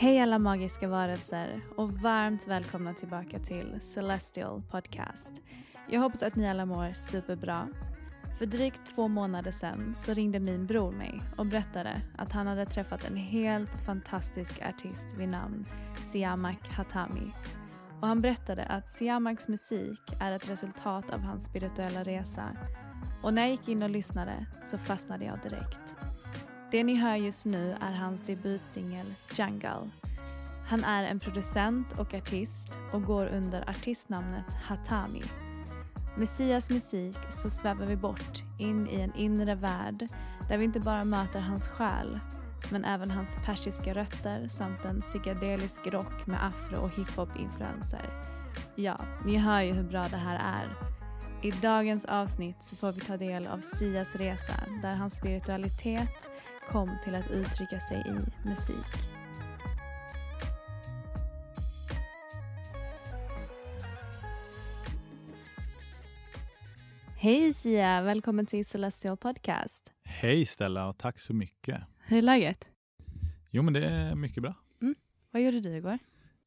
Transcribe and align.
Hej 0.00 0.20
alla 0.20 0.38
magiska 0.38 0.88
varelser 0.88 1.60
och 1.76 1.92
varmt 1.92 2.48
välkomna 2.48 2.94
tillbaka 2.94 3.38
till 3.38 3.80
Celestial 3.80 4.62
Podcast. 4.70 5.32
Jag 5.88 6.00
hoppas 6.00 6.22
att 6.22 6.36
ni 6.36 6.48
alla 6.48 6.66
mår 6.66 6.92
superbra. 6.92 7.68
För 8.38 8.46
drygt 8.46 8.80
två 8.94 9.08
månader 9.08 9.50
sedan 9.50 9.94
så 9.96 10.14
ringde 10.14 10.40
min 10.40 10.66
bror 10.66 10.92
mig 10.92 11.22
och 11.36 11.46
berättade 11.46 12.02
att 12.18 12.32
han 12.32 12.46
hade 12.46 12.66
träffat 12.66 13.04
en 13.04 13.16
helt 13.16 13.84
fantastisk 13.86 14.62
artist 14.62 15.14
vid 15.18 15.28
namn 15.28 15.64
Siamak 16.10 16.68
Hatami. 16.68 17.32
Och 18.00 18.08
han 18.08 18.20
berättade 18.20 18.64
att 18.64 18.88
Siamaks 18.88 19.48
musik 19.48 20.00
är 20.20 20.32
ett 20.32 20.50
resultat 20.50 21.10
av 21.10 21.20
hans 21.20 21.44
spirituella 21.44 22.02
resa. 22.02 22.56
Och 23.22 23.34
när 23.34 23.42
jag 23.42 23.50
gick 23.50 23.68
in 23.68 23.82
och 23.82 23.90
lyssnade 23.90 24.46
så 24.66 24.78
fastnade 24.78 25.24
jag 25.24 25.38
direkt. 25.42 25.99
Det 26.70 26.84
ni 26.84 26.94
hör 26.94 27.16
just 27.16 27.46
nu 27.46 27.76
är 27.80 27.92
hans 27.92 28.22
debutsingel 28.22 29.14
Jungle. 29.38 29.90
Han 30.66 30.84
är 30.84 31.04
en 31.04 31.20
producent 31.20 31.98
och 31.98 32.14
artist 32.14 32.68
och 32.92 33.02
går 33.02 33.26
under 33.26 33.70
artistnamnet 33.70 34.54
Hatami. 34.62 35.22
Med 36.16 36.28
Sias 36.28 36.70
musik 36.70 37.16
så 37.30 37.50
svävar 37.50 37.86
vi 37.86 37.96
bort 37.96 38.42
in 38.58 38.88
i 38.88 39.00
en 39.00 39.14
inre 39.14 39.54
värld 39.54 40.08
där 40.48 40.58
vi 40.58 40.64
inte 40.64 40.80
bara 40.80 41.04
möter 41.04 41.40
hans 41.40 41.68
själ 41.68 42.20
men 42.70 42.84
även 42.84 43.10
hans 43.10 43.36
persiska 43.44 43.94
rötter 43.94 44.48
samt 44.48 44.84
en 44.84 45.00
psykedelisk 45.00 45.86
rock 45.86 46.26
med 46.26 46.46
afro 46.46 46.76
och 46.76 46.90
hiphop-influenser. 46.90 48.10
Ja, 48.74 48.96
ni 49.24 49.36
hör 49.36 49.60
ju 49.60 49.72
hur 49.72 49.88
bra 49.88 50.06
det 50.10 50.16
här 50.16 50.36
är. 50.36 50.90
I 51.42 51.50
dagens 51.50 52.04
avsnitt 52.04 52.56
så 52.60 52.76
får 52.76 52.92
vi 52.92 53.00
ta 53.00 53.16
del 53.16 53.46
av 53.46 53.58
Sias 53.58 54.16
resa 54.16 54.54
där 54.82 54.96
hans 54.96 55.16
spiritualitet 55.16 56.30
kom 56.72 56.98
till 57.04 57.14
att 57.14 57.30
uttrycka 57.30 57.80
sig 57.80 57.98
i 57.98 58.48
musik. 58.48 58.76
Hej 67.16 67.52
Sia, 67.52 68.02
välkommen 68.02 68.46
till 68.46 68.66
Celestial 68.66 69.16
Podcast. 69.16 69.92
Hej 70.04 70.46
Stella 70.46 70.88
och 70.88 70.98
tack 70.98 71.18
så 71.18 71.34
mycket. 71.34 71.80
Hur 71.98 72.18
är 72.18 72.22
läget? 72.22 72.68
Jo 73.50 73.62
men 73.62 73.72
det 73.72 73.86
är 73.86 74.14
mycket 74.14 74.42
bra. 74.42 74.54
Mm. 74.82 74.94
Vad 75.30 75.42
gjorde 75.42 75.60
du 75.60 75.76
igår? 75.76 75.98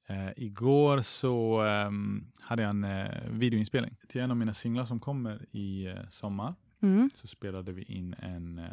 Eh, 0.07 0.29
igår 0.37 1.01
så 1.01 1.65
eh, 1.65 1.91
hade 2.39 2.61
jag 2.61 2.69
en 2.69 2.83
eh, 2.83 3.29
videoinspelning 3.29 3.95
till 4.07 4.21
en 4.21 4.31
av 4.31 4.37
mina 4.37 4.53
singlar 4.53 4.85
som 4.85 4.99
kommer 4.99 5.45
i 5.51 5.85
eh, 5.85 6.09
sommar. 6.09 6.55
Mm. 6.81 7.09
Så 7.13 7.27
spelade 7.27 7.71
vi 7.71 7.83
in 7.83 8.15
en, 8.19 8.59
eh, 8.59 8.65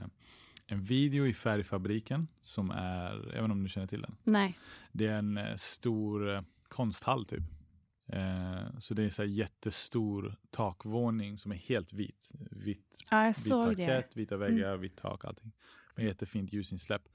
en 0.72 0.82
video 0.82 1.26
i 1.26 1.34
Färgfabriken 1.34 2.28
som 2.42 2.70
är, 2.70 3.26
inte 3.26 3.40
om 3.40 3.62
du 3.62 3.68
känner 3.68 3.86
till 3.86 4.02
den? 4.02 4.16
Nej. 4.24 4.58
Det 4.92 5.06
är 5.06 5.18
en 5.18 5.38
eh, 5.38 5.56
stor 5.56 6.34
eh, 6.34 6.42
konsthall 6.68 7.24
typ. 7.26 7.42
Eh, 8.06 8.78
så 8.78 8.94
det 8.94 9.02
är 9.02 9.08
så 9.10 9.22
här 9.22 9.28
jättestor 9.28 10.36
takvåning 10.50 11.38
som 11.38 11.52
är 11.52 11.56
helt 11.56 11.92
vit. 11.92 12.32
Vitt, 12.50 12.98
Ja, 13.10 13.24
vit 13.26 13.36
såg 13.36 13.68
det. 13.76 13.86
parkett, 13.86 14.16
vita 14.16 14.36
väggar, 14.36 14.76
vitt 14.76 14.96
tak, 14.96 15.24
allting. 15.24 15.52
Med 15.96 16.04
jättefint 16.06 16.52
ljusinsläpp. 16.52 17.08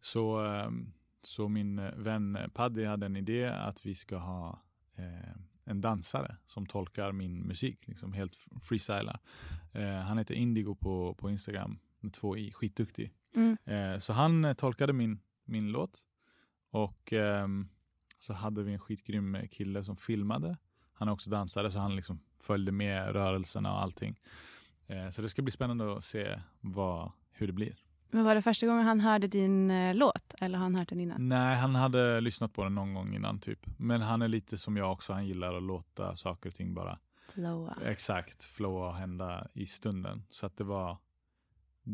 Så, 0.00 0.38
ehm, 0.44 0.92
så 1.22 1.48
min 1.48 1.76
vän 1.96 2.38
Paddy 2.54 2.84
hade 2.84 3.06
en 3.06 3.16
idé 3.16 3.46
att 3.46 3.86
vi 3.86 3.94
ska 3.94 4.16
ha 4.16 4.62
eh, 4.96 5.36
en 5.64 5.80
dansare 5.80 6.36
som 6.46 6.66
tolkar 6.66 7.12
min 7.12 7.40
musik, 7.40 7.88
liksom 7.88 8.12
helt 8.12 8.32
freestylar. 8.62 9.20
Han 10.04 10.18
heter 10.18 10.34
Indigo 10.34 10.74
på, 10.74 11.14
på 11.14 11.30
Instagram 11.30 11.78
med 12.02 12.12
två 12.12 12.36
i, 12.36 12.52
skitduktig. 12.52 13.12
Mm. 13.36 13.56
Eh, 13.64 13.98
så 13.98 14.12
han 14.12 14.44
eh, 14.44 14.54
tolkade 14.54 14.92
min, 14.92 15.20
min 15.44 15.68
låt 15.68 15.98
och 16.70 17.12
ehm, 17.12 17.68
så 18.18 18.32
hade 18.32 18.62
vi 18.62 18.72
en 18.72 18.78
skitgrym 18.78 19.36
kille 19.50 19.84
som 19.84 19.96
filmade. 19.96 20.56
Han 20.92 21.08
är 21.08 21.12
också 21.12 21.30
dansare 21.30 21.70
så 21.70 21.78
han 21.78 21.96
liksom 21.96 22.20
följde 22.40 22.72
med 22.72 23.12
rörelserna 23.12 23.72
och 23.72 23.82
allting. 23.82 24.20
Eh, 24.86 25.10
så 25.10 25.22
det 25.22 25.28
ska 25.28 25.42
bli 25.42 25.50
spännande 25.50 25.96
att 25.96 26.04
se 26.04 26.40
vad, 26.60 27.12
hur 27.32 27.46
det 27.46 27.52
blir. 27.52 27.76
Men 28.10 28.24
var 28.24 28.34
det 28.34 28.42
första 28.42 28.66
gången 28.66 28.86
han 28.86 29.00
hörde 29.00 29.26
din 29.26 29.70
eh, 29.70 29.94
låt 29.94 30.34
eller 30.40 30.58
har 30.58 30.62
han 30.62 30.74
hört 30.74 30.88
den 30.88 31.00
innan? 31.00 31.28
Nej, 31.28 31.56
han 31.56 31.74
hade 31.74 32.20
lyssnat 32.20 32.52
på 32.52 32.64
den 32.64 32.74
någon 32.74 32.94
gång 32.94 33.14
innan 33.14 33.38
typ. 33.38 33.66
Men 33.78 34.00
han 34.00 34.22
är 34.22 34.28
lite 34.28 34.58
som 34.58 34.76
jag 34.76 34.92
också, 34.92 35.12
han 35.12 35.26
gillar 35.26 35.54
att 35.54 35.62
låta 35.62 36.16
saker 36.16 36.50
och 36.50 36.54
ting 36.54 36.74
bara 36.74 36.98
Flowa. 37.28 37.76
exakt 37.84 38.44
flowa 38.44 38.88
och 38.88 38.94
hända 38.94 39.48
i 39.54 39.66
stunden. 39.66 40.22
Så 40.30 40.46
att 40.46 40.56
det 40.56 40.64
var, 40.64 40.96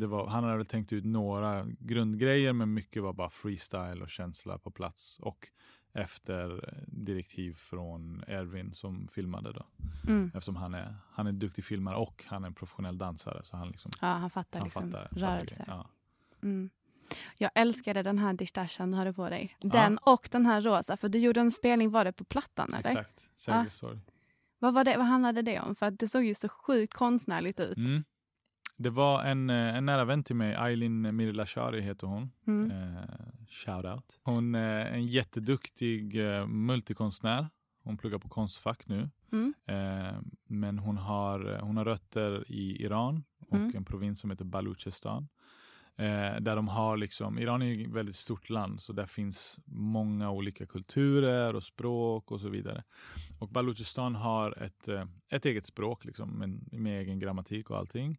var, 0.06 0.26
han 0.26 0.44
hade 0.44 0.64
tänkt 0.64 0.93
ut 0.93 1.04
några 1.04 1.66
grundgrejer 1.78 2.52
men 2.52 2.75
mycket 2.75 3.02
var 3.02 3.12
bara 3.12 3.31
freestyle 3.31 4.02
och 4.02 4.10
känsla 4.10 4.58
på 4.58 4.70
plats. 4.70 5.19
Och 5.19 5.48
efter 5.96 6.75
direktiv 6.87 7.54
från 7.54 8.25
Erwin 8.26 8.72
som 8.72 9.08
filmade 9.08 9.52
då. 9.52 9.66
Mm. 10.08 10.31
Eftersom 10.34 10.56
han 10.56 10.75
är, 10.75 10.96
han 11.10 11.26
är 11.26 11.32
duktig 11.32 11.64
filmare 11.64 11.96
och 11.96 12.25
han 12.26 12.43
är 12.43 12.46
en 12.46 12.54
professionell 12.54 12.98
dansare. 12.98 13.44
Så 13.44 13.56
han, 13.56 13.69
liksom, 13.69 13.93
Ja, 14.00 14.06
han 14.06 14.31
fattar 14.31 14.58
han 14.58 14.66
liksom 14.66 14.93
fattar, 14.93 15.08
rörelser. 15.10 15.64
ja. 15.69 15.88
Mm. 16.42 16.70
Jag 17.38 17.50
älskade 17.54 18.02
den 18.02 18.19
här 18.19 18.32
distashen 18.32 18.90
du 18.90 18.96
hade 18.96 19.12
på 19.12 19.28
dig. 19.28 19.56
Den 19.60 19.99
ja. 20.04 20.12
och 20.12 20.28
den 20.32 20.46
här 20.46 20.60
rosa. 20.60 20.96
För 20.96 21.08
du 21.08 21.19
gjorde 21.19 21.40
en 21.40 21.50
spelning, 21.50 21.90
var 21.90 22.04
det 22.04 22.12
på 22.12 22.25
plattan 22.25 22.75
eller? 22.75 22.90
Exakt, 22.90 23.31
ja. 23.46 23.66
Vad, 24.58 24.75
var 24.75 24.84
det, 24.84 24.96
vad 24.96 25.06
handlade 25.06 25.42
det 25.42 25.60
om? 25.60 25.76
För 25.76 25.90
det 25.90 26.08
såg 26.08 26.25
ju 26.25 26.34
så 26.34 26.49
sjukt 26.49 26.94
konstnärligt 26.94 27.60
ut. 27.60 27.76
Mm. 27.76 28.04
Det 28.76 28.90
var 28.90 29.25
en, 29.25 29.50
eh, 29.50 29.76
en 29.76 29.87
nära 29.87 30.05
vän 30.05 30.25
till 30.25 30.37
mig, 30.37 30.55
Aylin 30.55 31.17
Mirlashari 31.17 31.81
heter 31.81 32.06
hon. 32.06 32.31
Mm. 32.46 32.70
Eh, 32.70 33.02
shout 33.49 34.20
Hon 34.23 34.55
är 34.55 34.87
en 34.87 35.06
jätteduktig 35.06 36.26
eh, 36.26 36.46
multikonstnär. 36.46 37.49
Hon 37.82 37.96
pluggar 37.96 38.19
på 38.19 38.28
Konstfack 38.28 38.87
nu. 38.88 39.11
Mm. 39.32 39.55
Eh, 39.67 40.20
men 40.46 40.78
hon 40.78 40.96
har, 40.96 41.58
hon 41.62 41.76
har 41.76 41.84
rötter 41.84 42.44
i 42.49 42.82
Iran 42.82 43.25
och 43.38 43.56
mm. 43.56 43.76
en 43.76 43.84
provins 43.84 44.20
som 44.20 44.31
heter 44.31 44.44
Baluchistan. 44.44 45.28
Eh, 45.99 46.40
där 46.40 46.56
de 46.56 46.69
har 46.69 46.96
liksom, 46.96 47.38
Iran 47.38 47.62
är 47.62 47.82
ett 47.82 47.88
väldigt 47.88 48.17
stort 48.17 48.50
land 48.50 48.81
så 48.81 48.93
där 48.93 49.06
finns 49.06 49.58
många 49.64 50.31
olika 50.31 50.67
kulturer 50.67 51.55
och 51.55 51.62
språk 51.62 52.31
och 52.31 52.40
så 52.40 52.49
vidare. 52.49 52.84
Och 53.38 53.49
Baluchistan 53.49 54.14
har 54.14 54.62
ett, 54.62 54.88
eh, 54.88 55.05
ett 55.28 55.46
eget 55.46 55.67
språk 55.67 56.05
liksom, 56.05 56.31
med, 56.31 56.81
med 56.81 57.00
egen 57.00 57.19
grammatik 57.19 57.70
och 57.70 57.78
allting. 57.78 58.19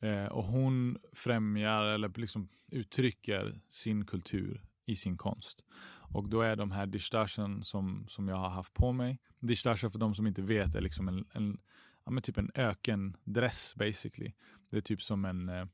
Eh, 0.00 0.26
och 0.26 0.44
hon 0.44 0.98
främjar 1.12 1.84
eller 1.84 2.12
liksom 2.18 2.48
uttrycker 2.70 3.60
sin 3.68 4.06
kultur 4.06 4.64
i 4.86 4.96
sin 4.96 5.16
konst. 5.16 5.64
Och 6.10 6.28
då 6.28 6.40
är 6.40 6.56
de 6.56 6.70
här 6.70 6.86
dishtashen 6.86 7.62
som, 7.62 8.06
som 8.08 8.28
jag 8.28 8.36
har 8.36 8.48
haft 8.48 8.74
på 8.74 8.92
mig. 8.92 9.18
Dishtashen 9.38 9.90
för 9.90 9.98
de 9.98 10.14
som 10.14 10.26
inte 10.26 10.42
vet 10.42 10.74
är 10.74 10.80
liksom 10.80 11.08
en, 11.08 11.24
en, 11.32 11.58
ja, 12.04 12.20
typ 12.20 12.38
en 12.38 12.50
ökendress 12.54 13.74
basically. 13.76 14.32
Det 14.70 14.76
är 14.76 14.80
typ 14.80 15.02
som 15.02 15.24
en, 15.24 15.48
eh, 15.48 15.66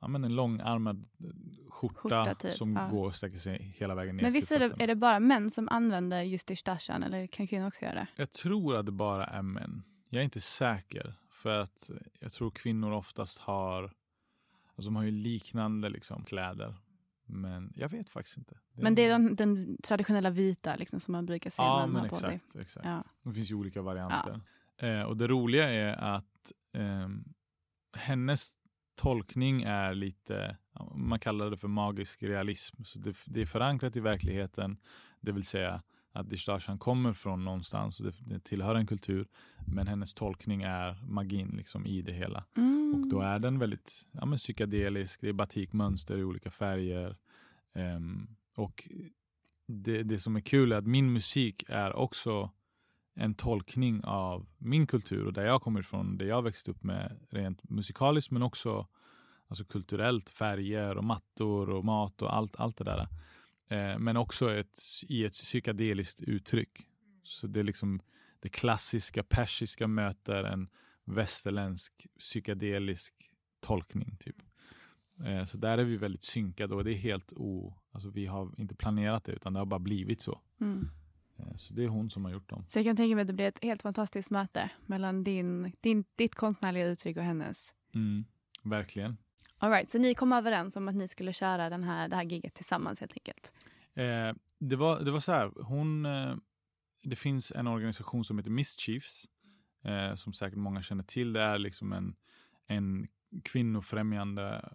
ja, 0.00 0.08
men 0.08 0.24
en 0.24 0.34
långarmad 0.34 1.08
skjorta, 1.68 1.94
skjorta 1.94 2.34
typ, 2.34 2.54
som 2.54 2.76
ja. 2.76 2.88
går 2.88 3.06
och 3.06 3.14
sträcker 3.14 3.38
sig 3.38 3.74
hela 3.78 3.94
vägen 3.94 4.16
ner 4.16 4.22
Men 4.22 4.32
visst 4.32 4.52
är 4.52 4.58
det, 4.58 4.82
är 4.82 4.86
det 4.86 4.96
bara 4.96 5.20
män 5.20 5.50
som 5.50 5.68
använder 5.68 6.22
just 6.22 6.46
dishtashen 6.46 7.02
eller 7.02 7.26
kan 7.26 7.46
kvinnor 7.46 7.66
också 7.66 7.84
göra 7.84 7.94
det? 7.94 8.06
Jag 8.16 8.32
tror 8.32 8.76
att 8.76 8.86
det 8.86 8.92
bara 8.92 9.26
är 9.26 9.42
män. 9.42 9.82
Jag 10.08 10.20
är 10.20 10.24
inte 10.24 10.40
säker. 10.40 11.14
För 11.40 11.58
att 11.58 11.90
jag 12.20 12.32
tror 12.32 12.50
kvinnor 12.50 12.92
oftast 12.92 13.38
har, 13.38 13.82
alltså 14.74 14.90
de 14.90 14.96
har 14.96 15.02
ju 15.02 15.10
liknande 15.10 15.88
liksom, 15.88 16.24
kläder. 16.24 16.74
Men 17.24 17.72
jag 17.76 17.88
vet 17.88 18.10
faktiskt 18.10 18.36
inte. 18.36 18.58
Det 18.72 18.82
men 18.82 18.94
det 18.94 19.02
är 19.02 19.08
den, 19.08 19.36
den 19.36 19.76
traditionella 19.82 20.30
vita 20.30 20.76
liksom, 20.76 21.00
som 21.00 21.12
man 21.12 21.26
brukar 21.26 21.50
se 21.50 21.62
ja, 21.62 21.86
men 21.86 22.04
exakt, 22.04 22.22
på 22.22 22.28
sig? 22.28 22.40
exakt. 22.60 22.86
Ja. 22.86 23.04
Det 23.22 23.32
finns 23.32 23.50
ju 23.50 23.54
olika 23.54 23.82
varianter. 23.82 24.40
Ja. 24.76 24.86
Eh, 24.86 25.02
och 25.02 25.16
det 25.16 25.26
roliga 25.26 25.68
är 25.68 25.96
att 25.96 26.52
eh, 26.72 27.08
hennes 27.96 28.50
tolkning 28.94 29.62
är 29.62 29.94
lite, 29.94 30.56
man 30.94 31.20
kallar 31.20 31.50
det 31.50 31.56
för 31.56 31.68
magisk 31.68 32.22
realism. 32.22 32.84
Så 32.84 32.98
det, 32.98 33.16
det 33.26 33.40
är 33.40 33.46
förankrat 33.46 33.96
i 33.96 34.00
verkligheten, 34.00 34.78
det 35.20 35.32
vill 35.32 35.44
säga 35.44 35.82
att 36.12 36.30
Dishtashan 36.30 36.78
kommer 36.78 37.12
från 37.12 37.44
någonstans 37.44 38.00
och 38.00 38.12
det, 38.20 38.40
tillhör 38.40 38.74
en 38.74 38.86
kultur. 38.86 39.28
Men 39.66 39.86
hennes 39.86 40.14
tolkning 40.14 40.62
är 40.62 41.02
magin 41.02 41.54
liksom 41.56 41.86
i 41.86 42.02
det 42.02 42.12
hela. 42.12 42.44
Mm. 42.56 42.94
Och 42.94 43.08
då 43.08 43.20
är 43.20 43.38
den 43.38 43.58
väldigt 43.58 44.06
ja, 44.12 44.26
men 44.26 44.38
psykedelisk. 44.38 45.20
Det 45.20 45.28
är 45.28 45.32
batikmönster 45.32 46.18
i 46.18 46.24
olika 46.24 46.50
färger. 46.50 47.16
Um, 47.74 48.36
och 48.56 48.88
det, 49.66 50.02
det 50.02 50.18
som 50.18 50.36
är 50.36 50.40
kul 50.40 50.72
är 50.72 50.76
att 50.76 50.86
min 50.86 51.12
musik 51.12 51.64
är 51.68 51.96
också 51.96 52.50
en 53.14 53.34
tolkning 53.34 54.04
av 54.04 54.46
min 54.58 54.86
kultur 54.86 55.26
och 55.26 55.32
där 55.32 55.44
jag 55.44 55.62
kommer 55.62 55.80
ifrån, 55.80 56.18
det 56.18 56.24
jag 56.24 56.42
växte 56.42 56.70
upp 56.70 56.82
med 56.82 57.20
rent 57.30 57.70
musikaliskt 57.70 58.30
men 58.30 58.42
också 58.42 58.86
alltså 59.48 59.64
kulturellt, 59.64 60.30
färger 60.30 60.96
och 60.96 61.04
mattor 61.04 61.70
och 61.70 61.84
mat 61.84 62.22
och 62.22 62.36
allt, 62.36 62.56
allt 62.56 62.76
det 62.76 62.84
där. 62.84 63.08
Eh, 63.70 63.98
men 63.98 64.16
också 64.16 64.54
ett, 64.54 64.80
i 65.08 65.24
ett 65.24 65.32
psykedeliskt 65.32 66.20
uttryck. 66.20 66.86
Så 67.22 67.46
det 67.46 67.60
är 67.60 67.64
liksom 67.64 68.00
det 68.40 68.48
klassiska 68.48 69.22
persiska 69.22 69.86
möter 69.86 70.44
en 70.44 70.68
västerländsk 71.04 72.06
psykedelisk 72.18 73.14
tolkning. 73.60 74.16
typ. 74.20 74.36
Eh, 75.24 75.44
så 75.44 75.56
där 75.56 75.78
är 75.78 75.84
vi 75.84 75.96
väldigt 75.96 76.24
synkade 76.24 76.74
och 76.74 76.84
det 76.84 76.92
är 76.92 76.98
helt 76.98 77.32
o... 77.32 77.74
Alltså 77.92 78.10
vi 78.10 78.26
har 78.26 78.54
inte 78.58 78.74
planerat 78.74 79.24
det 79.24 79.32
utan 79.32 79.52
det 79.52 79.58
har 79.58 79.66
bara 79.66 79.80
blivit 79.80 80.20
så. 80.20 80.40
Mm. 80.60 80.88
Eh, 81.36 81.56
så 81.56 81.74
det 81.74 81.84
är 81.84 81.88
hon 81.88 82.10
som 82.10 82.24
har 82.24 82.32
gjort 82.32 82.50
dem. 82.50 82.66
Så 82.68 82.78
jag 82.78 82.86
kan 82.86 82.96
tänka 82.96 83.14
mig 83.14 83.22
att 83.22 83.28
det 83.28 83.32
blir 83.32 83.48
ett 83.48 83.64
helt 83.64 83.82
fantastiskt 83.82 84.30
möte 84.30 84.70
mellan 84.86 85.24
din, 85.24 85.72
din, 85.80 86.04
ditt 86.16 86.34
konstnärliga 86.34 86.86
uttryck 86.86 87.16
och 87.16 87.22
hennes. 87.22 87.74
Mm, 87.94 88.24
verkligen. 88.62 89.16
All 89.62 89.70
right, 89.70 89.90
så 89.90 89.98
ni 89.98 90.14
kom 90.14 90.32
överens 90.32 90.76
om 90.76 90.88
att 90.88 90.94
ni 90.94 91.08
skulle 91.08 91.32
köra 91.32 91.70
den 91.70 91.82
här, 91.82 92.08
det 92.08 92.16
här 92.16 92.24
giget 92.24 92.54
tillsammans 92.54 93.00
helt 93.00 93.12
enkelt? 93.12 93.52
Eh, 93.94 94.36
det, 94.58 94.76
var, 94.76 95.00
det 95.00 95.10
var 95.10 95.20
så 95.20 95.32
här, 95.32 95.52
hon, 95.62 96.06
eh, 96.06 96.34
det 97.02 97.16
finns 97.16 97.52
en 97.52 97.66
organisation 97.66 98.24
som 98.24 98.38
heter 98.38 98.50
Mischiefs, 98.50 99.24
eh, 99.84 100.14
som 100.14 100.32
säkert 100.32 100.58
många 100.58 100.82
känner 100.82 101.04
till. 101.04 101.32
Det 101.32 101.40
är 101.40 101.58
liksom 101.58 101.92
en, 101.92 102.14
en 102.66 103.08
kvinnofrämjande 103.44 104.68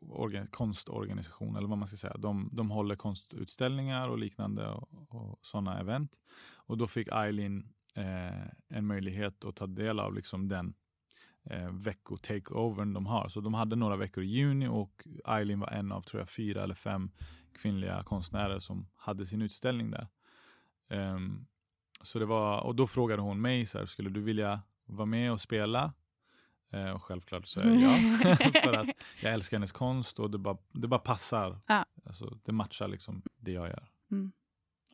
organ, 0.00 0.46
konstorganisation, 0.46 1.56
eller 1.56 1.68
vad 1.68 1.78
man 1.78 1.88
ska 1.88 1.96
säga. 1.96 2.16
De, 2.16 2.50
de 2.52 2.70
håller 2.70 2.96
konstutställningar 2.96 4.08
och 4.08 4.18
liknande 4.18 4.68
och, 4.68 4.88
och 5.08 5.38
sådana 5.42 5.80
event. 5.80 6.12
Och 6.52 6.78
då 6.78 6.86
fick 6.86 7.08
Eileen 7.12 7.68
eh, 7.94 8.46
en 8.68 8.86
möjlighet 8.86 9.44
att 9.44 9.56
ta 9.56 9.66
del 9.66 10.00
av 10.00 10.14
liksom 10.14 10.48
den 10.48 10.74
eh, 11.44 11.70
vecko-takeovern 11.70 12.94
de 12.94 13.06
har. 13.06 13.28
Så 13.28 13.40
de 13.40 13.54
hade 13.54 13.76
några 13.76 13.96
veckor 13.96 14.24
i 14.24 14.26
juni 14.26 14.68
och 14.68 15.06
Eileen 15.24 15.60
var 15.60 15.68
en 15.68 15.92
av, 15.92 16.02
tror 16.02 16.20
jag, 16.20 16.30
fyra 16.30 16.62
eller 16.62 16.74
fem 16.74 17.10
kvinnliga 17.52 18.02
konstnärer 18.02 18.58
som 18.58 18.86
hade 18.96 19.26
sin 19.26 19.42
utställning 19.42 19.90
där. 19.90 20.08
Um, 20.88 21.46
så 22.02 22.18
det 22.18 22.26
var, 22.26 22.60
och 22.60 22.74
då 22.74 22.86
frågade 22.86 23.22
hon 23.22 23.40
mig, 23.40 23.66
så 23.66 23.78
här, 23.78 23.86
skulle 23.86 24.10
du 24.10 24.20
vilja 24.20 24.60
vara 24.84 25.06
med 25.06 25.32
och 25.32 25.40
spela? 25.40 25.92
Eh, 26.70 26.90
och 26.90 27.02
självklart 27.02 27.46
så 27.46 27.60
är 27.60 27.64
jag 27.64 27.82
ja. 27.82 28.36
För 28.64 28.72
att 28.72 28.88
jag 29.22 29.32
älskar 29.32 29.56
hennes 29.56 29.72
konst 29.72 30.18
och 30.18 30.30
det 30.30 30.38
bara, 30.38 30.56
det 30.72 30.88
bara 30.88 31.00
passar. 31.00 31.60
Ja. 31.66 31.84
Alltså, 32.06 32.38
det 32.44 32.52
matchar 32.52 32.88
liksom 32.88 33.22
det 33.36 33.52
jag 33.52 33.68
gör. 33.68 33.88
Mm. 34.10 34.32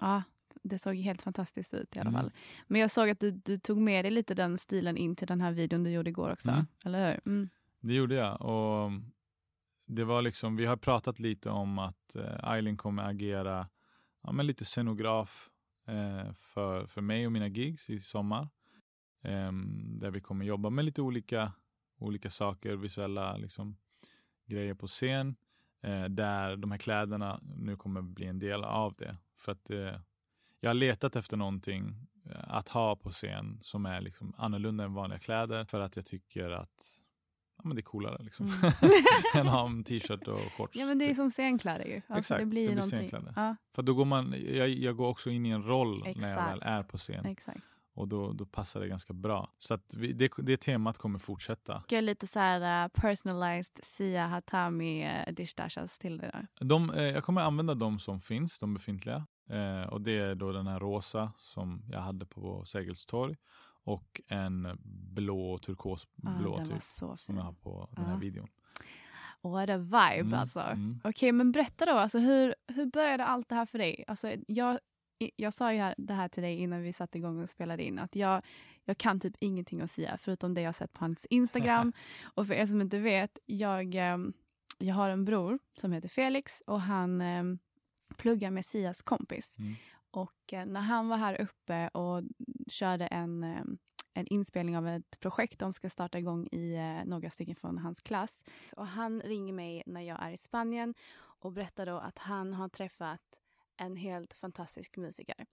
Ja, 0.00 0.22
det 0.68 0.78
såg 0.78 0.96
helt 0.96 1.22
fantastiskt 1.22 1.74
ut 1.74 1.96
i 1.96 1.98
alla 1.98 2.10
mm. 2.10 2.20
fall. 2.20 2.32
Men 2.66 2.80
jag 2.80 2.90
såg 2.90 3.10
att 3.10 3.20
du, 3.20 3.30
du, 3.30 3.58
tog 3.58 3.78
med 3.78 4.04
dig 4.04 4.12
lite 4.12 4.34
den 4.34 4.58
stilen 4.58 4.96
in 4.96 5.16
till 5.16 5.26
den 5.26 5.40
här 5.40 5.52
videon 5.52 5.84
du 5.84 5.90
gjorde 5.90 6.10
igår 6.10 6.32
också. 6.32 6.50
Mm. 6.50 6.66
Eller 6.84 7.10
hur? 7.10 7.32
Mm. 7.32 7.48
Det 7.80 7.94
gjorde 7.94 8.14
jag. 8.14 8.42
Och 8.42 8.90
det 9.86 10.04
var 10.04 10.22
liksom, 10.22 10.56
vi 10.56 10.66
har 10.66 10.76
pratat 10.76 11.20
lite 11.20 11.50
om 11.50 11.78
att 11.78 12.16
eh, 12.16 12.52
Eileen 12.52 12.76
kommer 12.76 13.02
agera 13.02 13.68
ja, 14.22 14.32
men 14.32 14.46
lite 14.46 14.64
scenograf 14.64 15.50
eh, 15.86 16.32
för, 16.32 16.86
för 16.86 17.00
mig 17.00 17.26
och 17.26 17.32
mina 17.32 17.48
gigs 17.48 17.90
i 17.90 18.00
sommar. 18.00 18.48
Eh, 19.22 19.52
där 20.00 20.10
vi 20.10 20.20
kommer 20.20 20.44
jobba 20.44 20.70
med 20.70 20.84
lite 20.84 21.02
olika, 21.02 21.52
olika 21.98 22.30
saker, 22.30 22.76
visuella 22.76 23.36
liksom, 23.36 23.76
grejer 24.46 24.74
på 24.74 24.86
scen. 24.86 25.36
Eh, 25.82 26.04
där 26.04 26.56
de 26.56 26.70
här 26.70 26.78
kläderna 26.78 27.40
nu 27.56 27.76
kommer 27.76 28.02
bli 28.02 28.26
en 28.26 28.38
del 28.38 28.64
av 28.64 28.94
det. 28.94 29.16
För 29.36 29.52
att 29.52 29.70
eh, 29.70 30.00
jag 30.60 30.70
har 30.70 30.74
letat 30.74 31.16
efter 31.16 31.36
någonting 31.36 31.94
eh, 32.30 32.54
att 32.54 32.68
ha 32.68 32.96
på 32.96 33.10
scen 33.10 33.58
som 33.62 33.86
är 33.86 34.00
liksom 34.00 34.34
annorlunda 34.36 34.84
än 34.84 34.94
vanliga 34.94 35.18
kläder 35.18 35.64
för 35.64 35.80
att 35.80 35.96
jag 35.96 36.06
tycker 36.06 36.50
att 36.50 37.02
ja, 37.56 37.62
men 37.64 37.76
det 37.76 37.80
är 37.80 37.82
coolare 37.82 38.22
liksom. 38.22 38.46
Mm. 38.46 38.72
än 39.34 39.46
att 39.46 39.52
ha 39.52 39.66
en 39.66 39.84
t-shirt 39.84 40.28
och 40.28 40.52
shorts. 40.56 40.76
Ja 40.76 40.86
men 40.86 40.98
det 40.98 41.04
är 41.04 41.08
typ. 41.08 41.16
som 41.16 41.30
scenkläder 41.30 41.84
ju. 41.84 41.96
Alltså, 41.96 42.18
Exakt, 42.18 42.40
det 42.40 42.46
blir, 42.46 42.68
det 42.68 42.74
blir 42.74 42.82
scenkläder. 42.82 43.32
Ja. 43.36 43.56
För 43.74 43.82
då 43.82 43.94
går 43.94 44.04
man, 44.04 44.34
jag, 44.46 44.68
jag, 44.68 44.96
går 44.96 45.08
också 45.08 45.30
in 45.30 45.46
i 45.46 45.50
en 45.50 45.64
roll 45.64 46.06
Exakt. 46.06 46.20
när 46.20 46.28
jag 46.28 46.50
väl 46.50 46.62
är 46.62 46.82
på 46.82 46.98
scen. 46.98 47.26
Exakt. 47.26 47.60
Och 47.96 48.08
då, 48.08 48.32
då 48.32 48.46
passar 48.46 48.80
det 48.80 48.88
ganska 48.88 49.12
bra. 49.12 49.50
Så 49.58 49.78
vi, 49.96 50.12
det, 50.12 50.30
det 50.38 50.56
temat 50.56 50.98
kommer 50.98 51.18
fortsätta. 51.18 51.82
Jag 51.88 52.04
lite 52.04 52.26
så 52.26 52.38
här 52.38 52.84
uh, 52.84 52.88
personalized 52.88 53.84
Sia 53.84 54.26
Hatami 54.26 55.06
uh, 55.06 55.34
dish 55.34 55.54
dashas 55.56 55.98
till 55.98 56.18
det 56.18 56.26
där. 56.26 56.46
De, 56.66 56.90
uh, 56.90 57.02
jag 57.02 57.24
kommer 57.24 57.40
använda 57.40 57.74
de 57.74 57.98
som 57.98 58.20
finns, 58.20 58.58
de 58.58 58.74
befintliga. 58.74 59.26
Uh, 59.50 59.82
och 59.82 60.00
det 60.00 60.18
är 60.18 60.34
då 60.34 60.52
den 60.52 60.66
här 60.66 60.80
rosa 60.80 61.32
som 61.38 61.82
jag 61.90 62.00
hade 62.00 62.26
på 62.26 62.64
Sergels 62.64 63.06
torg 63.06 63.36
och 63.84 64.20
en 64.28 64.78
blå, 65.14 65.58
turkosblå 65.58 66.54
ah, 66.54 66.64
typ, 66.64 66.82
som 66.82 67.36
jag 67.36 67.42
har 67.42 67.52
på 67.52 67.88
den 67.92 68.04
här 68.04 68.18
videon. 68.18 68.48
What 69.40 69.70
a 69.70 69.76
vibe 69.76 70.20
mm, 70.20 70.34
alltså. 70.34 70.60
Mm. 70.60 71.00
Okej, 71.00 71.10
okay, 71.10 71.32
men 71.32 71.52
berätta 71.52 71.86
då, 71.86 71.92
alltså, 71.92 72.18
hur, 72.18 72.54
hur 72.66 72.86
började 72.86 73.24
allt 73.24 73.48
det 73.48 73.54
här 73.54 73.66
för 73.66 73.78
dig? 73.78 74.04
Alltså, 74.06 74.32
jag, 74.46 74.78
jag 75.36 75.52
sa 75.54 75.72
ju 75.72 75.78
här, 75.78 75.94
det 75.98 76.14
här 76.14 76.28
till 76.28 76.42
dig 76.42 76.56
innan 76.56 76.82
vi 76.82 76.92
satte 76.92 77.18
igång 77.18 77.42
och 77.42 77.48
spelade 77.48 77.84
in, 77.84 77.98
att 77.98 78.16
jag, 78.16 78.42
jag 78.84 78.98
kan 78.98 79.20
typ 79.20 79.34
ingenting 79.40 79.80
att 79.80 79.90
säga 79.90 80.16
förutom 80.16 80.54
det 80.54 80.60
jag 80.60 80.74
sett 80.74 80.92
på 80.92 81.04
hans 81.04 81.26
Instagram. 81.26 81.92
och 82.34 82.46
för 82.46 82.54
er 82.54 82.66
som 82.66 82.80
inte 82.80 82.98
vet, 82.98 83.38
jag, 83.46 83.94
ehm, 83.94 84.32
jag 84.78 84.94
har 84.94 85.10
en 85.10 85.24
bror 85.24 85.58
som 85.80 85.92
heter 85.92 86.08
Felix 86.08 86.62
och 86.66 86.80
han 86.80 87.20
um, 87.20 87.58
pluggar 88.16 88.50
med 88.50 88.66
Sias 88.66 89.02
kompis. 89.02 89.58
Mm. 89.58 89.74
Och 90.10 90.52
uh, 90.52 90.64
när 90.64 90.80
han 90.80 91.08
var 91.08 91.16
här 91.16 91.40
uppe 91.40 91.88
och 91.88 92.22
körde 92.68 93.06
en 93.06 93.44
um, 93.44 93.78
en 94.16 94.26
inspelning 94.26 94.76
av 94.76 94.88
ett 94.88 95.20
projekt 95.20 95.58
de 95.58 95.72
ska 95.72 95.90
starta 95.90 96.18
igång 96.18 96.48
i 96.52 96.74
eh, 96.74 97.04
några 97.04 97.30
stycken 97.30 97.56
från 97.56 97.78
hans 97.78 98.00
klass. 98.00 98.44
Och 98.76 98.86
han 98.86 99.20
ringer 99.20 99.52
mig 99.52 99.82
när 99.86 100.00
jag 100.00 100.22
är 100.22 100.30
i 100.30 100.36
Spanien 100.36 100.94
och 101.18 101.52
berättar 101.52 101.86
då 101.86 101.98
att 101.98 102.18
han 102.18 102.54
har 102.54 102.68
träffat 102.68 103.40
en 103.76 103.96
helt 103.96 104.32
fantastisk 104.32 104.96
musiker. 104.96 105.46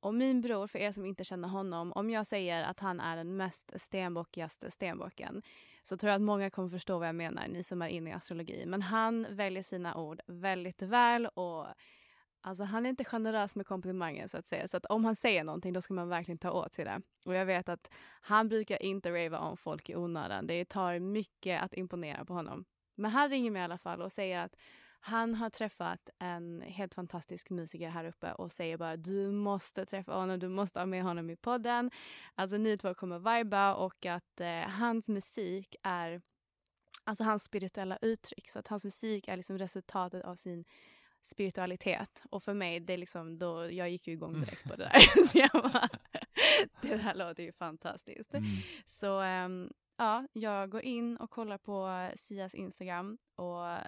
Och 0.00 0.14
min 0.14 0.40
bror, 0.40 0.66
för 0.66 0.78
er 0.78 0.92
som 0.92 1.06
inte 1.06 1.24
känner 1.24 1.48
honom, 1.48 1.92
om 1.92 2.10
jag 2.10 2.26
säger 2.26 2.64
att 2.64 2.80
han 2.80 3.00
är 3.00 3.16
den 3.16 3.36
mest 3.36 3.72
stenbockigaste 3.76 4.70
stenbocken 4.70 5.42
så 5.82 5.96
tror 5.96 6.08
jag 6.08 6.16
att 6.16 6.22
många 6.22 6.50
kommer 6.50 6.68
förstå 6.68 6.98
vad 6.98 7.08
jag 7.08 7.14
menar, 7.14 7.48
ni 7.48 7.62
som 7.62 7.82
är 7.82 7.88
inne 7.88 8.10
i 8.10 8.12
astrologi. 8.12 8.64
Men 8.66 8.82
han 8.82 9.26
väljer 9.30 9.62
sina 9.62 9.96
ord 9.96 10.20
väldigt 10.26 10.82
väl 10.82 11.26
och 11.26 11.66
alltså, 12.40 12.64
han 12.64 12.86
är 12.86 12.90
inte 12.90 13.04
generös 13.04 13.56
med 13.56 13.66
komplimanger 13.66 14.28
så 14.28 14.36
att 14.36 14.46
säga. 14.46 14.68
Så 14.68 14.76
att 14.76 14.86
om 14.86 15.04
han 15.04 15.16
säger 15.16 15.44
någonting 15.44 15.72
då 15.72 15.80
ska 15.80 15.94
man 15.94 16.08
verkligen 16.08 16.38
ta 16.38 16.50
åt 16.50 16.74
sig 16.74 16.84
det. 16.84 17.02
Och 17.24 17.34
jag 17.34 17.46
vet 17.46 17.68
att 17.68 17.90
han 18.20 18.48
brukar 18.48 18.82
inte 18.82 19.10
rava 19.10 19.38
om 19.38 19.56
folk 19.56 19.90
i 19.90 19.96
onödan. 19.96 20.46
Det 20.46 20.64
tar 20.64 20.98
mycket 20.98 21.62
att 21.62 21.74
imponera 21.74 22.24
på 22.24 22.34
honom. 22.34 22.64
Men 22.94 23.10
han 23.10 23.30
ringer 23.30 23.50
mig 23.50 23.60
i 23.60 23.64
alla 23.64 23.78
fall 23.78 24.02
och 24.02 24.12
säger 24.12 24.44
att 24.44 24.56
han 25.00 25.34
har 25.34 25.50
träffat 25.50 26.10
en 26.18 26.62
helt 26.66 26.94
fantastisk 26.94 27.50
musiker 27.50 27.88
här 27.88 28.04
uppe 28.04 28.32
och 28.32 28.52
säger 28.52 28.76
bara 28.76 28.96
du 28.96 29.30
måste 29.30 29.86
träffa 29.86 30.12
honom, 30.12 30.38
du 30.38 30.48
måste 30.48 30.78
ha 30.78 30.86
med 30.86 31.02
honom 31.02 31.30
i 31.30 31.36
podden. 31.36 31.90
Alltså 32.34 32.56
ni 32.56 32.78
två 32.78 32.94
kommer 32.94 33.38
viba 33.38 33.74
och 33.74 34.06
att 34.06 34.40
eh, 34.40 34.60
hans 34.60 35.08
musik 35.08 35.76
är 35.82 36.22
alltså 37.04 37.24
hans 37.24 37.44
spirituella 37.44 37.98
uttryck. 38.00 38.48
Så 38.48 38.58
att 38.58 38.68
hans 38.68 38.84
musik 38.84 39.28
är 39.28 39.36
liksom 39.36 39.58
resultatet 39.58 40.24
av 40.24 40.34
sin 40.34 40.64
spiritualitet. 41.22 42.22
Och 42.30 42.42
för 42.42 42.54
mig, 42.54 42.80
det 42.80 42.92
är 42.92 42.98
liksom 42.98 43.38
då, 43.38 43.70
jag 43.70 43.90
gick 43.90 44.06
ju 44.06 44.12
igång 44.12 44.40
direkt 44.40 44.64
på 44.64 44.76
det 44.76 44.84
där. 44.84 45.26
så 45.26 45.38
jag 45.38 45.50
bara, 45.72 45.88
det 46.82 46.96
här 46.96 47.14
låter 47.14 47.42
ju 47.42 47.52
fantastiskt. 47.52 48.34
Mm. 48.34 48.50
Så 48.86 49.22
um, 49.22 49.72
ja, 49.96 50.26
jag 50.32 50.70
går 50.70 50.82
in 50.82 51.16
och 51.16 51.30
kollar 51.30 51.58
på 51.58 52.10
Sias 52.16 52.54
Instagram 52.54 53.18
och 53.36 53.78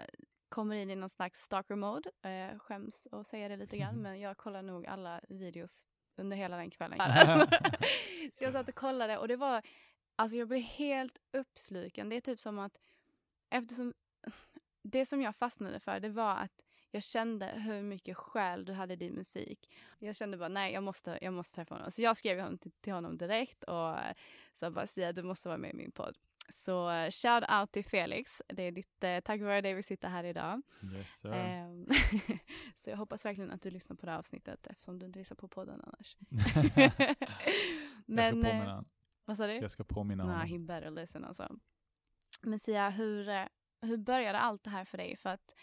kommer 0.50 0.76
in 0.76 0.90
i 0.90 0.96
någon 0.96 1.10
slags 1.10 1.42
stalker 1.42 1.74
mode. 1.74 2.10
Eh, 2.22 2.58
skäms 2.58 3.06
att 3.12 3.26
säga 3.26 3.48
det 3.48 3.56
lite 3.56 3.78
grann, 3.78 3.96
men 4.02 4.20
jag 4.20 4.36
kollar 4.36 4.62
nog 4.62 4.86
alla 4.86 5.20
videos 5.28 5.86
under 6.16 6.36
hela 6.36 6.56
den 6.56 6.70
kvällen. 6.70 6.98
så 8.34 8.44
jag 8.44 8.52
satt 8.52 8.68
och 8.68 8.74
kollade 8.74 9.18
och 9.18 9.28
det 9.28 9.36
var, 9.36 9.62
alltså 10.16 10.36
jag 10.36 10.48
blev 10.48 10.62
helt 10.62 11.18
uppsluken. 11.32 12.08
Det 12.08 12.16
är 12.16 12.20
typ 12.20 12.40
som 12.40 12.58
att, 12.58 12.78
eftersom, 13.50 13.94
det 14.82 15.06
som 15.06 15.22
jag 15.22 15.36
fastnade 15.36 15.80
för 15.80 16.00
det 16.00 16.08
var 16.08 16.36
att 16.36 16.69
jag 16.90 17.02
kände 17.02 17.46
hur 17.46 17.82
mycket 17.82 18.16
själ 18.16 18.64
du 18.64 18.72
hade 18.72 18.92
i 18.92 18.96
din 18.96 19.14
musik. 19.14 19.70
Jag 19.98 20.16
kände 20.16 20.36
bara, 20.36 20.48
nej 20.48 20.72
jag 20.72 20.82
måste, 20.82 21.18
jag 21.22 21.32
måste 21.32 21.54
träffa 21.54 21.74
honom. 21.74 21.90
Så 21.90 22.02
jag 22.02 22.16
skrev 22.16 22.40
honom 22.40 22.58
till, 22.58 22.72
till 22.72 22.92
honom 22.92 23.18
direkt 23.18 23.64
och 23.64 23.96
sa 24.54 24.70
bara, 24.70 24.86
Sia 24.86 25.12
du 25.12 25.22
måste 25.22 25.48
vara 25.48 25.58
med 25.58 25.70
i 25.70 25.76
min 25.76 25.90
podd. 25.90 26.18
Så 26.48 26.90
uh, 26.90 27.10
shout 27.10 27.44
out 27.50 27.72
till 27.72 27.84
Felix. 27.84 28.42
Det 28.48 28.62
är 28.62 28.72
ditt, 28.72 29.04
uh, 29.04 29.20
tack 29.20 29.40
vare 29.40 29.60
det 29.60 29.74
vi 29.74 29.82
sitter 29.82 30.08
här 30.08 30.24
idag. 30.24 30.62
Yes, 30.94 31.24
um, 31.24 31.86
så 32.76 32.90
jag 32.90 32.96
hoppas 32.96 33.24
verkligen 33.24 33.50
att 33.50 33.62
du 33.62 33.70
lyssnar 33.70 33.96
på 33.96 34.06
det 34.06 34.12
här 34.12 34.18
avsnittet 34.18 34.66
eftersom 34.66 34.98
du 34.98 35.06
inte 35.06 35.18
lyssnar 35.18 35.36
på 35.36 35.48
podden 35.48 35.80
annars. 35.84 36.16
Men, 38.06 38.16
jag 38.16 38.26
ska 38.26 38.34
påminna 38.34 38.78
uh, 38.78 38.84
Vad 39.24 39.36
sa 39.36 39.46
du? 39.46 39.52
Jag 39.52 39.70
ska 39.70 39.84
påminna 39.84 40.22
honom. 40.22 40.38
Nah, 40.38 40.46
he 40.46 40.58
better 40.58 40.90
listen 40.90 41.24
alltså. 41.24 41.56
Men 42.42 42.58
Sia, 42.58 42.90
hur, 42.90 43.48
hur 43.82 43.96
började 43.96 44.38
allt 44.38 44.64
det 44.64 44.70
här 44.70 44.84
för 44.84 44.98
dig? 44.98 45.16
För 45.16 45.30
att 45.30 45.54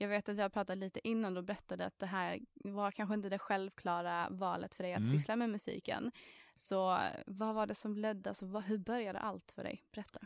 jag 0.00 0.08
vet 0.08 0.28
att 0.28 0.36
vi 0.36 0.42
har 0.42 0.48
pratat 0.48 0.78
lite 0.78 1.08
innan 1.08 1.36
och 1.36 1.44
berättade 1.44 1.86
att 1.86 1.98
det 1.98 2.06
här 2.06 2.40
var 2.54 2.90
kanske 2.90 3.14
inte 3.14 3.28
det 3.28 3.38
självklara 3.38 4.28
valet 4.30 4.74
för 4.74 4.84
dig 4.84 4.92
att 4.92 4.98
mm. 4.98 5.10
syssla 5.10 5.36
med 5.36 5.50
musiken. 5.50 6.12
Så 6.56 6.98
vad 7.26 7.54
var 7.54 7.66
det 7.66 7.74
som 7.74 7.96
ledde, 7.96 8.30
alltså, 8.30 8.46
vad, 8.46 8.62
hur 8.62 8.78
började 8.78 9.18
allt 9.18 9.50
för 9.54 9.62
dig? 9.62 9.84
Berätta. 9.92 10.20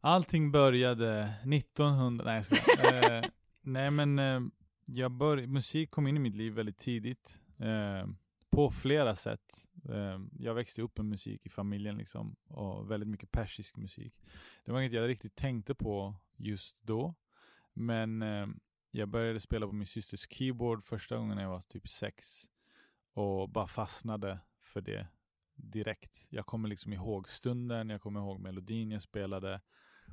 Allting 0.00 0.52
började 0.52 1.34
1900, 1.54 2.24
nej 2.24 2.36
jag 2.36 2.44
skojar. 2.44 3.12
eh, 3.24 3.24
nej 3.60 3.90
men 3.90 4.18
eh, 4.18 4.40
jag 4.86 5.10
bör, 5.12 5.46
musik 5.46 5.90
kom 5.90 6.06
in 6.06 6.16
i 6.16 6.20
mitt 6.20 6.34
liv 6.34 6.52
väldigt 6.52 6.78
tidigt. 6.78 7.40
Eh, 7.58 8.06
på 8.50 8.70
flera 8.70 9.14
sätt. 9.14 9.68
Eh, 9.88 10.20
jag 10.38 10.54
växte 10.54 10.82
upp 10.82 10.96
med 10.96 11.06
musik 11.06 11.46
i 11.46 11.48
familjen 11.48 11.96
liksom, 11.96 12.36
och 12.48 12.90
väldigt 12.90 13.08
mycket 13.08 13.32
persisk 13.32 13.76
musik. 13.76 14.14
Det 14.64 14.72
var 14.72 14.80
inget 14.80 14.92
jag 14.92 15.08
riktigt 15.08 15.34
tänkte 15.34 15.74
på 15.74 16.14
just 16.36 16.82
då. 16.82 17.14
Men 17.72 18.22
eh, 18.22 18.46
jag 18.90 19.08
började 19.08 19.40
spela 19.40 19.66
på 19.66 19.72
min 19.72 19.86
systers 19.86 20.26
keyboard 20.30 20.84
första 20.84 21.16
gången 21.16 21.36
när 21.36 21.42
jag 21.42 21.50
var 21.50 21.60
typ 21.60 21.88
sex. 21.88 22.44
Och 23.12 23.48
bara 23.48 23.66
fastnade 23.66 24.38
för 24.60 24.80
det 24.80 25.06
direkt. 25.54 26.26
Jag 26.30 26.46
kommer 26.46 26.68
liksom 26.68 26.92
ihåg 26.92 27.28
stunden, 27.28 27.88
jag 27.88 28.02
kommer 28.02 28.20
ihåg 28.20 28.40
melodin 28.40 28.90
jag 28.90 29.02
spelade, 29.02 29.60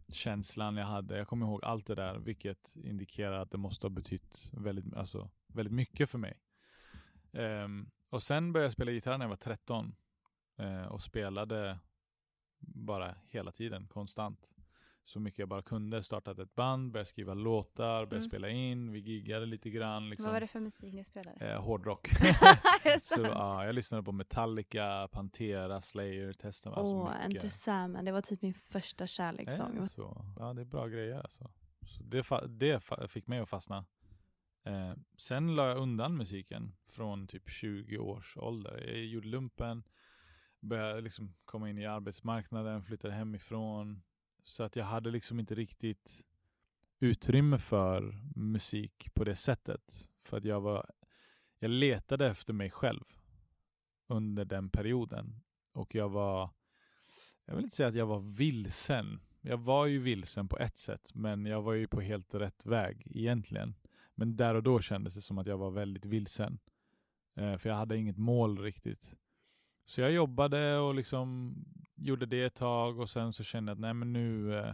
känslan 0.07 0.77
jag 0.77 0.85
hade. 0.85 1.17
Jag 1.17 1.27
kommer 1.27 1.45
ihåg 1.45 1.63
allt 1.63 1.87
det 1.87 1.95
där, 1.95 2.17
vilket 2.17 2.75
indikerar 2.75 3.39
att 3.39 3.51
det 3.51 3.57
måste 3.57 3.85
ha 3.85 3.89
betytt 3.89 4.51
väldigt, 4.53 4.93
alltså, 4.93 5.29
väldigt 5.47 5.73
mycket 5.73 6.09
för 6.09 6.17
mig. 6.17 6.39
Um, 7.31 7.91
och 8.09 8.23
sen 8.23 8.53
började 8.53 8.65
jag 8.65 8.73
spela 8.73 8.91
gitarr 8.91 9.17
när 9.17 9.25
jag 9.25 9.29
var 9.29 9.35
13 9.35 9.95
uh, 10.59 10.65
eh, 10.65 10.85
och 10.85 11.01
spelade 11.01 11.79
bara 12.59 13.15
hela 13.27 13.51
tiden, 13.51 13.87
konstant 13.87 14.51
så 15.09 15.19
mycket 15.19 15.39
jag 15.39 15.49
bara 15.49 15.61
kunde. 15.61 16.03
Startat 16.03 16.39
ett 16.39 16.55
band, 16.55 16.91
började 16.91 17.05
skriva 17.05 17.33
låtar, 17.33 18.05
började 18.05 18.15
mm. 18.15 18.29
spela 18.29 18.49
in, 18.49 18.91
vi 18.91 18.99
giggade 18.99 19.45
lite 19.45 19.69
grann. 19.69 20.09
Liksom. 20.09 20.23
Vad 20.23 20.33
var 20.33 20.41
det 20.41 20.47
för 20.47 20.59
musik 20.59 20.93
ni 20.93 21.03
spelade? 21.03 21.45
Eh, 21.45 21.61
hårdrock. 21.61 22.07
så, 23.01 23.21
ja, 23.21 23.65
jag 23.65 23.75
lyssnade 23.75 24.03
på 24.03 24.11
Metallica, 24.11 25.07
Pantera, 25.11 25.81
Slayer, 25.81 26.33
testade 26.33 26.75
alltså 26.75 26.93
Åh, 26.93 27.05
oh, 27.05 27.25
Enter 27.25 27.49
Sandman, 27.49 28.05
det 28.05 28.11
var 28.11 28.21
typ 28.21 28.41
min 28.41 28.53
första 28.53 29.07
kärlekssång. 29.07 29.77
Eh, 29.77 29.87
så. 29.87 30.25
Ja, 30.39 30.53
det 30.53 30.61
är 30.61 30.65
bra 30.65 30.87
grejer 30.87 31.17
alltså. 31.17 31.51
Så 31.85 32.03
det, 32.03 32.25
det 32.47 32.81
fick 33.07 33.27
mig 33.27 33.39
att 33.39 33.49
fastna. 33.49 33.85
Eh, 34.63 34.93
sen 35.17 35.55
la 35.55 35.67
jag 35.67 35.77
undan 35.77 36.17
musiken 36.17 36.75
från 36.87 37.27
typ 37.27 37.49
20 37.49 37.97
års 37.97 38.37
ålder. 38.37 38.83
Jag 38.87 39.05
gjorde 39.05 39.27
lumpen, 39.27 39.83
började 40.59 41.01
liksom 41.01 41.35
komma 41.45 41.69
in 41.69 41.77
i 41.77 41.85
arbetsmarknaden, 41.85 42.83
flyttade 42.83 43.13
hemifrån, 43.13 44.01
så 44.43 44.63
att 44.63 44.75
jag 44.75 44.86
hade 44.86 45.12
liksom 45.12 45.39
inte 45.39 45.55
riktigt 45.55 46.24
utrymme 47.00 47.58
för 47.58 48.22
musik 48.36 49.10
på 49.13 49.24
det 49.24 49.36
sättet. 49.36 50.08
För 50.24 50.38
att 50.38 50.46
jag 50.46 50.62
var, 50.62 50.91
jag 51.60 51.72
letade 51.72 52.27
efter 52.27 52.53
mig 52.53 52.69
själv 52.69 53.03
under 54.08 54.46
den 54.46 54.69
perioden. 54.69 55.41
Och 55.72 55.96
jag 55.96 56.10
var, 56.10 56.50
jag 57.46 57.55
vill 57.55 57.63
inte 57.63 57.75
säga 57.75 57.89
att 57.89 57.96
jag 57.96 58.05
var 58.05 58.19
vilsen. 58.19 59.19
Jag 59.41 59.58
var 59.58 59.86
ju 59.86 60.00
vilsen 60.00 60.48
på 60.48 60.58
ett 60.58 60.77
sätt, 60.77 61.12
men 61.13 61.46
jag 61.46 61.62
var 61.62 61.74
ju 61.74 61.88
på 61.88 62.01
helt 62.01 62.34
rätt 62.34 62.65
väg 62.65 63.08
egentligen. 63.15 63.75
Men 64.15 64.36
där 64.36 64.55
och 64.55 64.63
då 64.63 64.81
kändes 64.81 65.15
det 65.15 65.22
som 65.22 65.38
att 65.38 65.48
jag 65.48 65.58
var 65.58 65.72
väldigt 65.72 66.05
vilsen. 66.05 66.60
Eh, 67.36 67.58
för 67.58 67.69
jag 67.69 67.75
hade 67.75 67.98
inget 67.98 68.17
mål 68.17 68.60
riktigt. 68.60 69.15
Så 69.89 70.01
jag 70.01 70.12
jobbade 70.12 70.77
och 70.77 70.96
liksom 70.96 71.55
gjorde 71.96 72.25
det 72.25 72.43
ett 72.43 72.55
tag 72.55 73.00
och 73.00 73.10
sen 73.10 73.34
så 73.34 73.43
kände 73.43 73.69
jag 73.69 73.75
att 73.75 73.79
nej 73.79 73.93
men 73.93 74.13
nu 74.13 74.58
eh, 74.58 74.74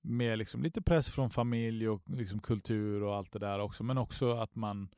med 0.00 0.38
liksom 0.38 0.62
lite 0.62 0.82
press 0.82 1.08
från 1.08 1.30
familj 1.30 1.88
och 1.88 2.02
liksom 2.10 2.40
kultur 2.40 3.02
och 3.02 3.16
allt 3.16 3.32
det 3.32 3.38
där 3.38 3.58
också. 3.58 3.84
Men 3.84 3.98
också 3.98 4.32
att 4.32 4.54
man, 4.54 4.88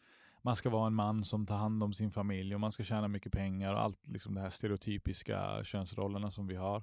man 0.43 0.57
ska 0.57 0.71
vara 0.71 0.87
en 0.87 0.95
man 0.95 1.25
som 1.25 1.47
tar 1.47 1.57
hand 1.57 1.83
om 1.83 1.93
sin 1.93 2.11
familj 2.11 2.55
och 2.55 2.61
man 2.61 2.73
ska 2.73 2.85
tjäna 2.85 3.09
mycket 3.09 3.33
pengar 3.33 3.75
och 3.75 3.83
allt 3.83 4.07
liksom 4.07 4.35
det 4.35 4.41
här 4.41 4.51
stereotypiska 4.51 5.65
könsrollerna 5.65 6.31
som 6.31 6.47
vi 6.47 6.55
har. 6.55 6.83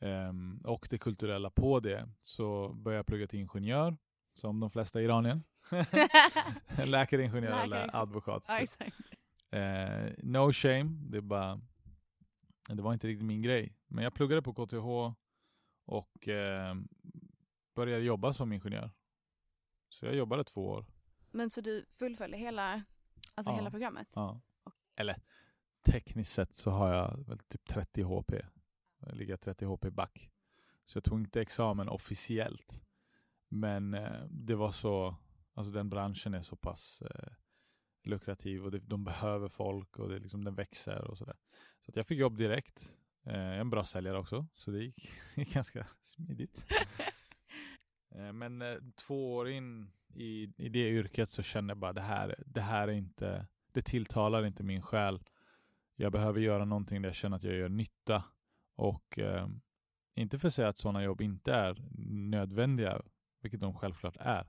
Um, 0.00 0.60
och 0.64 0.86
det 0.90 0.98
kulturella 0.98 1.50
på 1.50 1.80
det. 1.80 2.08
Så 2.20 2.68
började 2.68 2.98
jag 2.98 3.06
plugga 3.06 3.26
till 3.26 3.38
ingenjör, 3.38 3.96
som 4.34 4.60
de 4.60 4.70
flesta 4.70 5.00
i 5.00 5.04
Iranien. 5.04 5.42
Läkaringenjör 6.84 7.40
Läkare. 7.40 7.62
eller 7.62 7.96
advokat. 7.96 8.46
Typ. 8.58 8.92
Uh, 9.54 10.12
no 10.18 10.52
shame, 10.52 10.84
det 10.84 11.16
är 11.16 11.20
bara 11.20 11.60
det 12.68 12.82
var 12.82 12.92
inte 12.92 13.08
riktigt 13.08 13.26
min 13.26 13.42
grej. 13.42 13.76
Men 13.86 14.04
jag 14.04 14.14
pluggade 14.14 14.42
på 14.42 14.54
KTH 14.54 15.16
och 15.84 16.28
eh, 16.28 16.74
började 17.74 18.04
jobba 18.04 18.32
som 18.32 18.52
ingenjör. 18.52 18.90
Så 19.88 20.06
jag 20.06 20.14
jobbade 20.14 20.44
två 20.44 20.68
år. 20.68 20.86
Men 21.30 21.50
så 21.50 21.60
du 21.60 21.86
fullföljde 21.90 22.38
hela, 22.38 22.82
alltså 23.34 23.52
ja, 23.52 23.56
hela 23.56 23.70
programmet? 23.70 24.08
Ja. 24.14 24.40
Eller 24.96 25.16
tekniskt 25.82 26.32
sett 26.32 26.54
så 26.54 26.70
har 26.70 26.94
jag 26.94 27.24
väl 27.26 27.38
typ 27.38 27.68
30 27.68 28.02
HP. 28.02 28.32
Jag 28.98 29.16
ligger 29.16 29.36
30 29.36 29.64
HP 29.64 29.84
back. 29.90 30.30
Så 30.84 30.96
jag 30.96 31.04
tog 31.04 31.20
inte 31.20 31.40
examen 31.40 31.88
officiellt. 31.88 32.84
Men 33.48 33.94
eh, 33.94 34.24
det 34.30 34.54
var 34.54 34.72
så, 34.72 35.16
alltså 35.54 35.72
den 35.72 35.90
branschen 35.90 36.34
är 36.34 36.42
så 36.42 36.56
pass 36.56 37.02
eh, 37.02 37.32
lukrativ 38.06 38.64
och 38.64 38.70
det, 38.70 38.78
de 38.78 39.04
behöver 39.04 39.48
folk 39.48 39.98
och 39.98 40.08
det, 40.08 40.18
liksom, 40.18 40.44
den 40.44 40.54
växer 40.54 41.04
och 41.10 41.18
sådär. 41.18 41.36
Så 41.80 41.90
att 41.90 41.96
jag 41.96 42.06
fick 42.06 42.18
jobb 42.18 42.36
direkt. 42.36 42.94
Eh, 43.24 43.38
jag 43.38 43.54
är 43.54 43.60
en 43.60 43.70
bra 43.70 43.84
säljare 43.84 44.18
också, 44.18 44.46
så 44.54 44.70
det 44.70 44.78
gick, 44.84 45.10
ganska 45.54 45.86
smidigt. 46.00 46.66
eh, 48.14 48.32
men 48.32 48.62
eh, 48.62 48.76
två 48.96 49.34
år 49.34 49.48
in 49.48 49.90
i, 50.14 50.52
i 50.56 50.68
det 50.68 50.88
yrket 50.88 51.30
så 51.30 51.42
kände 51.42 51.70
jag 51.70 51.78
bara 51.78 51.92
det 51.92 52.00
här, 52.00 52.34
det 52.46 52.60
här 52.60 52.88
är 52.88 52.92
inte, 52.92 53.46
det 53.72 53.82
tilltalar 53.82 54.46
inte 54.46 54.62
min 54.62 54.82
själ. 54.82 55.22
jag 55.96 56.12
behöver 56.12 56.40
göra 56.40 56.64
någonting 56.64 57.02
där 57.02 57.08
jag 57.08 57.16
känner 57.16 57.36
att 57.36 57.44
jag 57.44 57.54
gör 57.54 57.68
nytta. 57.68 58.24
Och 58.74 59.18
eh, 59.18 59.48
inte 60.14 60.38
för 60.38 60.48
att 60.48 60.54
säga 60.54 60.68
att 60.68 60.78
sådana 60.78 61.02
jobb 61.02 61.20
inte 61.20 61.52
är 61.52 61.82
nödvändiga, 62.30 63.02
vilket 63.40 63.60
de 63.60 63.74
självklart 63.74 64.16
är. 64.20 64.48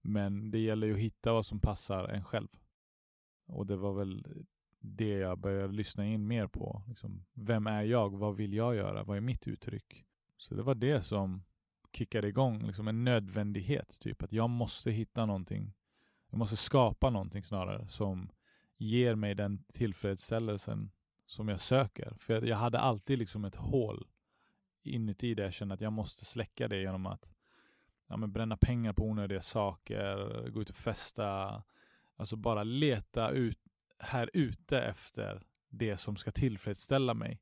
Men 0.00 0.50
det 0.50 0.58
gäller 0.58 0.86
ju 0.86 0.92
att 0.92 1.00
hitta 1.00 1.32
vad 1.32 1.46
som 1.46 1.60
passar 1.60 2.08
en 2.08 2.24
själv. 2.24 2.48
Och 3.46 3.66
det 3.66 3.76
var 3.76 3.92
väl 3.92 4.44
det 4.80 5.08
jag 5.08 5.38
började 5.38 5.72
lyssna 5.72 6.06
in 6.06 6.26
mer 6.26 6.46
på. 6.46 6.82
Liksom, 6.88 7.24
vem 7.32 7.66
är 7.66 7.82
jag? 7.82 8.18
Vad 8.18 8.36
vill 8.36 8.54
jag 8.54 8.74
göra? 8.74 9.04
Vad 9.04 9.16
är 9.16 9.20
mitt 9.20 9.48
uttryck? 9.48 10.04
Så 10.36 10.54
det 10.54 10.62
var 10.62 10.74
det 10.74 11.02
som 11.02 11.42
kickade 11.92 12.28
igång, 12.28 12.66
liksom 12.66 12.88
en 12.88 13.04
nödvändighet. 13.04 14.00
Typ 14.00 14.22
att 14.22 14.32
jag 14.32 14.50
måste 14.50 14.90
hitta 14.90 15.26
någonting. 15.26 15.74
Jag 16.30 16.38
måste 16.38 16.56
skapa 16.56 17.10
någonting 17.10 17.44
snarare 17.44 17.88
som 17.88 18.30
ger 18.76 19.14
mig 19.14 19.34
den 19.34 19.64
tillfredsställelsen 19.72 20.90
som 21.26 21.48
jag 21.48 21.60
söker. 21.60 22.14
För 22.18 22.34
jag, 22.34 22.46
jag 22.46 22.56
hade 22.56 22.78
alltid 22.78 23.18
liksom 23.18 23.44
ett 23.44 23.56
hål 23.56 24.06
inuti 24.82 25.34
där 25.34 25.44
jag 25.44 25.52
kände 25.52 25.74
att 25.74 25.80
jag 25.80 25.92
måste 25.92 26.24
släcka 26.24 26.68
det 26.68 26.80
genom 26.80 27.06
att 27.06 27.28
ja, 28.06 28.16
men 28.16 28.32
bränna 28.32 28.56
pengar 28.56 28.92
på 28.92 29.04
onödiga 29.04 29.42
saker, 29.42 30.48
gå 30.50 30.62
ut 30.62 30.70
och 30.70 30.76
festa. 30.76 31.62
Alltså 32.16 32.36
bara 32.36 32.62
leta 32.62 33.30
ut 33.30 33.58
här 33.98 34.30
ute 34.32 34.80
efter 34.80 35.42
det 35.68 35.96
som 35.96 36.16
ska 36.16 36.30
tillfredsställa 36.32 37.14
mig. 37.14 37.40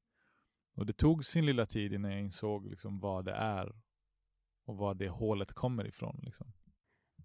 Och 0.75 0.87
det 0.87 0.93
tog 0.93 1.25
sin 1.25 1.47
lilla 1.47 1.67
tid 1.67 1.93
innan 1.93 2.11
jag 2.11 2.21
insåg 2.21 2.67
liksom 2.67 3.00
vad 3.00 3.25
det 3.25 3.33
är 3.33 3.75
och 4.64 4.76
var 4.76 4.95
det 4.95 5.09
hålet 5.09 5.52
kommer 5.52 5.87
ifrån. 5.87 6.21
Liksom. 6.23 6.52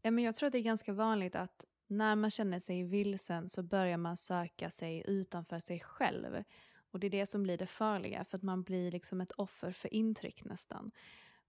Ja, 0.02 0.12
men 0.12 0.24
jag 0.24 0.36
tror 0.36 0.48
att 0.48 0.52
det 0.52 0.58
är 0.58 0.64
ganska 0.64 0.94
vanligt 0.94 1.36
att 1.36 1.66
när 1.88 2.16
man 2.16 2.32
känner 2.32 2.60
sig 2.60 2.84
vilsen 2.84 3.50
så 3.50 3.64
börjar 3.64 3.98
man 3.98 4.18
söka 4.18 4.70
sig 4.72 5.04
utanför 5.08 5.60
sig 5.60 5.80
själv. 5.80 6.44
Och 6.92 7.00
det 7.00 7.08
är 7.08 7.12
det 7.12 7.26
som 7.26 7.44
blir 7.44 7.58
det 7.58 7.68
farliga, 7.68 8.26
för 8.26 8.38
att 8.38 8.44
man 8.44 8.64
blir 8.64 8.92
liksom 8.92 9.22
ett 9.22 9.32
offer 9.32 9.72
för 9.72 9.94
intryck 9.94 10.46
nästan. 10.46 10.92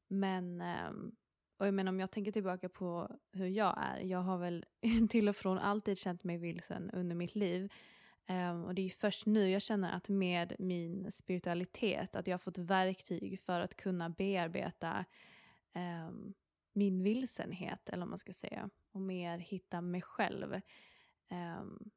Men, 0.09 0.61
eh, 0.61 0.91
och 1.59 1.67
jag 1.67 1.75
menar, 1.75 1.93
om 1.93 2.01
jag 2.01 2.11
tänker 2.11 2.33
tillbaka 2.33 2.69
på 2.69 3.17
hur 3.33 3.47
jag 3.47 3.75
är, 3.79 4.01
jag 4.01 4.19
har 4.19 4.39
väl 4.39 4.65
till 5.11 5.29
och 5.29 5.37
från 5.37 5.59
alltid 5.59 5.99
känt 5.99 6.25
mig 6.25 6.39
vilsen 6.39 6.91
under 6.91 7.17
mitt 7.17 7.35
liv. 7.35 7.73
Um, 8.29 8.65
och 8.65 8.75
det 8.75 8.83
är 8.83 8.91
först 8.91 9.27
nu 9.27 9.51
jag 9.51 9.63
känner 9.63 9.93
att 9.93 10.09
med 10.09 10.57
min 10.59 11.13
spiritualitet, 11.13 12.17
att 12.17 12.27
jag 12.27 12.35
har 12.35 12.39
fått 12.39 12.59
verktyg 12.59 13.41
för 13.41 13.61
att 13.61 13.77
kunna 13.77 14.11
bearbeta 14.11 15.05
um, 15.75 16.35
min 16.73 17.03
vilsenhet, 17.03 17.89
eller 17.89 18.01
vad 18.01 18.09
man 18.09 18.19
ska 18.19 18.33
säga, 18.33 18.71
och 18.93 19.01
mer 19.01 19.39
hitta 19.39 19.81
mig 19.81 20.03
själv. 20.03 20.61
Um, 21.31 21.91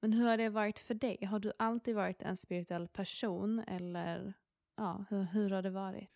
men 0.00 0.12
hur 0.12 0.28
har 0.28 0.36
det 0.36 0.48
varit 0.48 0.78
för 0.78 0.94
dig? 0.94 1.24
Har 1.24 1.38
du 1.38 1.52
alltid 1.58 1.94
varit 1.94 2.22
en 2.22 2.36
spirituell 2.36 2.88
person, 2.88 3.58
eller 3.58 4.34
ja, 4.76 5.04
hur, 5.10 5.22
hur 5.22 5.50
har 5.50 5.62
det 5.62 5.70
varit? 5.70 6.10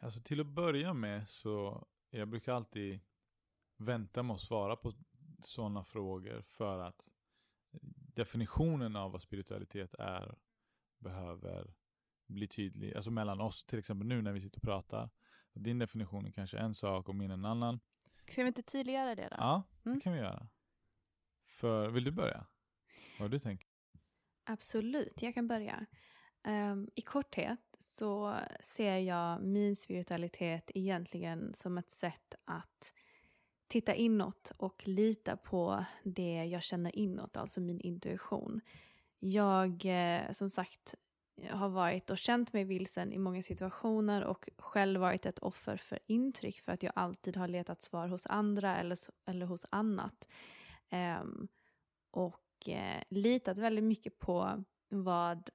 Alltså 0.00 0.20
till 0.20 0.40
att 0.40 0.46
börja 0.46 0.94
med 0.94 1.28
så, 1.28 1.86
jag 2.18 2.28
brukar 2.28 2.52
alltid 2.52 3.00
vänta 3.76 4.22
med 4.22 4.34
att 4.34 4.40
svara 4.40 4.76
på 4.76 4.92
sådana 5.40 5.84
frågor 5.84 6.42
för 6.42 6.78
att 6.78 7.10
definitionen 8.14 8.96
av 8.96 9.12
vad 9.12 9.22
spiritualitet 9.22 9.94
är 9.94 10.38
behöver 10.98 11.74
bli 12.26 12.48
tydlig. 12.48 12.94
Alltså 12.94 13.10
mellan 13.10 13.40
oss, 13.40 13.64
till 13.64 13.78
exempel 13.78 14.06
nu 14.06 14.22
när 14.22 14.32
vi 14.32 14.40
sitter 14.40 14.58
och 14.58 14.62
pratar. 14.62 15.10
Din 15.52 15.78
definition 15.78 16.26
är 16.26 16.30
kanske 16.30 16.58
en 16.58 16.74
sak 16.74 17.08
och 17.08 17.14
min 17.14 17.30
en 17.30 17.44
annan. 17.44 17.80
Ska 18.30 18.42
vi 18.42 18.48
inte 18.48 18.62
tydliggöra 18.62 19.14
det 19.14 19.28
då? 19.28 19.36
Ja, 19.38 19.62
det 19.82 19.90
mm. 19.90 20.00
kan 20.00 20.12
vi 20.12 20.18
göra. 20.18 20.48
För, 21.46 21.88
vill 21.88 22.04
du 22.04 22.10
börja? 22.10 22.46
Vad 23.18 23.30
du 23.30 23.38
tänker? 23.38 23.68
Absolut, 24.44 25.22
jag 25.22 25.34
kan 25.34 25.48
börja. 25.48 25.86
Um, 26.46 26.90
I 26.94 27.00
korthet 27.00 27.60
så 27.78 28.36
ser 28.60 28.96
jag 28.98 29.42
min 29.42 29.76
spiritualitet 29.76 30.70
egentligen 30.74 31.54
som 31.56 31.78
ett 31.78 31.92
sätt 31.92 32.34
att 32.44 32.94
titta 33.66 33.94
inåt 33.94 34.52
och 34.56 34.88
lita 34.88 35.36
på 35.36 35.84
det 36.02 36.44
jag 36.44 36.62
känner 36.62 36.98
inåt, 36.98 37.36
alltså 37.36 37.60
min 37.60 37.80
intuition. 37.80 38.60
Jag, 39.18 39.84
eh, 39.84 40.32
som 40.32 40.50
sagt, 40.50 40.94
har 41.50 41.68
varit 41.68 42.10
och 42.10 42.18
känt 42.18 42.52
mig 42.52 42.64
vilsen 42.64 43.12
i 43.12 43.18
många 43.18 43.42
situationer 43.42 44.24
och 44.24 44.48
själv 44.58 45.00
varit 45.00 45.26
ett 45.26 45.38
offer 45.38 45.76
för 45.76 45.98
intryck 46.06 46.60
för 46.60 46.72
att 46.72 46.82
jag 46.82 46.92
alltid 46.96 47.36
har 47.36 47.48
letat 47.48 47.82
svar 47.82 48.08
hos 48.08 48.26
andra 48.26 48.76
eller, 48.76 48.98
eller 49.26 49.46
hos 49.46 49.66
annat. 49.70 50.28
Um, 51.20 51.48
och 52.10 52.68
eh, 52.68 53.02
litat 53.08 53.58
väldigt 53.58 53.84
mycket 53.84 54.18
på 54.18 54.64
vad 54.88 55.50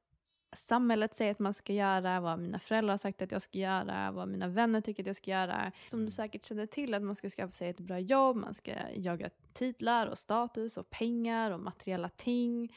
samhället 0.54 1.14
säger 1.14 1.32
att 1.32 1.40
man 1.40 1.54
ska 1.54 1.74
göra, 1.74 2.20
vad 2.20 2.40
mina 2.40 2.60
föräldrar 2.60 2.94
har 2.94 2.98
sagt 2.98 3.22
att 3.22 3.32
jag 3.32 3.42
ska 3.42 3.60
göra, 3.60 4.12
vad 4.12 4.28
mina 4.28 4.48
vänner 4.48 4.82
tycker 4.82 5.04
att 5.04 5.08
jag 5.08 5.16
ska 5.16 5.32
göra. 5.32 5.72
Som 5.88 6.06
du 6.06 6.12
säkert 6.12 6.46
känner 6.46 6.66
till, 6.66 6.94
att 6.94 7.04
man 7.04 7.16
ska 7.16 7.30
skaffa 7.30 7.52
sig 7.52 7.70
ett 7.70 7.80
bra 7.80 8.00
jobb, 8.00 8.38
man 8.38 8.54
ska 8.54 8.72
jaga 8.96 9.30
titlar 9.54 10.08
och 10.08 10.18
status 10.18 10.78
och 10.78 10.90
pengar 10.90 11.52
och 11.52 11.60
materiella 11.60 12.10
ting. 12.10 12.74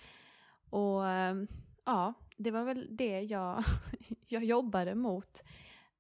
Och 0.71 1.07
ehm, 1.07 1.49
ja, 1.85 2.15
det 2.37 2.51
var 2.51 2.65
väl 2.65 2.89
det 2.91 3.21
jag, 3.21 3.65
jag 4.27 4.45
jobbade 4.45 4.95
mot 4.95 5.43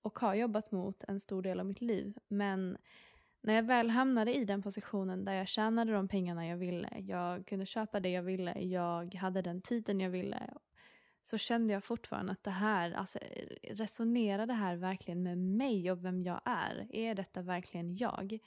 och 0.02 0.18
har 0.18 0.34
jobbat 0.34 0.72
mot 0.72 1.04
en 1.04 1.20
stor 1.20 1.42
del 1.42 1.60
av 1.60 1.66
mitt 1.66 1.80
liv. 1.80 2.18
Men 2.28 2.76
när 3.40 3.54
jag 3.54 3.62
väl 3.62 3.90
hamnade 3.90 4.34
i 4.34 4.44
den 4.44 4.62
positionen 4.62 5.24
där 5.24 5.32
jag 5.32 5.48
tjänade 5.48 5.92
de 5.92 6.08
pengarna 6.08 6.46
jag 6.46 6.56
ville, 6.56 6.88
jag 7.00 7.46
kunde 7.46 7.66
köpa 7.66 8.00
det 8.00 8.08
jag 8.08 8.22
ville, 8.22 8.60
jag 8.60 9.14
hade 9.14 9.42
den 9.42 9.62
tiden 9.62 10.00
jag 10.00 10.10
ville 10.10 10.50
så 11.22 11.38
kände 11.38 11.72
jag 11.72 11.84
fortfarande 11.84 12.32
att 12.32 12.42
det 12.42 12.50
här, 12.50 12.92
alltså 12.92 13.18
resonerar 13.62 14.46
det 14.46 14.52
här 14.52 14.76
verkligen 14.76 15.22
med 15.22 15.38
mig 15.38 15.90
och 15.90 16.04
vem 16.04 16.22
jag 16.22 16.40
är? 16.44 16.86
Är 16.90 17.14
detta 17.14 17.42
verkligen 17.42 17.96
jag? 17.96 18.38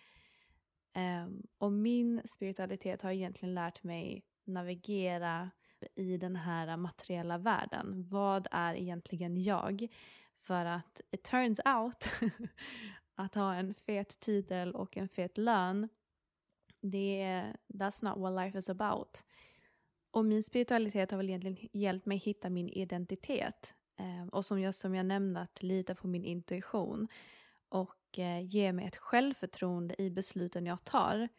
Um, 0.96 1.48
och 1.58 1.72
min 1.72 2.22
spiritualitet 2.26 3.02
har 3.02 3.12
egentligen 3.12 3.56
lärt 3.56 3.84
mig 3.84 4.26
navigera 4.44 5.52
i 5.96 6.18
den 6.18 6.36
här 6.36 6.78
materiella 6.78 7.38
världen. 7.38 8.08
Vad 8.10 8.48
är 8.52 8.76
egentligen 8.76 9.44
jag? 9.44 9.88
För 10.34 10.66
att 10.66 11.02
it 11.12 11.24
turns 11.24 11.60
out 11.66 12.10
att 13.16 13.36
ha 13.36 13.56
en 13.56 13.74
fet 13.74 14.20
titel 14.20 14.76
och 14.76 14.98
en 14.98 15.10
fet 15.10 15.38
lön, 15.38 15.90
det 16.82 17.22
är, 17.22 17.58
that's 17.68 18.06
not 18.06 18.18
what 18.18 18.46
life 18.46 18.58
is 18.58 18.70
about. 18.70 19.26
Och 20.16 20.26
min 20.26 20.44
spiritualitet 20.44 21.12
har 21.12 21.18
väl 21.18 21.30
egentligen 21.30 21.70
hjälpt 21.72 22.06
mig 22.06 22.18
hitta 22.18 22.50
min 22.50 22.70
identitet. 22.70 23.76
Eh, 23.98 24.28
och 24.32 24.46
som 24.46 24.60
jag, 24.60 24.76
som 24.76 24.96
jag 24.96 25.06
nämnde, 25.06 25.40
att 25.40 25.64
lita 25.64 25.96
på 25.96 26.08
min 26.08 26.26
intuition. 26.26 27.08
Och 27.70 28.20
eh, 28.20 28.46
ge 28.46 28.74
mig 28.74 28.86
ett 28.86 28.98
självförtroende 28.98 30.02
i 30.02 30.10
besluten 30.10 30.66
jag 30.66 30.84
tar. 30.84 31.30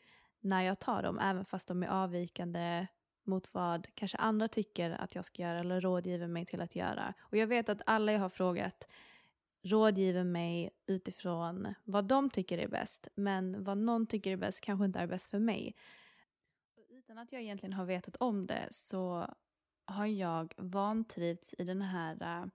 När 0.40 0.62
jag 0.62 0.78
tar 0.78 1.02
dem, 1.02 1.18
även 1.18 1.44
fast 1.44 1.68
de 1.68 1.82
är 1.82 1.88
avvikande 1.88 2.86
mot 3.24 3.54
vad 3.54 3.86
kanske 3.94 4.18
andra 4.18 4.48
tycker 4.48 4.90
att 4.90 5.14
jag 5.14 5.24
ska 5.24 5.42
göra 5.42 5.60
eller 5.60 5.80
rådgiver 5.80 6.26
mig 6.26 6.46
till 6.46 6.60
att 6.60 6.76
göra. 6.76 7.14
Och 7.20 7.36
jag 7.36 7.46
vet 7.46 7.68
att 7.68 7.82
alla 7.86 8.12
jag 8.12 8.20
har 8.20 8.28
frågat 8.28 8.88
rådgiver 9.62 10.24
mig 10.24 10.70
utifrån 10.86 11.74
vad 11.84 12.04
de 12.04 12.30
tycker 12.30 12.58
är 12.58 12.68
bäst. 12.68 13.08
Men 13.14 13.64
vad 13.64 13.78
någon 13.78 14.06
tycker 14.06 14.32
är 14.32 14.36
bäst 14.36 14.60
kanske 14.60 14.84
inte 14.84 14.98
är 14.98 15.06
bäst 15.06 15.30
för 15.30 15.38
mig 15.38 15.74
utan 17.16 17.22
att 17.22 17.32
jag 17.32 17.42
egentligen 17.42 17.72
har 17.72 17.84
vetat 17.84 18.16
om 18.16 18.46
det 18.46 18.68
så 18.70 19.26
har 19.84 20.06
jag 20.06 20.54
vantrivts 20.56 21.54
i, 21.58 21.64
den 21.64 21.82
här, 21.82 22.22
eh, 22.22 22.46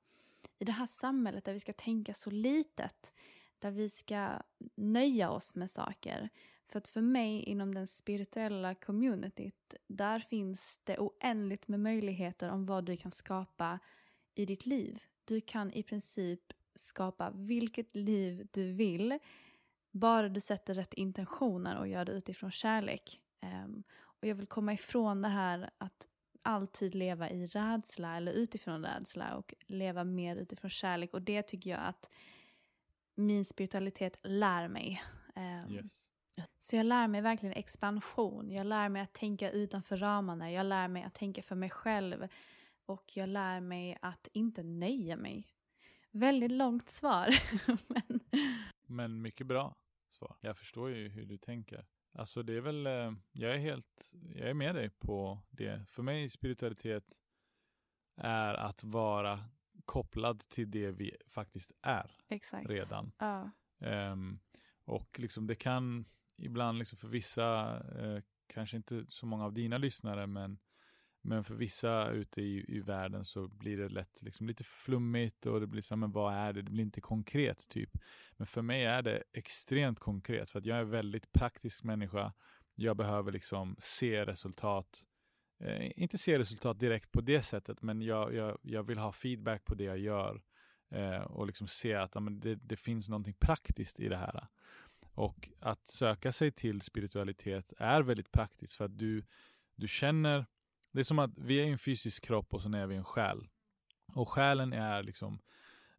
i 0.59 0.65
det 0.65 0.71
här 0.71 0.85
samhället 0.85 1.45
där 1.45 1.53
vi 1.53 1.59
ska 1.59 1.73
tänka 1.73 2.13
så 2.13 2.31
litet. 2.31 3.13
Där 3.59 3.71
vi 3.71 3.89
ska 3.89 4.29
nöja 4.75 5.29
oss 5.29 5.55
med 5.55 5.71
saker. 5.71 6.29
För 6.67 6.77
att 6.79 6.87
för 6.87 7.01
mig 7.01 7.43
inom 7.43 7.73
den 7.73 7.87
spirituella 7.87 8.75
communityt, 8.75 9.75
där 9.87 10.19
finns 10.19 10.79
det 10.83 10.99
oändligt 10.99 11.67
med 11.67 11.79
möjligheter 11.79 12.49
om 12.49 12.65
vad 12.65 12.85
du 12.85 12.97
kan 12.97 13.11
skapa 13.11 13.79
i 14.35 14.45
ditt 14.45 14.65
liv. 14.65 15.03
Du 15.25 15.41
kan 15.41 15.71
i 15.71 15.83
princip 15.83 16.53
skapa 16.75 17.31
vilket 17.33 17.95
liv 17.95 18.47
du 18.51 18.71
vill, 18.71 19.19
bara 19.91 20.29
du 20.29 20.39
sätter 20.39 20.73
rätt 20.73 20.93
intentioner 20.93 21.79
och 21.79 21.87
gör 21.87 22.05
det 22.05 22.11
utifrån 22.11 22.51
kärlek. 22.51 23.21
Um, 23.41 23.83
och 24.21 24.27
jag 24.27 24.35
vill 24.35 24.47
komma 24.47 24.73
ifrån 24.73 25.21
det 25.21 25.27
här 25.27 25.69
att 25.77 26.07
alltid 26.43 26.95
leva 26.95 27.29
i 27.29 27.45
rädsla 27.45 28.17
eller 28.17 28.31
utifrån 28.31 28.85
rädsla 28.85 29.35
och 29.35 29.53
leva 29.67 30.03
mer 30.03 30.35
utifrån 30.35 30.69
kärlek. 30.69 31.13
Och 31.13 31.21
det 31.21 31.43
tycker 31.43 31.69
jag 31.69 31.79
att 31.79 32.09
min 33.15 33.45
spiritualitet 33.45 34.19
lär 34.23 34.67
mig. 34.67 35.03
Um, 35.35 35.71
yes. 35.75 36.05
Så 36.59 36.75
jag 36.75 36.85
lär 36.85 37.07
mig 37.07 37.21
verkligen 37.21 37.55
expansion. 37.55 38.51
Jag 38.51 38.65
lär 38.65 38.89
mig 38.89 39.01
att 39.01 39.13
tänka 39.13 39.51
utanför 39.51 39.97
ramarna. 39.97 40.51
Jag 40.51 40.65
lär 40.65 40.87
mig 40.87 41.03
att 41.03 41.13
tänka 41.13 41.41
för 41.41 41.55
mig 41.55 41.69
själv. 41.69 42.27
Och 42.85 43.17
jag 43.17 43.29
lär 43.29 43.59
mig 43.59 43.97
att 44.01 44.27
inte 44.33 44.63
nöja 44.63 45.17
mig. 45.17 45.47
Väldigt 46.11 46.51
långt 46.51 46.89
svar. 46.89 47.29
men... 47.87 48.19
men 48.87 49.21
mycket 49.21 49.47
bra 49.47 49.75
svar. 50.09 50.35
Jag 50.41 50.57
förstår 50.57 50.89
ju 50.89 51.09
hur 51.09 51.25
du 51.25 51.37
tänker. 51.37 51.85
Alltså 52.13 52.43
det 52.43 52.53
är 52.53 52.61
väl, 52.61 52.87
eh, 52.87 53.11
jag 53.31 53.53
är 53.53 53.57
helt, 53.57 54.13
jag 54.35 54.49
är 54.49 54.53
med 54.53 54.75
dig 54.75 54.89
på 54.89 55.39
det. 55.49 55.85
För 55.87 56.03
mig 56.03 56.29
spiritualitet 56.29 57.17
är 58.17 58.53
att 58.53 58.83
vara 58.83 59.39
kopplad 59.85 60.39
till 60.39 60.71
det 60.71 60.91
vi 60.91 61.15
faktiskt 61.27 61.71
är 61.81 62.11
Exakt. 62.27 62.69
redan. 62.69 63.11
Ja. 63.17 63.49
Um, 63.79 64.39
och 64.85 65.19
liksom 65.19 65.47
det 65.47 65.55
kan 65.55 66.05
ibland 66.37 66.79
liksom 66.79 66.97
för 66.97 67.07
vissa, 67.07 67.79
uh, 68.01 68.21
kanske 68.47 68.77
inte 68.77 69.05
så 69.09 69.25
många 69.25 69.45
av 69.45 69.53
dina 69.53 69.77
lyssnare, 69.77 70.27
men, 70.27 70.59
men 71.21 71.43
för 71.43 71.55
vissa 71.55 72.09
ute 72.09 72.41
i, 72.41 72.65
i 72.67 72.79
världen 72.79 73.25
så 73.25 73.47
blir 73.47 73.77
det 73.77 73.89
lätt 73.89 74.21
liksom 74.21 74.47
lite 74.47 74.63
flummigt 74.63 75.45
och 75.45 75.59
det 75.59 75.67
blir 75.67 75.81
så 75.81 75.95
men 75.95 76.11
vad 76.11 76.33
är 76.33 76.53
det? 76.53 76.61
Det 76.61 76.71
blir 76.71 76.83
inte 76.83 77.01
konkret 77.01 77.69
typ. 77.69 77.89
Men 78.37 78.47
för 78.47 78.61
mig 78.61 78.85
är 78.85 79.01
det 79.01 79.23
extremt 79.33 79.99
konkret 79.99 80.49
för 80.49 80.59
att 80.59 80.65
jag 80.65 80.77
är 80.77 80.81
en 80.81 80.89
väldigt 80.89 81.31
praktisk 81.31 81.83
människa. 81.83 82.33
Jag 82.75 82.97
behöver 82.97 83.31
liksom 83.31 83.75
se 83.79 84.25
resultat 84.25 85.05
eh, 85.59 85.91
inte 85.95 86.17
se 86.17 86.39
resultat 86.39 86.79
direkt 86.79 87.11
på 87.11 87.21
det 87.21 87.41
sättet, 87.41 87.81
men 87.81 88.01
jag, 88.01 88.33
jag, 88.33 88.57
jag 88.61 88.83
vill 88.83 88.97
ha 88.97 89.11
feedback 89.11 89.65
på 89.65 89.75
det 89.75 89.83
jag 89.83 89.99
gör 89.99 90.41
eh, 90.89 91.21
och 91.21 91.47
liksom 91.47 91.67
se 91.67 91.93
att 91.93 92.15
amen, 92.15 92.39
det, 92.39 92.55
det 92.55 92.75
finns 92.75 93.09
någonting 93.09 93.33
praktiskt 93.33 93.99
i 93.99 94.07
det 94.09 94.17
här. 94.17 94.47
Och 95.13 95.49
att 95.59 95.87
söka 95.87 96.31
sig 96.31 96.51
till 96.51 96.81
spiritualitet 96.81 97.73
är 97.77 98.01
väldigt 98.01 98.31
praktiskt 98.31 98.73
för 98.73 98.85
att 98.85 98.97
du, 98.97 99.23
du 99.75 99.87
känner, 99.87 100.45
det 100.91 100.99
är 100.99 101.03
som 101.03 101.19
att 101.19 101.31
vi 101.37 101.59
är 101.59 101.65
en 101.65 101.77
fysisk 101.77 102.25
kropp 102.25 102.53
och 102.53 102.61
så 102.61 102.69
är 102.75 102.87
vi 102.87 102.95
en 102.95 103.03
själ. 103.03 103.47
Och 104.13 104.29
själen 104.29 104.73
är 104.73 105.03
liksom 105.03 105.39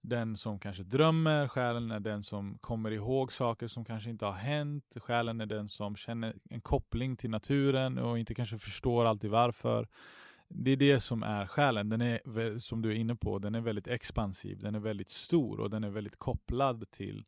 den 0.00 0.36
som 0.36 0.58
kanske 0.58 0.82
drömmer, 0.82 1.48
själen 1.48 1.90
är 1.90 2.00
den 2.00 2.22
som 2.22 2.58
kommer 2.58 2.90
ihåg 2.90 3.32
saker 3.32 3.66
som 3.66 3.84
kanske 3.84 4.10
inte 4.10 4.26
har 4.26 4.32
hänt, 4.32 4.96
själen 4.96 5.40
är 5.40 5.46
den 5.46 5.68
som 5.68 5.96
känner 5.96 6.34
en 6.50 6.60
koppling 6.60 7.16
till 7.16 7.30
naturen 7.30 7.98
och 7.98 8.18
inte 8.18 8.34
kanske 8.34 8.58
förstår 8.58 9.04
alltid 9.04 9.30
varför. 9.30 9.88
Det 10.48 10.70
är 10.70 10.76
det 10.76 11.00
som 11.00 11.22
är 11.22 11.46
själen, 11.46 11.88
den 11.88 12.00
är 12.00 12.58
som 12.58 12.82
du 12.82 12.90
är 12.90 12.94
inne 12.94 13.16
på, 13.16 13.38
den 13.38 13.54
är 13.54 13.60
väldigt 13.60 13.88
expansiv, 13.88 14.58
den 14.58 14.74
är 14.74 14.80
väldigt 14.80 15.10
stor 15.10 15.60
och 15.60 15.70
den 15.70 15.84
är 15.84 15.90
väldigt 15.90 16.16
kopplad 16.16 16.90
till 16.90 17.24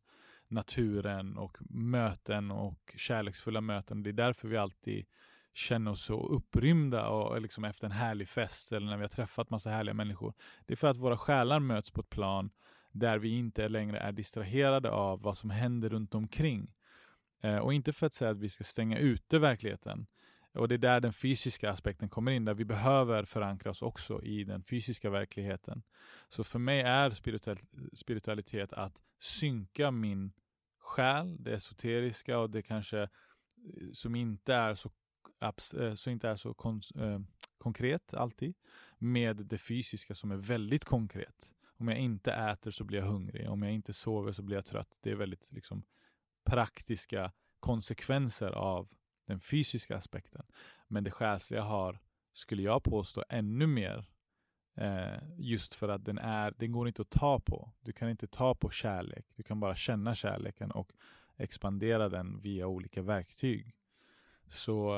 naturen 0.48 1.38
och 1.38 1.56
möten 1.70 2.50
och 2.50 2.94
kärleksfulla 2.96 3.60
möten. 3.60 4.02
Det 4.02 4.10
är 4.10 4.12
därför 4.12 4.48
vi 4.48 4.56
alltid 4.56 5.06
känner 5.54 5.90
oss 5.90 6.02
så 6.02 6.26
upprymda 6.26 7.08
och 7.08 7.40
liksom 7.40 7.64
efter 7.64 7.86
en 7.86 7.92
härlig 7.92 8.28
fest 8.28 8.72
eller 8.72 8.86
när 8.86 8.96
vi 8.96 9.02
har 9.02 9.08
träffat 9.08 9.50
massa 9.50 9.70
härliga 9.70 9.94
människor. 9.94 10.34
Det 10.66 10.74
är 10.74 10.76
för 10.76 10.88
att 10.88 10.96
våra 10.96 11.18
själar 11.18 11.60
möts 11.60 11.90
på 11.90 12.00
ett 12.00 12.10
plan 12.10 12.50
där 12.92 13.18
vi 13.18 13.28
inte 13.28 13.68
längre 13.68 13.98
är 13.98 14.12
distraherade 14.12 14.90
av 14.90 15.22
vad 15.22 15.36
som 15.36 15.50
händer 15.50 15.88
runt 15.88 16.14
omkring. 16.14 16.72
Eh, 17.42 17.58
och 17.58 17.74
inte 17.74 17.92
för 17.92 18.06
att 18.06 18.14
säga 18.14 18.30
att 18.30 18.38
vi 18.38 18.48
ska 18.48 18.64
stänga 18.64 18.98
ute 18.98 19.38
verkligheten. 19.38 20.06
Och 20.54 20.68
det 20.68 20.74
är 20.74 20.78
där 20.78 21.00
den 21.00 21.12
fysiska 21.12 21.70
aspekten 21.70 22.08
kommer 22.08 22.32
in, 22.32 22.44
där 22.44 22.54
vi 22.54 22.64
behöver 22.64 23.24
förankra 23.24 23.70
oss 23.70 23.82
också 23.82 24.22
i 24.22 24.44
den 24.44 24.62
fysiska 24.62 25.10
verkligheten. 25.10 25.82
Så 26.28 26.44
för 26.44 26.58
mig 26.58 26.80
är 26.80 27.10
spiritualitet 27.94 28.72
att 28.72 29.02
synka 29.20 29.90
min 29.90 30.32
själ, 30.78 31.36
det 31.42 31.54
esoteriska 31.54 32.38
och 32.38 32.50
det 32.50 32.62
kanske 32.62 33.02
eh, 33.02 33.08
som 33.92 34.14
inte 34.14 34.54
är 34.54 34.74
så, 34.74 34.90
apps 35.38 35.74
eh, 35.74 35.94
så, 35.94 36.10
inte 36.10 36.28
är 36.28 36.36
så 36.36 36.54
kon, 36.54 36.80
eh, 36.94 37.20
konkret 37.58 38.14
alltid, 38.14 38.54
med 38.98 39.36
det 39.36 39.58
fysiska 39.58 40.14
som 40.14 40.30
är 40.30 40.36
väldigt 40.36 40.84
konkret. 40.84 41.54
Om 41.76 41.88
jag 41.88 41.98
inte 41.98 42.32
äter 42.32 42.70
så 42.70 42.84
blir 42.84 42.98
jag 42.98 43.06
hungrig. 43.06 43.50
Om 43.50 43.62
jag 43.62 43.72
inte 43.72 43.92
sover 43.92 44.32
så 44.32 44.42
blir 44.42 44.56
jag 44.56 44.64
trött. 44.64 44.98
Det 45.00 45.10
är 45.10 45.14
väldigt 45.14 45.52
liksom, 45.52 45.84
praktiska 46.44 47.32
konsekvenser 47.60 48.50
av 48.50 48.88
den 49.26 49.40
fysiska 49.40 49.96
aspekten. 49.96 50.46
Men 50.88 51.04
det 51.04 51.10
själsliga 51.10 51.62
har, 51.62 51.98
skulle 52.32 52.62
jag 52.62 52.82
påstå, 52.82 53.24
ännu 53.28 53.66
mer 53.66 54.04
eh, 54.76 55.18
just 55.36 55.74
för 55.74 55.88
att 55.88 56.04
den 56.04 56.18
är, 56.18 56.54
den 56.58 56.72
går 56.72 56.88
inte 56.88 57.02
att 57.02 57.10
ta 57.10 57.40
på. 57.40 57.72
Du 57.80 57.92
kan 57.92 58.10
inte 58.10 58.26
ta 58.26 58.54
på 58.54 58.70
kärlek. 58.70 59.26
Du 59.36 59.42
kan 59.42 59.60
bara 59.60 59.76
känna 59.76 60.14
kärleken 60.14 60.70
och 60.70 60.92
expandera 61.36 62.08
den 62.08 62.40
via 62.40 62.66
olika 62.66 63.02
verktyg. 63.02 63.74
Så 64.48 64.96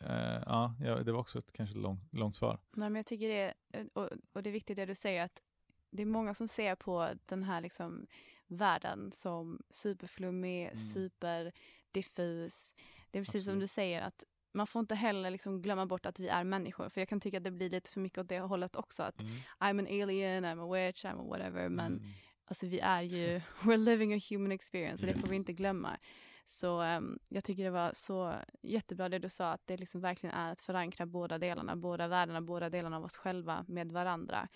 eh, 0.00 0.42
ja, 0.46 0.74
det 0.80 1.12
var 1.12 1.20
också 1.20 1.38
ett 1.38 1.52
kanske 1.52 1.78
lång, 1.78 2.00
långt 2.10 2.34
svar. 2.34 2.58
Nej, 2.72 2.90
men 2.90 2.96
jag 2.96 3.06
tycker 3.06 3.28
det, 3.28 3.54
och, 3.92 4.10
och 4.32 4.42
det 4.42 4.50
är 4.50 4.52
viktigt 4.52 4.76
det 4.76 4.86
du 4.86 4.94
säger 4.94 5.24
att 5.24 5.42
det 5.90 6.02
är 6.02 6.06
många 6.06 6.34
som 6.34 6.48
ser 6.48 6.74
på 6.74 7.10
den 7.26 7.42
här 7.42 7.60
liksom 7.60 8.06
världen 8.46 9.12
som 9.12 9.62
superflummig, 9.70 10.64
mm. 10.64 10.76
superdiffus. 10.76 12.74
Det 13.10 13.18
är 13.18 13.22
precis 13.22 13.28
Absolut. 13.28 13.44
som 13.44 13.58
du 13.58 13.66
säger 13.66 14.02
att 14.02 14.24
man 14.54 14.66
får 14.66 14.80
inte 14.80 14.94
heller 14.94 15.30
liksom 15.30 15.62
glömma 15.62 15.86
bort 15.86 16.06
att 16.06 16.20
vi 16.20 16.28
är 16.28 16.44
människor. 16.44 16.88
För 16.88 17.00
jag 17.00 17.08
kan 17.08 17.20
tycka 17.20 17.36
att 17.36 17.44
det 17.44 17.50
blir 17.50 17.70
lite 17.70 17.90
för 17.90 18.00
mycket 18.00 18.18
åt 18.18 18.28
det 18.28 18.40
hållet 18.40 18.76
också. 18.76 19.02
Att 19.02 19.20
mm. 19.20 19.34
I'm 19.60 19.78
an 19.78 19.86
alien, 20.02 20.44
I'm 20.44 20.62
a 20.62 20.74
witch, 20.74 21.04
I'm 21.04 21.20
a 21.20 21.24
whatever. 21.28 21.68
Men 21.68 21.92
mm. 21.92 22.04
alltså 22.44 22.66
vi 22.66 22.80
är 22.80 23.02
ju, 23.02 23.40
we're 23.60 23.76
living 23.76 24.14
a 24.14 24.20
human 24.30 24.52
experience. 24.52 25.04
Och 25.04 25.08
yes. 25.08 25.16
det 25.16 25.22
får 25.22 25.28
vi 25.28 25.36
inte 25.36 25.52
glömma. 25.52 25.96
Så 26.44 26.82
um, 26.82 27.18
jag 27.28 27.44
tycker 27.44 27.64
det 27.64 27.70
var 27.70 27.92
så 27.94 28.34
jättebra 28.62 29.08
det 29.08 29.18
du 29.18 29.28
sa, 29.28 29.52
att 29.52 29.66
det 29.66 29.76
liksom 29.76 30.00
verkligen 30.00 30.34
är 30.34 30.52
att 30.52 30.60
förankra 30.60 31.06
båda 31.06 31.38
delarna, 31.38 31.76
båda 31.76 32.08
världarna, 32.08 32.40
båda 32.40 32.70
delarna 32.70 32.96
av 32.96 33.04
oss 33.04 33.16
själva 33.16 33.64
med 33.68 33.92
varandra. 33.92 34.48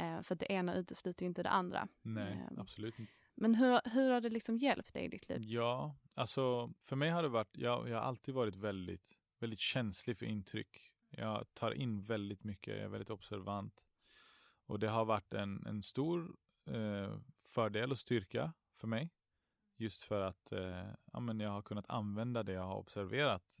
Uh, 0.00 0.22
för 0.22 0.34
det 0.34 0.52
ena 0.52 0.74
utesluter 0.74 1.26
inte 1.26 1.42
det 1.42 1.50
andra. 1.50 1.88
Nej, 2.02 2.46
um, 2.50 2.58
absolut 2.58 2.98
inte. 2.98 3.12
Men 3.34 3.54
hur, 3.54 3.80
hur 3.90 4.10
har 4.10 4.20
det 4.20 4.30
liksom 4.30 4.56
hjälpt 4.56 4.94
dig 4.94 5.04
i 5.04 5.08
ditt 5.08 5.28
liv? 5.28 5.42
Ja, 5.42 5.96
alltså 6.14 6.72
för 6.78 6.96
mig 6.96 7.10
har 7.10 7.22
det 7.22 7.28
varit, 7.28 7.56
jag, 7.56 7.88
jag 7.88 7.96
har 7.96 8.02
alltid 8.02 8.34
varit 8.34 8.56
väldigt, 8.56 9.18
väldigt 9.38 9.60
känslig 9.60 10.18
för 10.18 10.26
intryck. 10.26 10.90
Jag 11.10 11.54
tar 11.54 11.72
in 11.72 12.02
väldigt 12.02 12.44
mycket, 12.44 12.76
jag 12.76 12.84
är 12.84 12.88
väldigt 12.88 13.10
observant. 13.10 13.84
Och 14.66 14.78
det 14.78 14.88
har 14.88 15.04
varit 15.04 15.34
en, 15.34 15.66
en 15.66 15.82
stor 15.82 16.36
eh, 16.66 17.18
fördel 17.48 17.90
och 17.90 17.98
styrka 17.98 18.52
för 18.76 18.86
mig. 18.86 19.10
Just 19.76 20.02
för 20.02 20.20
att 20.20 20.52
eh, 20.52 20.86
ja, 21.12 21.20
men 21.20 21.40
jag 21.40 21.50
har 21.50 21.62
kunnat 21.62 21.84
använda 21.88 22.42
det 22.42 22.52
jag 22.52 22.66
har 22.66 22.76
observerat 22.76 23.60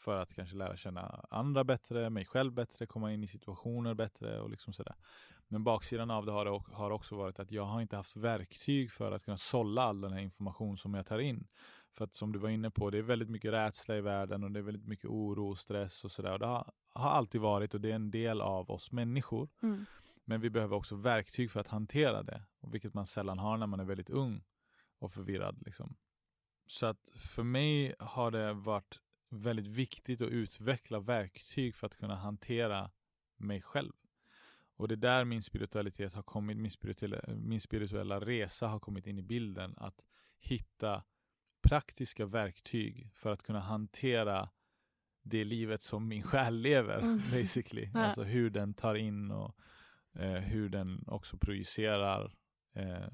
för 0.00 0.16
att 0.16 0.34
kanske 0.34 0.56
lära 0.56 0.76
känna 0.76 1.24
andra 1.30 1.64
bättre, 1.64 2.10
mig 2.10 2.24
själv 2.24 2.52
bättre, 2.52 2.86
komma 2.86 3.12
in 3.12 3.22
i 3.22 3.26
situationer 3.26 3.94
bättre 3.94 4.40
och 4.40 4.50
liksom 4.50 4.72
sådär. 4.72 4.94
Men 5.48 5.64
baksidan 5.64 6.10
av 6.10 6.26
det 6.26 6.32
har, 6.32 6.64
har 6.72 6.90
också 6.90 7.16
varit 7.16 7.40
att 7.40 7.50
jag 7.50 7.64
har 7.64 7.80
inte 7.80 7.96
haft 7.96 8.16
verktyg 8.16 8.92
för 8.92 9.12
att 9.12 9.24
kunna 9.24 9.36
sålla 9.36 9.82
all 9.82 10.00
den 10.00 10.12
här 10.12 10.20
information 10.20 10.78
som 10.78 10.94
jag 10.94 11.06
tar 11.06 11.18
in. 11.18 11.46
För 11.92 12.04
att 12.04 12.14
som 12.14 12.32
du 12.32 12.38
var 12.38 12.48
inne 12.48 12.70
på, 12.70 12.90
det 12.90 12.98
är 12.98 13.02
väldigt 13.02 13.30
mycket 13.30 13.52
rädsla 13.52 13.96
i 13.96 14.00
världen 14.00 14.44
och 14.44 14.50
det 14.50 14.58
är 14.60 14.62
väldigt 14.62 14.86
mycket 14.86 15.10
oro 15.10 15.50
och 15.50 15.58
stress 15.58 16.04
och 16.04 16.12
sådär. 16.12 16.38
Det 16.38 16.46
har, 16.46 16.72
har, 16.94 17.10
alltid 17.10 17.40
varit 17.40 17.74
och 17.74 17.80
det 17.80 17.90
är 17.90 17.94
en 17.94 18.10
del 18.10 18.40
av 18.40 18.70
oss 18.70 18.92
människor. 18.92 19.48
Mm. 19.62 19.86
Men 20.24 20.40
vi 20.40 20.50
behöver 20.50 20.76
också 20.76 20.96
verktyg 20.96 21.50
för 21.50 21.60
att 21.60 21.68
hantera 21.68 22.22
det, 22.22 22.42
vilket 22.60 22.94
man 22.94 23.06
sällan 23.06 23.38
har 23.38 23.56
när 23.56 23.66
man 23.66 23.80
är 23.80 23.84
väldigt 23.84 24.10
ung 24.10 24.42
och 25.00 25.12
förvirrad. 25.12 25.62
Liksom. 25.66 25.96
Så 26.66 26.86
att 26.86 27.10
för 27.14 27.42
mig 27.42 27.94
har 27.98 28.30
det 28.30 28.52
varit 28.52 29.00
väldigt 29.30 29.66
viktigt 29.66 30.20
att 30.20 30.28
utveckla 30.28 31.00
verktyg 31.00 31.74
för 31.74 31.86
att 31.86 31.96
kunna 31.96 32.16
hantera 32.16 32.90
mig 33.36 33.62
själv. 33.62 33.92
Och 34.76 34.88
det 34.88 34.94
är 34.94 34.96
där 34.96 35.24
min 35.24 35.42
spiritualitet 35.42 36.12
har 36.12 36.22
kommit, 36.22 36.56
min 36.56 36.70
spirituella, 36.70 37.20
min 37.36 37.60
spirituella 37.60 38.20
resa 38.20 38.68
har 38.68 38.80
kommit 38.80 39.06
in 39.06 39.18
i 39.18 39.22
bilden. 39.22 39.74
Att 39.76 40.02
hitta 40.38 41.04
praktiska 41.62 42.26
verktyg 42.26 43.10
för 43.14 43.32
att 43.32 43.42
kunna 43.42 43.60
hantera 43.60 44.48
det 45.22 45.44
livet 45.44 45.82
som 45.82 46.08
min 46.08 46.22
själ 46.22 46.56
lever, 46.56 46.98
mm. 46.98 47.18
basically. 47.32 47.90
Alltså 47.94 48.22
hur 48.22 48.50
den 48.50 48.74
tar 48.74 48.94
in 48.94 49.30
och 49.30 49.56
eh, 50.14 50.40
hur 50.40 50.68
den 50.68 51.04
också 51.06 51.36
projicerar 51.38 52.34
eh, 52.74 53.08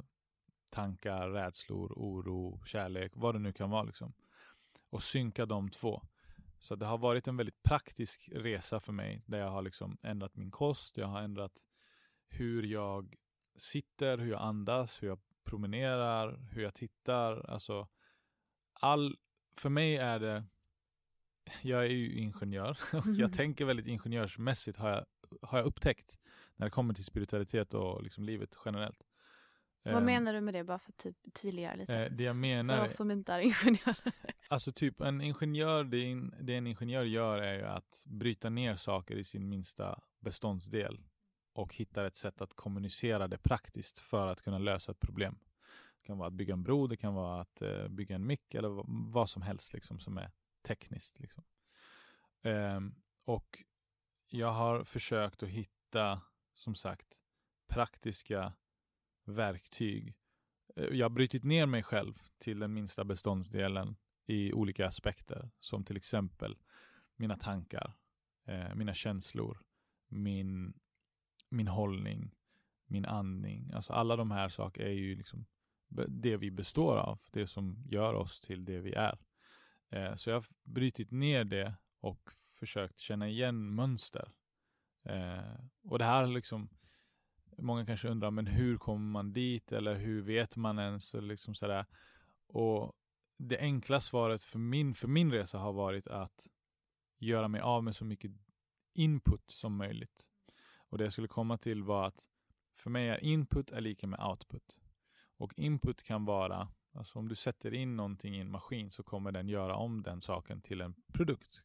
tankar, 0.70 1.28
rädslor, 1.28 1.92
oro, 1.96 2.62
kärlek, 2.64 3.12
vad 3.14 3.34
det 3.34 3.38
nu 3.38 3.52
kan 3.52 3.70
vara. 3.70 3.82
Liksom. 3.82 4.14
Och 4.90 5.02
synka 5.02 5.46
de 5.46 5.70
två. 5.70 6.02
Så 6.58 6.76
det 6.76 6.86
har 6.86 6.98
varit 6.98 7.28
en 7.28 7.36
väldigt 7.36 7.62
praktisk 7.62 8.28
resa 8.32 8.80
för 8.80 8.92
mig 8.92 9.22
där 9.26 9.38
jag 9.38 9.50
har 9.50 9.62
liksom 9.62 9.98
ändrat 10.02 10.36
min 10.36 10.50
kost, 10.50 10.96
jag 10.96 11.06
har 11.06 11.22
ändrat 11.22 11.64
hur 12.28 12.62
jag 12.62 13.14
sitter, 13.56 14.18
hur 14.18 14.30
jag 14.30 14.42
andas, 14.42 15.02
hur 15.02 15.08
jag 15.08 15.20
promenerar, 15.44 16.48
hur 16.50 16.62
jag 16.62 16.74
tittar. 16.74 17.50
Alltså, 17.50 17.88
all, 18.72 19.16
för 19.56 19.68
mig 19.68 19.96
är 19.96 20.20
det, 20.20 20.44
jag 21.62 21.84
är 21.84 21.90
ju 21.90 22.18
ingenjör 22.18 22.78
och 22.92 23.06
jag 23.06 23.32
tänker 23.32 23.64
väldigt 23.64 23.86
ingenjörsmässigt 23.86 24.78
har 24.78 24.90
jag, 24.90 25.06
har 25.42 25.58
jag 25.58 25.66
upptäckt 25.66 26.18
när 26.56 26.66
det 26.66 26.70
kommer 26.70 26.94
till 26.94 27.04
spiritualitet 27.04 27.74
och 27.74 28.02
liksom 28.02 28.24
livet 28.24 28.56
generellt. 28.64 29.05
Vad 29.92 29.96
um, 29.96 30.04
menar 30.04 30.32
du 30.32 30.40
med 30.40 30.54
det, 30.54 30.64
bara 30.64 30.78
för 30.78 30.92
att 30.92 30.96
typ 30.96 31.16
tydliggöra 31.34 31.74
lite? 31.74 31.94
Eh, 31.94 32.12
det 32.12 32.24
jag 32.24 32.36
menar 32.36 32.76
för 32.76 32.84
oss 32.84 32.96
som 32.96 33.10
inte 33.10 33.32
är 33.32 33.38
ingenjörer. 33.40 34.12
Alltså 34.48 34.72
typ 34.72 35.00
en 35.00 35.20
ingenjör, 35.20 35.84
det 35.84 36.10
en, 36.10 36.34
det 36.40 36.54
en 36.54 36.66
ingenjör 36.66 37.04
gör 37.04 37.38
är 37.38 37.54
ju 37.54 37.64
att 37.64 38.02
bryta 38.06 38.50
ner 38.50 38.76
saker 38.76 39.16
i 39.16 39.24
sin 39.24 39.48
minsta 39.48 40.00
beståndsdel 40.20 41.04
och 41.52 41.74
hitta 41.74 42.06
ett 42.06 42.16
sätt 42.16 42.40
att 42.40 42.54
kommunicera 42.54 43.28
det 43.28 43.38
praktiskt 43.38 43.98
för 43.98 44.26
att 44.26 44.42
kunna 44.42 44.58
lösa 44.58 44.92
ett 44.92 45.00
problem. 45.00 45.38
Det 46.00 46.06
kan 46.06 46.18
vara 46.18 46.28
att 46.28 46.34
bygga 46.34 46.54
en 46.54 46.62
bro, 46.62 46.86
det 46.86 46.96
kan 46.96 47.14
vara 47.14 47.40
att 47.40 47.62
uh, 47.62 47.88
bygga 47.88 48.14
en 48.14 48.26
mick 48.26 48.54
eller 48.54 48.84
vad 49.12 49.30
som 49.30 49.42
helst 49.42 49.74
liksom, 49.74 49.98
som 49.98 50.18
är 50.18 50.30
tekniskt. 50.62 51.20
Liksom. 51.20 51.44
Um, 52.42 52.94
och 53.24 53.62
jag 54.28 54.52
har 54.52 54.84
försökt 54.84 55.42
att 55.42 55.48
hitta 55.48 56.20
som 56.54 56.74
sagt 56.74 57.20
praktiska 57.68 58.52
verktyg. 59.28 60.14
Eh, 60.76 60.84
jag 60.84 61.04
har 61.04 61.10
brutit 61.10 61.44
ner 61.44 61.66
mig 61.66 61.82
själv 61.82 62.22
till 62.38 62.58
den 62.58 62.72
minsta 62.74 63.04
beståndsdelen 63.04 63.96
i 64.26 64.52
olika 64.52 64.86
aspekter, 64.86 65.50
som 65.60 65.84
till 65.84 65.96
exempel 65.96 66.56
mina 67.16 67.36
tankar, 67.36 67.96
eh, 68.44 68.74
mina 68.74 68.94
känslor, 68.94 69.58
min, 70.08 70.74
min 71.48 71.68
hållning, 71.68 72.34
min 72.86 73.04
andning. 73.04 73.72
Alltså 73.72 73.92
alla 73.92 74.16
de 74.16 74.30
här 74.30 74.48
sakerna 74.48 74.88
är 74.88 74.92
ju 74.92 75.16
liksom 75.16 75.46
det 76.08 76.36
vi 76.36 76.50
består 76.50 76.96
av, 76.96 77.20
det 77.30 77.46
som 77.46 77.84
gör 77.88 78.14
oss 78.14 78.40
till 78.40 78.64
det 78.64 78.80
vi 78.80 78.92
är. 78.92 79.18
Eh, 79.90 80.14
så 80.14 80.30
jag 80.30 80.36
har 80.36 80.46
brutit 80.62 81.10
ner 81.10 81.44
det 81.44 81.74
och 82.00 82.30
försökt 82.54 82.98
känna 82.98 83.28
igen 83.28 83.74
mönster. 83.74 84.32
Eh, 85.02 85.60
och 85.82 85.98
det 85.98 86.04
här 86.04 86.26
liksom, 86.26 86.68
många 87.58 87.86
kanske 87.86 88.08
undrar, 88.08 88.30
men 88.30 88.46
hur 88.46 88.78
kommer 88.78 89.06
man 89.06 89.32
dit 89.32 89.72
eller 89.72 89.94
hur 89.94 90.22
vet 90.22 90.56
man 90.56 90.78
ens? 90.78 91.14
Och 91.14 91.22
liksom 91.22 91.54
sådär. 91.54 91.86
Och 92.46 92.92
det 93.38 93.58
enkla 93.58 94.00
svaret 94.00 94.44
för 94.44 94.58
min, 94.58 94.94
för 94.94 95.08
min 95.08 95.32
resa 95.32 95.58
har 95.58 95.72
varit 95.72 96.08
att 96.08 96.48
göra 97.18 97.48
mig 97.48 97.60
av 97.60 97.84
med 97.84 97.96
så 97.96 98.04
mycket 98.04 98.32
input 98.94 99.50
som 99.50 99.76
möjligt. 99.76 100.30
Och 100.76 100.98
det 100.98 101.04
jag 101.04 101.12
skulle 101.12 101.28
komma 101.28 101.58
till 101.58 101.82
var 101.82 102.06
att 102.06 102.28
för 102.74 102.90
mig 102.90 103.08
är 103.08 103.24
input 103.24 103.70
är 103.70 103.80
lika 103.80 104.06
med 104.06 104.20
output. 104.20 104.80
Och 105.36 105.58
input 105.58 106.02
kan 106.02 106.24
vara, 106.24 106.68
alltså 106.92 107.18
om 107.18 107.28
du 107.28 107.34
sätter 107.34 107.74
in 107.74 107.96
någonting 107.96 108.36
i 108.36 108.40
en 108.40 108.50
maskin 108.50 108.90
så 108.90 109.02
kommer 109.02 109.32
den 109.32 109.48
göra 109.48 109.76
om 109.76 110.02
den 110.02 110.20
saken 110.20 110.60
till 110.60 110.80
en 110.80 110.94
produkt. 111.12 111.62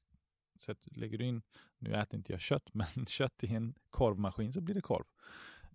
Så 0.59 0.75
lägger 0.83 1.17
du 1.17 1.25
in, 1.25 1.41
nu 1.77 1.95
äter 1.95 2.17
inte 2.17 2.31
jag 2.31 2.41
kött, 2.41 2.69
men 2.73 3.05
kött 3.05 3.43
i 3.43 3.55
en 3.55 3.75
korvmaskin 3.89 4.53
så 4.53 4.61
blir 4.61 4.75
det 4.75 4.81
korv. 4.81 5.05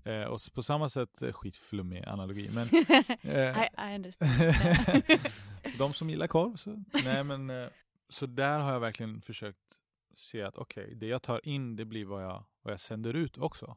Eh, 0.07 0.25
och 0.25 0.41
på 0.55 0.63
samma 0.63 0.89
sätt, 0.89 1.23
eh, 1.23 1.33
skitflummig 1.33 2.05
analogi, 2.05 2.51
men 2.53 2.69
eh, 3.23 3.63
I, 3.63 3.69
I 3.79 3.95
understand. 3.95 4.33
de 5.79 5.93
som 5.93 6.11
gillar 6.11 6.27
korv, 6.27 6.57
så, 6.57 6.83
nej 7.05 7.25
men, 7.25 7.51
eh, 7.51 7.69
så 8.09 8.27
där 8.27 8.59
har 8.59 8.73
jag 8.73 8.81
verkligen 8.81 9.23
försökt 9.23 9.79
se 10.15 10.43
att 10.43 10.57
okej, 10.57 10.85
okay, 10.85 10.95
det 10.95 11.07
jag 11.07 11.23
tar 11.23 11.49
in, 11.49 11.77
det 11.77 11.85
blir 11.85 12.05
vad 12.05 12.25
jag, 12.25 12.45
vad 12.63 12.73
jag 12.73 12.81
sänder 12.81 13.15
ut 13.15 13.39
också. 13.39 13.77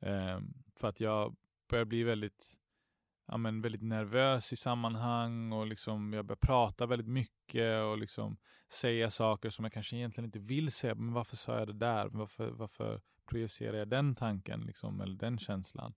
Eh, 0.00 0.40
för 0.74 0.88
att 0.88 1.00
jag 1.00 1.36
börjar 1.68 1.84
bli 1.84 2.02
väldigt 2.02 2.56
ja, 3.26 3.36
men 3.36 3.60
väldigt 3.60 3.82
nervös 3.82 4.52
i 4.52 4.56
sammanhang 4.56 5.52
och 5.52 5.66
liksom 5.66 6.12
jag 6.12 6.24
börjar 6.24 6.36
prata 6.36 6.86
väldigt 6.86 7.08
mycket 7.08 7.82
och 7.82 7.98
liksom 7.98 8.36
säga 8.68 9.10
saker 9.10 9.50
som 9.50 9.64
jag 9.64 9.72
kanske 9.72 9.96
egentligen 9.96 10.24
inte 10.24 10.38
vill 10.38 10.72
säga. 10.72 10.94
Men 10.94 11.12
varför 11.12 11.36
sa 11.36 11.58
jag 11.58 11.66
det 11.66 11.72
där? 11.72 12.08
Varför, 12.08 12.50
varför 12.50 13.00
projicerar 13.26 13.76
jag 13.76 13.88
den 13.88 14.14
tanken 14.14 14.60
liksom, 14.60 15.00
eller 15.00 15.16
den 15.16 15.38
känslan? 15.38 15.94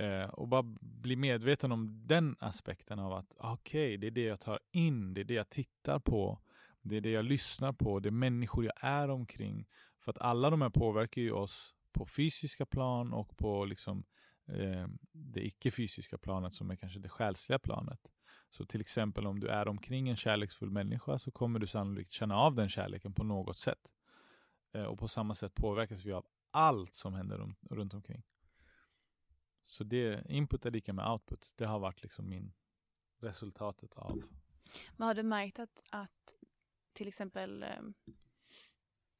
Eh, 0.00 0.28
och 0.28 0.48
bara 0.48 0.62
bli 0.80 1.16
medveten 1.16 1.72
om 1.72 2.06
den 2.06 2.36
aspekten 2.38 2.98
av 2.98 3.12
att 3.12 3.36
okej, 3.38 3.86
okay, 3.86 3.96
det 3.96 4.06
är 4.06 4.10
det 4.10 4.24
jag 4.24 4.40
tar 4.40 4.58
in, 4.70 5.14
det 5.14 5.20
är 5.20 5.24
det 5.24 5.34
jag 5.34 5.48
tittar 5.48 5.98
på, 5.98 6.40
det 6.82 6.96
är 6.96 7.00
det 7.00 7.10
jag 7.10 7.24
lyssnar 7.24 7.72
på, 7.72 8.00
det 8.00 8.08
är 8.08 8.10
människor 8.10 8.64
jag 8.64 8.74
är 8.76 9.10
omkring. 9.10 9.66
För 10.00 10.10
att 10.10 10.18
alla 10.18 10.50
de 10.50 10.62
här 10.62 10.70
påverkar 10.70 11.22
ju 11.22 11.32
oss 11.32 11.74
på 11.92 12.06
fysiska 12.06 12.66
plan 12.66 13.12
och 13.12 13.36
på 13.36 13.64
liksom 13.64 14.04
eh, 14.48 14.86
det 15.12 15.46
icke-fysiska 15.46 16.18
planet 16.18 16.54
som 16.54 16.70
är 16.70 16.76
kanske 16.76 16.98
det 16.98 17.08
själsliga 17.08 17.58
planet. 17.58 18.00
Så 18.50 18.64
till 18.64 18.80
exempel 18.80 19.26
om 19.26 19.40
du 19.40 19.48
är 19.48 19.68
omkring 19.68 20.08
en 20.08 20.16
kärleksfull 20.16 20.70
människa 20.70 21.18
så 21.18 21.30
kommer 21.30 21.58
du 21.58 21.66
sannolikt 21.66 22.12
känna 22.12 22.36
av 22.36 22.54
den 22.54 22.68
kärleken 22.68 23.12
på 23.12 23.24
något 23.24 23.58
sätt. 23.58 23.88
Eh, 24.72 24.84
och 24.84 24.98
på 24.98 25.08
samma 25.08 25.34
sätt 25.34 25.54
påverkas 25.54 26.04
vi 26.04 26.12
av 26.12 26.26
allt 26.50 26.94
som 26.94 27.14
händer 27.14 27.38
runt, 27.38 27.58
runt 27.70 27.94
omkring. 27.94 28.22
Så 29.62 29.84
det, 29.84 30.26
input 30.28 30.66
är 30.66 30.70
lika 30.70 30.92
med 30.92 31.10
output. 31.10 31.54
Det 31.56 31.64
har 31.64 31.78
varit 31.78 32.02
liksom 32.02 32.28
min 32.28 32.52
resultatet 33.18 33.94
av. 33.94 34.22
Men 34.96 35.06
har 35.06 35.14
du 35.14 35.22
märkt 35.22 35.58
att, 35.58 35.82
att 35.90 36.34
till 36.92 37.08
exempel 37.08 37.62
ehm, 37.62 37.94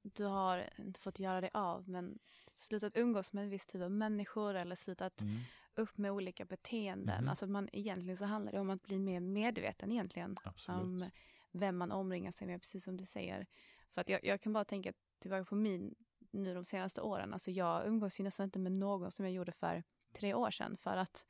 du 0.02 0.24
har 0.24 0.70
inte 0.78 1.00
fått 1.00 1.18
göra 1.18 1.40
dig 1.40 1.50
av 1.54 1.88
men 1.88 2.18
slutat 2.46 2.96
umgås 2.96 3.32
med 3.32 3.44
en 3.44 3.50
viss 3.50 3.66
typ 3.66 3.82
av 3.82 3.90
människor 3.90 4.54
eller 4.54 4.74
slutat 4.74 5.20
mm. 5.20 5.40
upp 5.74 5.98
med 5.98 6.12
olika 6.12 6.44
beteenden. 6.44 7.18
Mm. 7.18 7.28
Alltså 7.28 7.44
att 7.44 7.50
man 7.50 7.68
egentligen 7.72 8.16
så 8.16 8.24
handlar 8.24 8.52
det 8.52 8.60
om 8.60 8.70
att 8.70 8.82
bli 8.82 8.98
mer 8.98 9.20
medveten 9.20 9.92
egentligen. 9.92 10.36
Absolut. 10.44 10.80
Om 10.80 11.10
vem 11.52 11.76
man 11.76 11.92
omringar 11.92 12.32
sig 12.32 12.46
med, 12.46 12.60
precis 12.60 12.84
som 12.84 12.96
du 12.96 13.04
säger. 13.04 13.46
För 13.90 14.00
att 14.00 14.08
jag, 14.08 14.24
jag 14.24 14.40
kan 14.40 14.52
bara 14.52 14.64
tänka 14.64 14.92
tillbaka 15.20 15.44
på 15.44 15.54
min, 15.54 15.94
nu 16.30 16.54
de 16.54 16.64
senaste 16.64 17.00
åren. 17.00 17.32
Alltså 17.32 17.50
jag 17.50 17.86
umgås 17.86 18.20
ju 18.20 18.24
nästan 18.24 18.44
inte 18.44 18.58
med 18.58 18.72
någon 18.72 19.10
som 19.10 19.24
jag 19.24 19.34
gjorde 19.34 19.52
för 19.52 19.82
tre 20.12 20.34
år 20.34 20.50
sedan. 20.50 20.76
För 20.76 20.96
att 20.96 21.26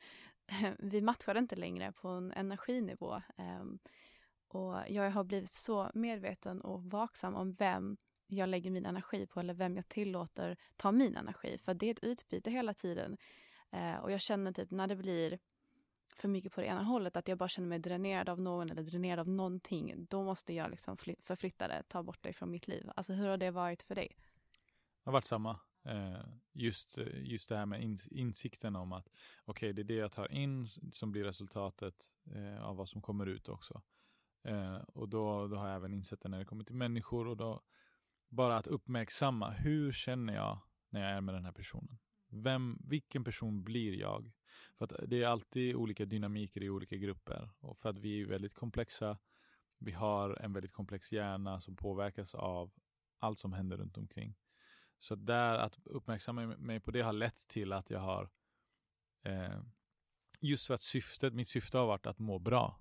vi 0.79 1.01
matchar 1.01 1.39
inte 1.39 1.57
längre 1.57 1.93
på 1.93 2.09
en 2.09 2.33
energinivå. 2.33 3.23
Ehm, 3.37 3.79
och 4.49 4.77
jag 4.89 5.11
har 5.11 5.25
blivit 5.25 5.51
så 5.51 5.91
medveten 5.95 6.61
och 6.61 6.85
vaksam 6.85 7.35
om 7.35 7.53
vem 7.55 7.97
jag 8.27 8.49
lägger 8.49 8.71
min 8.71 8.87
energi 8.87 9.27
på 9.27 9.41
eller 9.41 9.55
vem 9.55 9.77
jag 9.77 9.89
tillåter 9.89 10.57
ta 10.77 10.93
min 10.93 11.17
energi. 11.17 11.59
För 11.59 11.75
det 11.75 11.87
är 11.87 11.91
ett 11.91 12.05
utbyte 12.05 12.51
hela 12.51 12.75
tiden. 12.75 13.17
Ehm, 13.71 14.01
och 14.01 14.13
jag 14.13 14.21
känner 14.21 14.53
typ 14.53 14.71
när 14.71 14.87
det 14.87 14.97
blir 14.97 15.39
för 16.17 16.29
mycket 16.29 16.53
på 16.53 16.61
det 16.61 16.67
ena 16.67 16.83
hållet, 16.83 17.17
att 17.17 17.29
jag 17.29 17.39
bara 17.39 17.49
känner 17.49 17.69
mig 17.69 17.79
dränerad 17.79 18.29
av 18.29 18.41
någon 18.41 18.71
eller 18.71 18.83
dränerad 18.83 19.19
av 19.19 19.29
någonting, 19.29 20.07
då 20.11 20.23
måste 20.25 20.55
jag 20.55 20.71
liksom 20.71 20.97
förflytta 21.23 21.69
det, 21.69 21.83
ta 21.89 22.03
bort 22.03 22.19
det 22.23 22.33
från 22.33 22.51
mitt 22.51 22.69
liv. 22.69 22.91
Alltså 22.97 23.13
hur 23.13 23.29
har 23.29 23.37
det 23.37 23.51
varit 23.51 23.83
för 23.83 23.95
dig? 23.95 24.17
Det 25.05 25.11
har 25.11 25.13
varit 25.13 25.25
samma. 25.25 25.61
Eh, 25.85 26.21
just, 26.53 26.99
just 27.15 27.49
det 27.49 27.57
här 27.57 27.67
med 27.67 27.99
insikten 28.11 28.77
om 28.77 28.93
att 28.93 29.07
okej, 29.45 29.71
okay, 29.71 29.73
det 29.73 29.83
är 29.83 29.97
det 29.97 30.01
jag 30.01 30.13
tar 30.13 30.33
in 30.33 30.67
som 30.93 31.13
blir 31.13 31.25
resultatet 31.25 32.13
eh, 32.35 32.65
av 32.65 32.77
vad 32.77 32.89
som 32.89 33.03
kommer 33.03 33.27
ut 33.27 33.49
också. 33.49 33.83
Eh, 34.45 34.77
och 34.77 35.09
då, 35.09 35.47
då 35.47 35.57
har 35.57 35.69
jag 35.69 35.77
även 35.77 35.95
insett 35.95 36.21
det 36.21 36.29
när 36.29 36.39
det 36.39 36.45
kommer 36.45 36.65
till 36.65 36.75
människor 36.75 37.27
och 37.27 37.37
då 37.37 37.63
bara 38.29 38.57
att 38.57 38.67
uppmärksamma 38.67 39.51
hur 39.51 39.93
känner 39.93 40.35
jag 40.35 40.59
när 40.89 41.01
jag 41.01 41.11
är 41.11 41.21
med 41.21 41.35
den 41.35 41.45
här 41.45 41.53
personen? 41.53 41.99
Vem, 42.31 42.79
vilken 42.85 43.25
person 43.25 43.65
blir 43.65 43.95
jag? 43.95 44.33
För 44.79 44.85
att 44.85 44.93
det 45.07 45.23
är 45.23 45.27
alltid 45.27 45.75
olika 45.75 46.05
dynamiker 46.05 46.63
i 46.63 46.71
olika 46.71 46.97
grupper 46.97 47.51
och 47.61 47.79
för 47.79 47.89
att 47.89 47.99
vi 47.99 48.21
är 48.21 48.27
väldigt 48.27 48.55
komplexa. 48.55 49.19
Vi 49.79 49.93
har 49.93 50.31
en 50.43 50.53
väldigt 50.53 50.73
komplex 50.73 51.13
hjärna 51.13 51.61
som 51.61 51.77
påverkas 51.77 52.35
av 52.35 52.71
allt 53.19 53.39
som 53.39 53.53
händer 53.53 53.77
runt 53.77 53.97
omkring. 53.97 54.37
Så 54.99 55.15
där 55.15 55.55
att 55.59 55.79
uppmärksamma 55.85 56.47
mig 56.47 56.81
på 56.81 56.91
det 56.91 57.01
har 57.01 57.13
lett 57.13 57.49
till 57.49 57.73
att 57.73 57.91
jag 57.91 58.01
har 58.01 58.31
eh, 59.23 59.61
just 60.41 60.67
för 60.67 60.75
att 60.75 60.83
syftet, 60.83 61.35
mitt 61.35 61.49
syfte 61.49 61.79
har 61.79 61.87
varit 61.87 62.07
att 62.07 62.19
må 62.19 62.39
bra 62.39 62.81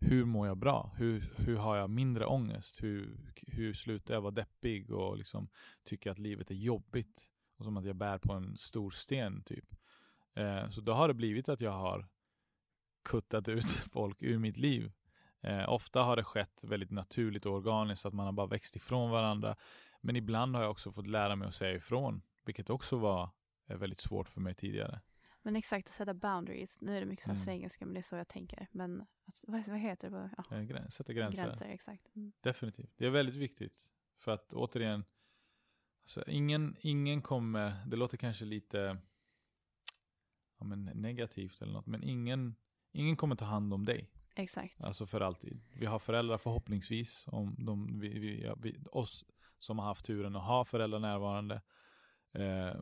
hur 0.00 0.24
mår 0.24 0.46
jag 0.46 0.56
bra? 0.56 0.92
Hur, 0.96 1.32
hur 1.36 1.56
har 1.56 1.76
jag 1.76 1.90
mindre 1.90 2.26
ångest? 2.26 2.82
Hur, 2.82 3.32
hur 3.46 3.74
slutar 3.74 4.14
jag 4.14 4.20
vara 4.20 4.30
deppig 4.30 4.90
och 4.90 5.16
liksom 5.16 5.48
tycka 5.84 6.12
att 6.12 6.18
livet 6.18 6.50
är 6.50 6.54
jobbigt? 6.54 7.30
Och 7.60 7.64
som 7.64 7.76
att 7.76 7.84
jag 7.84 7.96
bär 7.96 8.18
på 8.18 8.32
en 8.32 8.56
stor 8.56 8.90
sten 8.90 9.42
typ. 9.42 9.74
Eh, 10.34 10.70
så 10.70 10.80
då 10.80 10.92
har 10.92 11.08
det 11.08 11.14
blivit 11.14 11.48
att 11.48 11.60
jag 11.60 11.72
har 11.72 12.08
kuttat 13.04 13.48
ut 13.48 13.64
folk 13.92 14.22
ur 14.22 14.38
mitt 14.38 14.58
liv. 14.58 14.92
Eh, 15.40 15.68
ofta 15.68 16.02
har 16.02 16.16
det 16.16 16.24
skett 16.24 16.64
väldigt 16.64 16.90
naturligt 16.90 17.46
och 17.46 17.52
organiskt, 17.52 18.06
att 18.06 18.14
man 18.14 18.26
har 18.26 18.32
bara 18.32 18.46
växt 18.46 18.76
ifrån 18.76 19.10
varandra. 19.10 19.56
Men 20.00 20.16
ibland 20.16 20.56
har 20.56 20.62
jag 20.62 20.70
också 20.70 20.92
fått 20.92 21.06
lära 21.06 21.36
mig 21.36 21.48
att 21.48 21.54
säga 21.54 21.76
ifrån, 21.76 22.22
vilket 22.44 22.70
också 22.70 22.98
var 22.98 23.30
eh, 23.66 23.76
väldigt 23.76 24.00
svårt 24.00 24.28
för 24.28 24.40
mig 24.40 24.54
tidigare. 24.54 25.00
Men 25.42 25.56
exakt, 25.56 25.88
att 25.88 25.94
sätta 25.94 26.14
boundaries. 26.14 26.80
Nu 26.80 26.96
är 26.96 27.00
det 27.00 27.06
mycket 27.06 27.24
så 27.24 27.30
mm. 27.30 27.42
svengelska, 27.42 27.84
men 27.84 27.94
det 27.94 28.00
är 28.00 28.02
så 28.02 28.16
jag 28.16 28.28
tänker. 28.28 28.68
Men 28.72 29.06
alltså, 29.26 29.50
vad, 29.50 29.68
vad 29.68 29.78
heter 29.78 30.10
det? 30.10 30.30
Ja. 30.36 30.56
Eh, 30.56 30.62
gräns, 30.62 30.94
sätta 30.94 31.12
gränser. 31.12 31.42
gränser 31.44 31.66
exakt. 31.66 32.16
Mm. 32.16 32.32
Definitivt. 32.40 32.92
Det 32.96 33.06
är 33.06 33.10
väldigt 33.10 33.36
viktigt. 33.36 33.92
För 34.18 34.32
att 34.32 34.52
återigen, 34.52 35.04
alltså, 36.02 36.24
ingen, 36.26 36.76
ingen 36.80 37.22
kommer, 37.22 37.86
det 37.86 37.96
låter 37.96 38.16
kanske 38.16 38.44
lite 38.44 38.98
ja, 40.58 40.64
men 40.64 40.84
negativt 40.84 41.62
eller 41.62 41.72
något, 41.72 41.86
men 41.86 42.02
ingen, 42.02 42.54
ingen 42.92 43.16
kommer 43.16 43.36
ta 43.36 43.44
hand 43.44 43.74
om 43.74 43.84
dig. 43.84 44.10
Exakt. 44.34 44.80
Alltså 44.80 45.06
för 45.06 45.20
alltid. 45.20 45.60
Vi 45.74 45.86
har 45.86 45.98
föräldrar 45.98 46.38
förhoppningsvis, 46.38 47.24
om 47.26 47.56
de, 47.58 48.00
vi, 48.00 48.18
vi, 48.18 48.44
ja, 48.44 48.56
vi, 48.58 48.76
oss 48.92 49.24
som 49.58 49.78
har 49.78 49.86
haft 49.86 50.04
turen 50.04 50.36
att 50.36 50.46
ha 50.46 50.64
föräldrar 50.64 50.98
närvarande. 50.98 51.62
Eh, 52.32 52.74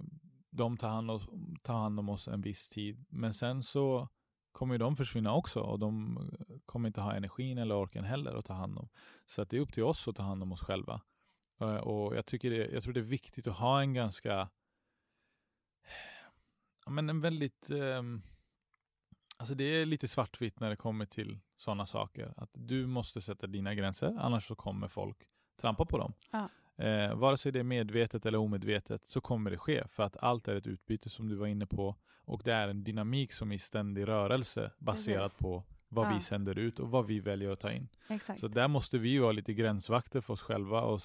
de 0.51 0.77
tar 0.77 0.89
hand, 0.89 1.11
om, 1.11 1.57
tar 1.63 1.75
hand 1.75 1.99
om 1.99 2.09
oss 2.09 2.29
en 2.29 2.41
viss 2.41 2.69
tid. 2.69 3.05
Men 3.09 3.35
sen 3.35 3.63
så 3.63 4.09
kommer 4.53 4.79
de 4.79 4.97
försvinna 4.97 5.35
också 5.35 5.61
och 5.61 5.79
de 5.79 6.19
kommer 6.67 6.89
inte 6.89 7.01
ha 7.01 7.15
energin 7.15 7.59
eller 7.59 7.77
orken 7.77 8.05
heller 8.05 8.35
att 8.35 8.45
ta 8.45 8.55
hand 8.55 8.79
om. 8.79 8.89
Så 9.27 9.43
att 9.43 9.51
det 9.51 9.57
är 9.57 9.61
upp 9.61 9.73
till 9.73 9.85
oss 9.85 10.09
att 10.09 10.17
ta 10.17 10.23
hand 10.23 10.43
om 10.43 10.53
oss 10.53 10.61
själva. 10.61 11.01
Eh, 11.61 11.77
och 11.77 12.17
jag, 12.17 12.27
tycker 12.27 12.51
det, 12.51 12.57
jag 12.57 12.83
tror 12.83 12.93
det 12.93 13.01
är 13.01 13.05
viktigt 13.05 13.47
att 13.47 13.57
ha 13.57 13.81
en 13.81 13.95
ganska, 13.95 14.49
ja 16.85 16.91
men 16.91 17.11
en 17.11 17.21
väldigt, 17.21 17.71
um, 17.71 18.23
alltså 19.37 19.55
det 19.55 19.65
är 19.65 19.87
lite 19.87 20.09
svartvitt 20.09 20.61
när 20.61 20.71
det 20.71 20.77
kommer 20.77 21.07
till 21.07 21.39
sådana 21.57 21.87
saker. 21.87 22.35
Att 22.37 22.51
du 22.53 22.87
måste 22.87 23.21
sätta 23.21 23.47
dina 23.47 23.75
gränser, 23.75 24.17
annars 24.19 24.47
så 24.47 24.55
kommer 24.55 24.89
folk 24.89 25.29
trampa 25.61 25.87
på 25.87 25.99
dem. 25.99 26.13
Ja. 26.31 26.49
Eh, 26.85 27.15
vare 27.15 27.37
sig 27.37 27.53
det 27.53 27.59
är 27.59 27.65
medvetet 27.65 28.27
eller 28.27 28.39
omedvetet 28.39 29.07
så 29.07 29.21
kommer 29.21 29.51
det 29.51 29.59
ske 29.59 29.89
för 29.89 30.03
att 30.03 30.17
allt 30.17 30.49
är 30.49 30.57
ett 30.57 30.67
utbyte 30.67 31.09
som 31.09 31.29
du 31.29 31.35
var 31.35 31.47
inne 31.47 31.67
på 31.67 31.97
och 32.25 32.43
det 32.45 32.53
är 32.53 32.69
en 32.69 32.85
dynamik 32.85 33.33
som 33.33 33.51
är 33.51 33.57
i 33.57 33.59
ständig 33.59 34.09
rörelse 34.09 34.71
baserat 34.79 35.23
Precis. 35.23 35.39
på 35.39 35.65
vad 35.89 36.07
Ja. 36.07 36.15
vi 36.15 36.21
sänder 36.21 36.59
ut 36.59 36.79
och 36.79 36.91
vad 36.91 37.07
vi 37.07 37.21
väljer 37.21 37.51
att 37.51 37.61
ta 37.61 37.73
in. 37.73 37.89
Exakt. 38.09 38.41
Så 38.41 38.49
där 38.49 38.69
måste 38.69 38.99
vi 38.99 39.19
vara 39.19 39.33
lite 39.33 39.55
gränsvakter 39.55 40.21
för 40.21 40.33
oss 40.33 40.43
själva 40.43 40.81
och 40.83 41.01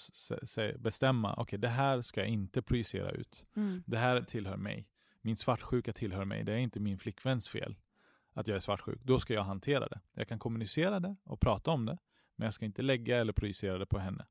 bestämma, 0.80 1.36
okej 1.38 1.60
det 1.60 1.67
här 1.67 2.02
ska 2.02 2.19
jag 2.19 2.30
inte 2.30 2.62
projicera 2.62 3.12
ut. 3.12 3.46
Mm. 3.56 3.84
Det 3.88 3.98
här 3.98 4.22
tillhör 4.22 4.58
mig. 4.58 4.88
Min 5.22 5.36
svartsjuka 5.36 5.93
tillhör 5.93 6.26
mig. 6.26 6.43
Det 6.43 6.54
är 6.54 6.58
inte 6.58 6.80
min 6.80 6.98
flickväns 6.98 7.48
fel 7.48 7.76
att 8.34 8.48
jag 8.48 8.56
är 8.56 8.60
svartsjuk. 8.60 9.02
Då 9.04 9.19
ska 9.19 9.34
jag 9.34 9.43
hantera 9.43 9.88
det. 9.88 10.00
Jag 10.13 10.28
kan 10.28 10.39
kommunicera 10.39 11.00
det 11.00 11.15
och 11.24 11.39
prata 11.39 11.72
om 11.72 11.86
det, 11.86 11.98
men 12.36 12.46
jag 12.46 12.54
ska 12.54 12.65
inte 12.65 12.82
lägga 12.82 13.17
eller 13.17 13.34
projicera 13.34 13.78
det 13.78 13.86
på 13.86 14.00
henne. 14.00 14.26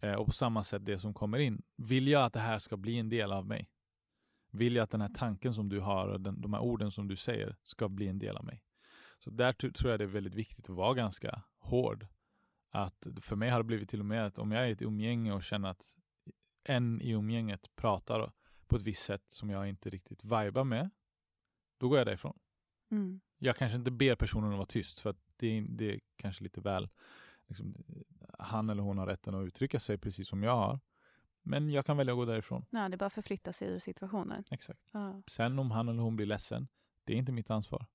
Eh, 0.00 0.14
och 0.14 0.26
på 0.26 0.32
samma 0.32 0.64
sätt 0.64 0.84
det 0.86 0.98
som 0.98 1.14
kommer 1.14 1.38
in. 1.38 1.62
Vill 1.76 2.08
jag 2.08 2.24
att 2.24 2.32
det 2.32 2.40
här 2.40 2.58
ska 2.58 2.76
bli 2.76 2.98
en 2.98 3.08
del 3.08 3.32
av 3.32 3.46
mig? 3.46 3.68
Vill 4.50 4.76
jag 4.76 4.82
att 4.82 4.90
den 4.90 5.00
här 5.00 5.08
tanken 5.14 5.54
som 5.54 5.68
du 5.68 5.80
har 5.80 6.08
och 6.08 6.20
den, 6.20 6.40
de 6.40 6.52
här 6.52 6.60
orden 6.60 6.90
som 6.90 7.08
du 7.08 7.16
säger 7.16 7.56
ska 7.62 7.88
bli 7.88 8.08
en 8.08 8.18
del 8.18 8.36
av 8.36 8.44
mig? 8.44 8.62
Så 9.24 9.30
där 9.30 9.52
tror 9.52 9.90
jag 9.90 10.00
det 10.00 10.04
är 10.04 10.08
väldigt 10.08 10.34
viktigt 10.34 10.70
att 10.70 10.76
vara 10.76 10.94
ganska 10.94 11.42
hård. 11.58 12.06
Att 12.70 13.06
för 13.20 13.36
mig 13.36 13.50
har 13.50 13.58
det 13.58 13.64
blivit 13.64 13.90
till 13.90 14.00
och 14.00 14.06
med 14.06 14.26
att 14.26 14.38
om 14.38 14.52
jag 14.52 14.64
är 14.64 14.68
i 14.68 14.72
ett 14.72 14.82
umgänge 14.82 15.32
och 15.32 15.42
känner 15.42 15.68
att 15.68 15.96
en 16.64 17.00
i 17.00 17.10
umgänget 17.10 17.76
pratar 17.76 18.32
på 18.66 18.76
ett 18.76 18.82
visst 18.82 19.02
sätt 19.02 19.24
som 19.28 19.50
jag 19.50 19.68
inte 19.68 19.90
riktigt 19.90 20.24
vibar 20.24 20.64
med, 20.64 20.90
då 21.78 21.88
går 21.88 21.98
jag 21.98 22.06
därifrån. 22.06 22.38
Mm. 22.90 23.20
Jag 23.38 23.56
kanske 23.56 23.78
inte 23.78 23.90
ber 23.90 24.14
personen 24.14 24.50
att 24.50 24.56
vara 24.56 24.66
tyst 24.66 25.00
för 25.00 25.10
att 25.10 25.18
det 25.36 25.46
är, 25.46 25.66
det 25.68 25.94
är 25.94 26.00
kanske 26.16 26.44
lite 26.44 26.60
väl, 26.60 26.88
liksom, 27.46 27.84
han 28.38 28.70
eller 28.70 28.82
hon 28.82 28.98
har 28.98 29.06
rätten 29.06 29.34
att 29.34 29.46
uttrycka 29.46 29.80
sig 29.80 29.98
precis 29.98 30.28
som 30.28 30.42
jag 30.42 30.56
har. 30.56 30.80
Men 31.42 31.70
jag 31.70 31.86
kan 31.86 31.96
välja 31.96 32.12
att 32.12 32.18
gå 32.18 32.24
därifrån. 32.24 32.64
Ja, 32.70 32.88
det 32.88 32.94
är 32.94 32.98
bara 32.98 33.06
att 33.06 33.12
förflytta 33.12 33.52
sig 33.52 33.68
ur 33.68 33.78
situationen. 33.78 34.44
Exakt. 34.50 34.90
Ja. 34.92 35.22
Sen 35.26 35.58
om 35.58 35.70
han 35.70 35.88
eller 35.88 36.02
hon 36.02 36.16
blir 36.16 36.26
ledsen, 36.26 36.68
det 37.04 37.12
är 37.12 37.16
inte 37.16 37.32
mitt 37.32 37.50
ansvar. 37.50 37.86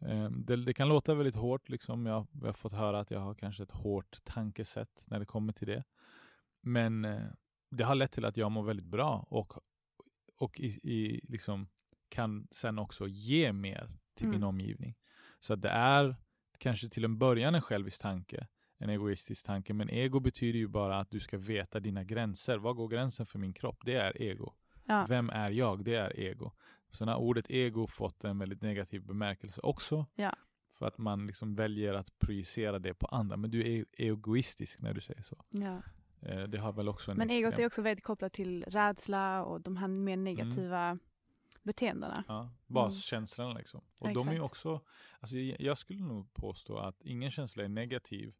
Ehm, 0.00 0.44
Det, 0.46 0.56
det 0.56 0.72
kan 0.74 0.88
låta 0.88 1.14
väldigt 1.14 1.34
hårt, 1.34 1.68
liksom. 1.68 2.06
jag, 2.06 2.26
jag 2.40 2.46
har 2.46 2.52
fått 2.52 2.72
höra 2.72 3.00
att 3.00 3.10
jag 3.10 3.20
har 3.20 3.34
kanske 3.34 3.62
ett 3.62 3.70
hårt 3.72 4.16
tankesätt 4.24 5.04
när 5.06 5.18
det 5.18 5.26
kommer 5.26 5.52
till 5.52 5.66
det. 5.68 5.84
Men 6.62 7.04
eh, 7.04 7.22
det 7.70 7.84
har 7.84 7.94
lett 7.94 8.12
till 8.12 8.24
att 8.24 8.36
jag 8.36 8.50
mår 8.52 8.62
väldigt 8.62 8.86
bra 8.86 9.26
och, 9.30 9.52
och 10.36 10.60
i, 10.60 10.66
i, 10.66 11.20
liksom, 11.28 11.68
kan 12.08 12.48
sen 12.50 12.78
också 12.78 13.08
ge 13.08 13.52
mer 13.52 13.90
till 14.14 14.26
min 14.28 14.36
Mm. 14.36 14.48
omgivning. 14.48 14.94
Så 15.40 15.52
att 15.52 15.62
det 15.62 15.68
är 15.68 16.16
kanske 16.58 16.88
till 16.88 17.04
en 17.04 17.18
början 17.18 17.54
en 17.54 17.62
självisk 17.62 18.02
tanke, 18.02 18.46
en 18.78 18.90
egoistisk 18.90 19.46
tanke, 19.46 19.72
men 19.74 19.90
ego 19.90 20.20
betyder 20.20 20.58
ju 20.58 20.68
bara 20.68 20.98
att 21.00 21.10
du 21.10 21.20
ska 21.20 21.38
veta 21.38 21.80
dina 21.80 22.04
gränser. 22.04 22.58
Var 22.58 22.74
går 22.74 22.88
gränsen 22.88 23.26
för 23.26 23.38
min 23.38 23.52
kropp? 23.52 23.78
Det 23.84 23.94
är 23.94 24.22
ego. 24.22 24.52
Ja. 24.84 25.06
Vem 25.08 25.30
är 25.30 25.50
jag? 25.50 25.84
Det 25.84 25.94
är 25.94 26.20
ego. 26.20 26.52
Så 26.92 27.04
när 27.04 27.16
ordet 27.16 27.50
ego 27.50 27.86
fått 27.86 28.24
en 28.24 28.38
väldigt 28.38 28.62
negativ 28.62 29.02
bemärkelse 29.02 29.60
också. 29.60 30.06
Ja. 30.14 30.34
För 30.78 30.86
att 30.86 30.98
man 30.98 31.26
liksom 31.26 31.54
väljer 31.54 31.94
att 31.94 32.18
projicera 32.18 32.78
det 32.78 32.94
på 32.94 33.06
andra. 33.06 33.36
Men 33.36 33.50
du 33.50 33.72
är 33.76 33.84
egoistisk 33.92 34.82
när 34.82 34.94
du 34.94 35.00
säger 35.00 35.22
så. 35.22 35.44
Ja. 35.50 35.82
Eh, 36.20 36.42
Det 36.42 36.58
har 36.58 36.72
väl 36.72 36.88
också 36.88 37.10
en 37.10 37.16
Men 37.16 37.30
extrem... 37.30 37.44
egot 37.44 37.58
är 37.58 37.66
också 37.66 37.82
väldigt 37.82 38.04
kopplat 38.04 38.32
till 38.32 38.64
rädsla 38.64 39.44
och 39.44 39.60
de 39.60 39.76
här 39.76 39.88
mer 39.88 40.16
negativa 40.16 40.98
beteendena. 41.62 42.24
Ja, 42.28 42.50
baskänslorna 42.66 43.52
liksom. 43.54 43.80
Och 43.98 44.12
de 44.12 44.28
är 44.28 44.32
Mm. 44.32 44.42
Också, 44.44 44.80
alltså 45.20 45.36
jag 45.36 45.60
jag 45.60 45.78
skulle 45.78 46.02
nog 46.02 46.32
påstå 46.34 46.78
att 46.78 47.02
ingen 47.02 47.30
känsla 47.30 47.64
är 47.64 47.68
negativ. 47.68 48.34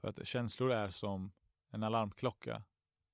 För 0.00 0.08
att 0.08 0.26
känslor 0.26 0.72
är 0.72 0.90
som 0.90 1.32
en 1.70 1.82
alarmklocka 1.82 2.62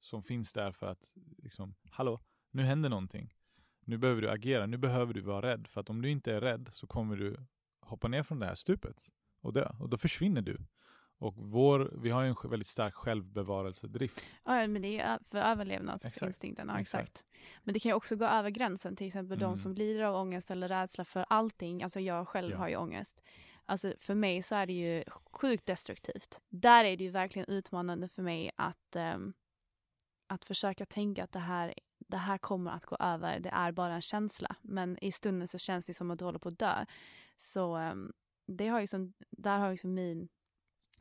som 0.01 0.23
finns 0.23 0.53
där 0.53 0.73
för 0.73 0.87
att 0.87 1.13
liksom, 1.39 1.75
hallå, 1.91 2.21
nu 2.51 2.63
händer 2.63 2.89
någonting. 2.89 3.35
Nu 3.91 3.99
behöver 3.99 4.23
du 4.23 4.31
agera, 4.31 4.67
nu 4.67 4.77
behöver 4.77 5.15
du 5.15 5.21
vara 5.21 5.43
rädd. 5.51 5.67
För 5.67 5.81
att 5.81 5.91
om 5.91 6.03
du 6.03 6.11
inte 6.11 6.33
är 6.33 6.41
rädd 6.41 6.69
så 6.73 6.87
kommer 6.87 7.17
du 7.17 7.37
hoppa 7.81 8.09
ner 8.09 8.23
från 8.23 8.39
det 8.39 8.47
här 8.47 8.55
stupet 8.55 9.11
och 9.41 9.53
dö. 9.53 9.71
Och 9.81 9.89
då 9.89 9.97
försvinner 9.97 10.43
du. 10.43 10.59
Och 11.19 11.35
vår, 11.37 11.91
vi 12.03 12.11
har 12.11 12.23
ju 12.23 12.29
en 12.29 12.51
väldigt 12.51 12.67
stark 12.69 12.95
självbevarelsedrift. 12.95 14.21
Ja, 14.45 14.67
men 14.67 14.83
det 14.83 14.99
är 15.01 15.19
för 15.31 15.39
överlevnadsinstinkten. 15.39 16.69
Ja, 16.69 16.81
Exakt. 16.81 17.09
exakt. 17.09 17.25
Men 17.65 17.75
det 17.75 17.81
kan 17.81 17.91
ju 17.91 17.95
också 17.95 18.17
gå 18.17 18.25
över 18.25 18.51
gränsen. 18.51 18.97
Till 18.97 19.07
exempel 19.07 19.39
Mm. 19.39 19.51
de 19.51 19.57
som 19.57 19.75
lider 19.75 20.03
av 20.03 20.15
ångest 20.17 20.51
eller 20.51 20.69
rädsla 20.69 21.05
för 21.05 21.25
allting. 21.29 21.83
Alltså 21.83 22.01
jag 22.01 22.29
själv 22.29 22.51
Ja. 22.51 22.59
har 22.59 22.69
ju 22.69 22.77
ångest. 22.77 23.21
Alltså 23.65 23.95
för 23.99 24.15
mig 24.15 24.43
så 24.43 24.55
är 24.55 24.67
det 24.67 24.73
ju 24.73 25.05
sjukt 25.33 25.67
destruktivt. 25.67 26.41
Där 26.49 26.85
är 26.85 26.97
det 26.97 27.05
ju 27.05 27.11
verkligen 27.11 27.49
utmanande 27.49 28.09
för 28.09 28.23
mig 28.23 28.51
att, 28.57 28.97
ehm, 28.97 29.33
att 30.27 30.45
försöka 30.45 30.87
tänka 30.87 31.25
att 31.25 31.33
det 31.33 31.39
här, 31.39 31.75
det 32.11 32.17
här 32.17 32.39
kommer 32.39 32.71
att 32.71 32.85
gå 32.85 32.97
över. 33.01 33.41
Det 33.41 33.51
är 33.51 33.73
bara 33.73 33.95
en 33.95 34.03
känsla. 34.03 34.57
Men 34.63 35.05
i 35.05 35.13
stunden 35.13 35.49
så 35.49 35.59
känns 35.59 35.87
det 35.87 35.95
som 35.95 36.11
att 36.11 36.19
du 36.19 36.25
håller 36.25 36.39
på 36.39 36.49
att 36.49 36.59
dö. 36.59 36.85
Så 37.37 37.77
ehm, 37.77 38.13
det 38.47 38.69
har 38.69 38.81
liksom, 38.81 39.13
där 39.31 39.59
har 39.59 39.71
liksom 39.71 39.95
min 39.95 40.29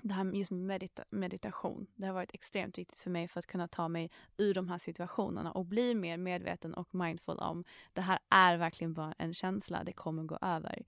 det 0.02 0.14
här 0.14 0.24
med 0.24 0.36
just 0.36 0.52
medita- 0.52 1.04
meditation, 1.10 1.88
det 1.96 2.08
har 2.08 2.14
varit 2.14 2.34
extremt 2.34 2.78
viktigt 2.78 3.00
för 3.00 3.10
mig 3.10 3.28
för 3.28 3.40
att 3.40 3.48
kunna 3.48 3.68
ta 3.68 3.88
mig 3.88 4.12
ur 4.38 4.54
de 4.54 4.68
här 4.70 4.78
situationerna 4.78 5.52
och 5.52 5.66
bli 5.66 5.96
mer 5.96 6.18
medveten 6.18 6.74
och 6.74 6.96
mindful 6.96 7.38
om 7.38 7.64
det 7.94 8.02
här 8.02 8.20
är 8.30 8.58
verkligen 8.58 8.94
bara 8.94 9.14
en 9.18 9.34
känsla, 9.34 9.84
det 9.84 9.94
kommer 9.94 10.24
gå 10.24 10.38
över. 10.42 10.84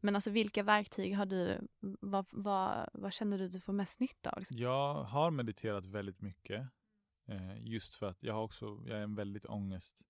Men 0.00 0.14
alltså 0.14 0.30
vilka 0.30 0.62
verktyg 0.62 1.16
har 1.16 1.26
du, 1.26 1.58
vad, 1.80 2.26
vad, 2.30 2.88
vad 2.92 3.12
känner 3.12 3.38
du 3.38 3.48
du 3.48 3.60
får 3.60 3.72
mest 3.72 4.00
nytta 4.00 4.30
av? 4.30 4.38
Liksom? 4.38 4.56
Jag 4.56 4.94
har 4.94 5.30
mediterat 5.30 5.84
väldigt 5.86 6.20
mycket. 6.20 6.66
Eh, 7.30 7.66
just 7.66 7.94
för 7.94 8.08
att 8.08 8.22
jag 8.22 8.34
har 8.34 8.42
också, 8.42 8.82
jag 8.86 8.98
är 8.98 9.02
en 9.02 9.14
väldigt 9.14 9.44
ångestfylld 9.44 10.06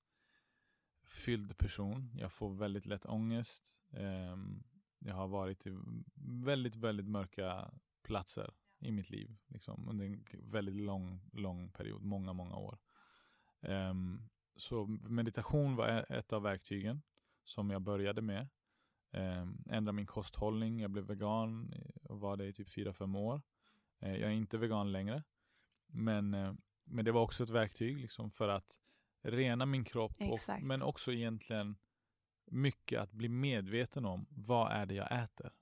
person. 1.58 2.10
Jag 2.14 2.32
får 2.32 2.54
väldigt 2.54 2.86
lätt 2.86 3.06
ångest. 3.06 3.80
Ehm, 3.90 4.62
jag 4.98 5.14
har 5.14 5.28
varit 5.28 5.66
i 5.66 5.78
väldigt, 6.44 6.76
väldigt 6.76 7.08
mörka 7.08 7.70
platser 8.02 8.54
i 8.78 8.92
mitt 8.92 9.10
liv. 9.10 9.36
Liksom, 9.46 9.88
under 9.88 10.04
en 10.04 10.24
väldigt 10.32 10.74
lång, 10.74 11.20
lång 11.32 11.70
period, 11.70 12.02
många, 12.02 12.32
många 12.32 12.56
år. 12.56 12.78
Ehm, 13.60 14.28
så 14.56 14.86
meditation 14.86 15.76
var 15.76 16.12
ett 16.12 16.32
av 16.32 16.42
verktygen 16.42 17.02
som 17.44 17.70
jag 17.70 17.82
började 17.82 18.22
med. 18.22 18.48
Um, 19.12 19.64
ändra 19.70 19.92
min 19.92 20.06
kosthållning. 20.06 20.80
Jag 20.80 20.90
blev 20.90 21.04
vegan 21.04 21.74
och 22.02 22.20
var 22.20 22.36
det 22.36 22.46
i 22.46 22.52
typ 22.52 22.68
4-5 22.68 23.18
år. 23.18 23.42
Eh, 23.98 24.16
jag 24.16 24.30
är 24.30 24.34
inte 24.34 24.58
vegan 24.58 24.92
längre. 24.92 25.22
Men, 25.86 26.34
eh, 26.34 26.52
men 26.90 27.04
det 27.04 27.12
var 27.12 27.22
också 27.22 27.44
ett 27.44 27.50
verktyg 27.50 27.98
liksom, 27.98 28.30
för 28.30 28.48
att 28.48 28.78
rena 29.22 29.66
min 29.66 29.84
kropp. 29.84 30.12
Och, 30.20 30.40
men 30.62 30.82
också 30.82 31.12
egentligen 31.12 31.76
mycket 32.50 33.00
att 33.00 33.12
bli 33.12 33.28
medveten 33.28 34.04
om 34.04 34.26
vad 34.30 34.72
är 34.72 34.86
det 34.86 34.94
jag 34.94 35.22
äter. 35.22 35.52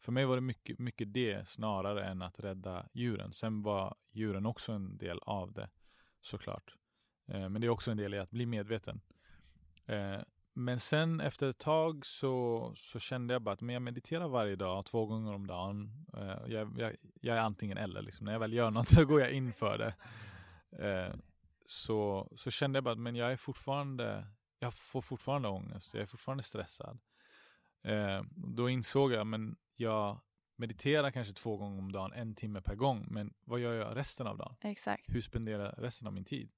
För 0.00 0.12
mig 0.12 0.24
var 0.24 0.34
det 0.34 0.40
mycket, 0.40 0.78
mycket 0.78 1.12
det 1.12 1.48
snarare 1.48 2.04
än 2.04 2.22
att 2.22 2.40
rädda 2.40 2.88
djuren. 2.92 3.32
Sen 3.32 3.62
var 3.62 3.94
djuren 4.10 4.46
också 4.46 4.72
en 4.72 4.98
del 4.98 5.18
av 5.18 5.52
det 5.52 5.70
såklart. 6.20 6.76
Eh, 7.28 7.48
men 7.48 7.60
det 7.60 7.66
är 7.66 7.68
också 7.68 7.90
en 7.90 7.96
del 7.96 8.14
i 8.14 8.18
att 8.18 8.30
bli 8.30 8.46
medveten. 8.46 9.00
Eh, 9.86 10.20
men 10.54 10.80
sen 10.80 11.20
efter 11.20 11.48
ett 11.48 11.58
tag 11.58 12.06
så, 12.06 12.72
så 12.76 12.98
kände 12.98 13.34
jag 13.34 13.42
bara 13.42 13.52
att 13.52 13.60
men 13.60 13.72
jag 13.72 13.82
mediterar 13.82 14.28
varje 14.28 14.56
dag, 14.56 14.84
två 14.84 15.06
gånger 15.06 15.32
om 15.32 15.46
dagen. 15.46 16.06
Eh, 16.16 16.52
jag, 16.52 16.78
jag, 16.78 16.96
jag 17.20 17.36
är 17.36 17.40
antingen 17.40 17.78
eller. 17.78 18.02
Liksom. 18.02 18.24
När 18.24 18.32
jag 18.32 18.40
väl 18.40 18.52
gör 18.52 18.70
något 18.70 18.88
så 18.94 19.04
går 19.04 19.20
jag 19.20 19.32
in 19.32 19.52
för 19.52 19.78
det. 19.78 19.94
Eh, 20.78 21.14
så, 21.66 22.28
så 22.36 22.50
kände 22.50 22.76
jag 22.76 22.84
bara 22.84 22.92
att 22.92 22.98
men 22.98 23.16
jag 23.16 23.32
är 23.32 23.36
fortfarande, 23.36 24.26
jag 24.58 24.74
får 24.74 25.00
fortfarande 25.00 25.48
ångest, 25.48 25.94
jag 25.94 26.02
är 26.02 26.06
fortfarande 26.06 26.42
stressad. 26.42 26.98
Eh, 27.82 28.22
då 28.36 28.70
insåg 28.70 29.12
jag, 29.12 29.26
men 29.26 29.56
jag 29.76 30.20
mediterar 30.56 31.10
kanske 31.10 31.34
två 31.34 31.56
gånger 31.56 31.78
om 31.78 31.92
dagen, 31.92 32.12
en 32.12 32.34
timme 32.34 32.62
per 32.62 32.74
gång. 32.74 33.06
Men 33.10 33.34
vad 33.44 33.60
gör 33.60 33.74
jag 33.74 33.96
resten 33.96 34.26
av 34.26 34.36
dagen? 34.36 34.56
Exakt. 34.60 35.04
hur 35.06 35.20
spenderar 35.20 35.64
jag 35.64 35.84
resten 35.84 36.06
av 36.06 36.12
min 36.12 36.24
tid? 36.24 36.52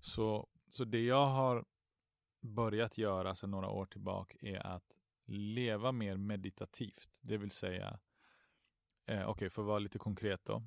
Så, 0.00 0.48
så 0.68 0.84
det 0.84 1.04
jag 1.04 1.26
har 1.26 1.64
börjat 2.40 2.98
göra 2.98 3.34
sedan 3.34 3.50
några 3.50 3.68
år 3.68 3.86
tillbaka 3.86 4.38
är 4.40 4.66
att 4.66 4.96
leva 5.26 5.92
mer 5.92 6.16
meditativt. 6.16 7.20
Det 7.22 7.36
vill 7.36 7.50
säga, 7.50 7.98
eh, 9.06 9.28
okej 9.28 9.50
för 9.50 9.62
att 9.62 9.68
vara 9.68 9.78
lite 9.78 9.98
konkret 9.98 10.44
då. 10.44 10.62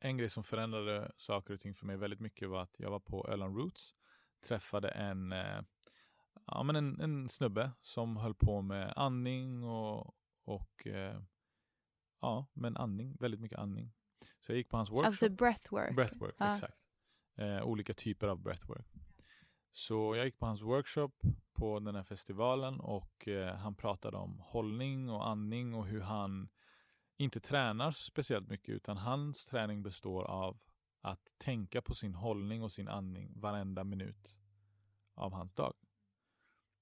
En 0.00 0.16
grej 0.16 0.28
som 0.28 0.44
förändrade 0.44 1.12
saker 1.16 1.54
och 1.54 1.60
ting 1.60 1.74
för 1.74 1.86
mig 1.86 1.96
väldigt 1.96 2.20
mycket 2.20 2.48
var 2.48 2.62
att 2.62 2.76
jag 2.78 2.90
var 2.90 3.00
på 3.00 3.28
Öland 3.28 3.56
Roots, 3.56 3.94
träffade 4.46 4.88
en, 4.88 5.32
eh, 5.32 5.62
ja, 6.46 6.62
men 6.62 6.76
en, 6.76 7.00
en 7.00 7.28
snubbe 7.28 7.70
som 7.80 8.16
höll 8.16 8.34
på 8.34 8.62
med 8.62 8.92
andning 8.96 9.64
och, 9.64 10.14
och 10.44 10.86
eh, 10.86 11.20
ja, 12.20 12.46
men 12.52 12.76
andning, 12.76 13.16
väldigt 13.20 13.40
mycket 13.40 13.58
andning. 13.58 13.92
Så 14.40 14.52
jag 14.52 14.56
gick 14.56 14.68
på 14.68 14.76
hans 14.76 14.90
workshop. 14.90 15.06
Alltså 15.06 15.28
typ 15.28 15.38
breathwork. 15.38 15.96
Breathwork, 15.96 16.34
Ja. 16.38 16.52
exakt. 16.52 16.86
Eh, 17.36 17.62
olika 17.62 17.92
typer 17.94 18.28
av 18.28 18.38
breathwork. 18.42 18.86
Så 19.70 20.16
jag 20.16 20.24
gick 20.24 20.38
på 20.38 20.46
hans 20.46 20.62
workshop 20.62 21.10
på 21.52 21.80
den 21.80 21.94
här 21.94 22.02
festivalen 22.02 22.80
och 22.80 23.28
eh, 23.28 23.54
han 23.56 23.74
pratade 23.74 24.16
om 24.16 24.38
hållning 24.38 25.10
och 25.10 25.28
andning 25.28 25.74
och 25.74 25.86
hur 25.86 26.00
han 26.00 26.48
inte 27.20 27.40
tränar 27.40 27.92
speciellt 27.92 28.48
mycket 28.48 28.74
utan 28.74 28.96
hans 28.96 29.46
träning 29.46 29.82
består 29.82 30.24
av 30.24 30.58
att 31.00 31.32
tänka 31.38 31.82
på 31.82 31.94
sin 31.94 32.14
hållning 32.14 32.62
och 32.62 32.72
sin 32.72 32.88
andning 32.88 33.40
varenda 33.40 33.84
minut 33.84 34.40
av 35.14 35.32
hans 35.32 35.54
dag. 35.54 35.74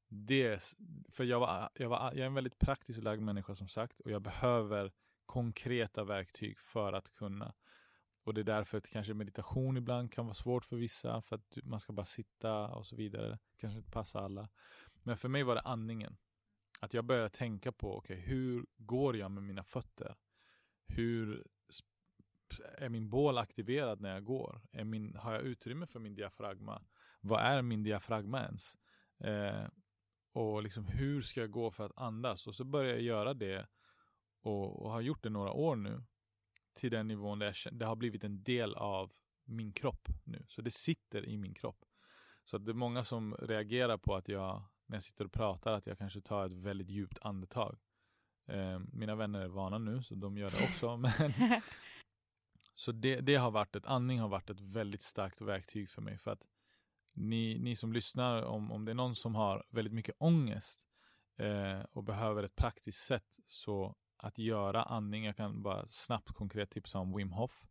Det, 0.09 0.75
för 1.09 1.25
jag, 1.25 1.41
var, 1.41 1.71
jag, 1.75 1.89
var, 1.89 1.99
jag 1.99 2.19
är 2.19 2.27
en 2.27 2.35
väldigt 2.35 2.59
praktiskt 2.59 3.03
lagd 3.03 3.23
människa 3.23 3.55
som 3.55 3.69
sagt 3.69 4.01
och 4.01 4.11
jag 4.11 4.23
behöver 4.23 4.93
konkreta 5.27 6.05
verktyg 6.05 6.59
för 6.59 6.93
att 6.93 7.11
kunna. 7.11 7.55
Och 8.25 8.35
det 8.35 8.41
är 8.41 8.45
därför 8.45 8.79
att 8.79 8.89
kanske 8.89 9.15
meditation 9.15 9.77
ibland 9.77 10.13
kan 10.13 10.27
vara 10.27 10.35
svårt 10.35 10.65
för 10.65 10.77
vissa 10.77 11.23
för 11.23 11.37
att 11.37 11.59
man 11.63 11.81
ska 11.81 11.93
bara 11.93 12.07
sitta 12.07 12.69
och 12.69 12.87
så 12.87 12.97
vidare. 12.97 13.39
Kanske 13.57 13.79
inte 13.79 13.91
passar 13.91 14.23
alla. 14.23 14.49
Men 15.03 15.17
för 15.17 15.29
mig 15.29 15.43
var 15.43 15.55
det 15.55 15.61
andningen. 15.61 16.17
Att 16.81 16.95
jag 16.95 17.05
började 17.05 17.31
tänka 17.31 17.73
på, 17.73 17.97
okej, 17.97 18.17
okay, 18.17 18.27
hur 18.27 18.67
går 18.77 19.17
jag 19.17 19.31
med 19.31 19.43
mina 19.43 19.65
fötter? 19.65 20.15
Hur 20.89 21.47
är 22.79 22.89
min 22.89 23.11
bål 23.11 23.39
aktiverad 23.39 24.01
när 24.01 24.15
jag 24.15 24.25
går? 24.25 24.61
Är 24.73 24.85
min, 24.85 25.17
har 25.17 25.33
jag 25.33 25.43
utrymme 25.43 25.87
för 25.87 26.01
min 26.01 26.15
diafragma? 26.15 26.83
Vad 27.21 27.41
är 27.41 27.63
min 27.63 27.83
diafragma 27.83 28.43
ens? 28.43 28.77
Eh, 29.21 29.67
och 30.33 30.63
liksom 30.63 30.87
hur 30.87 31.21
ska 31.23 31.41
jag 31.41 31.51
gå 31.51 31.71
för 31.71 31.87
att 31.87 31.99
andas? 31.99 32.47
Och 32.47 32.55
så 32.55 32.65
börjar 32.65 32.93
jag 32.93 33.03
göra 33.03 33.35
det 33.35 33.67
och, 34.43 34.83
och 34.83 34.91
har 34.91 35.01
gjort 35.01 35.23
det 35.23 35.31
några 35.31 35.53
år 35.53 35.77
nu 35.77 36.05
till 36.75 36.91
den 36.91 37.09
nivån 37.09 37.39
där 37.39 37.57
jag, 37.65 37.75
det 37.75 37.87
har 37.87 37.97
blivit 37.97 38.25
en 38.25 38.43
del 38.43 38.75
av 38.75 39.13
min 39.45 39.73
kropp 39.73 40.09
nu. 40.25 40.45
Så 40.49 40.63
det 40.63 40.71
sitter 40.71 41.27
i 41.27 41.39
min 41.39 41.55
kropp. 41.55 41.85
Så 42.45 42.59
det 42.59 42.73
är 42.73 42.75
många 42.75 43.05
som 43.05 43.35
reagerar 43.35 43.99
på 43.99 44.17
att 44.17 44.29
jag, 44.29 44.63
när 44.87 44.97
jag 44.97 45.03
sitter 45.03 45.25
och 45.25 45.33
pratar, 45.33 45.73
att 45.73 45.87
jag 45.87 45.99
kanske 45.99 46.21
tar 46.21 46.47
ett 46.47 46.53
väldigt 46.53 46.91
djupt 46.91 47.19
andetag. 47.23 47.79
Eh, 48.49 48.81
mina 48.93 49.15
vänner 49.15 49.41
är 49.41 49.49
vana 49.49 49.79
nu, 49.79 50.03
så 50.03 50.15
de 50.15 50.39
gör 50.39 50.51
det 50.51 50.65
också. 50.65 50.97
men, 50.97 51.13
så 52.75 52.93
det, 52.93 53.21
det 53.21 53.35
har 53.35 53.51
varit 53.51 53.77
ett, 53.77 53.87
andning 53.87 54.21
har 54.21 54.29
varit 54.29 54.51
ett 54.51 54.61
väldigt 54.61 55.03
starkt 55.03 55.41
verktyg 55.41 55.91
för 55.91 56.03
mig. 56.03 56.19
För 56.19 56.31
att 56.31 56.43
ni, 57.13 57.59
ni 57.59 57.77
som 57.77 57.93
lyssnar, 57.93 58.43
om, 58.43 58.73
om 58.73 58.85
det 58.85 58.93
är 58.93 58.95
någon 58.95 59.15
som 59.15 59.35
har 59.35 59.67
väldigt 59.71 59.95
mycket 59.95 60.15
ångest 60.19 60.87
eh, 61.37 61.81
och 61.93 62.05
behöver 62.05 62.43
ett 62.43 62.57
praktiskt 62.57 63.05
sätt, 63.05 63.39
så 63.47 63.95
att 64.17 64.39
göra 64.39 64.83
andning, 64.83 65.25
jag 65.25 65.37
kan 65.37 65.63
bara 65.63 65.87
snabbt 65.89 66.29
konkret 66.29 66.71
tipsa 66.71 66.99
om 66.99 67.17
Wim 67.17 67.33
Hof. 67.33 67.67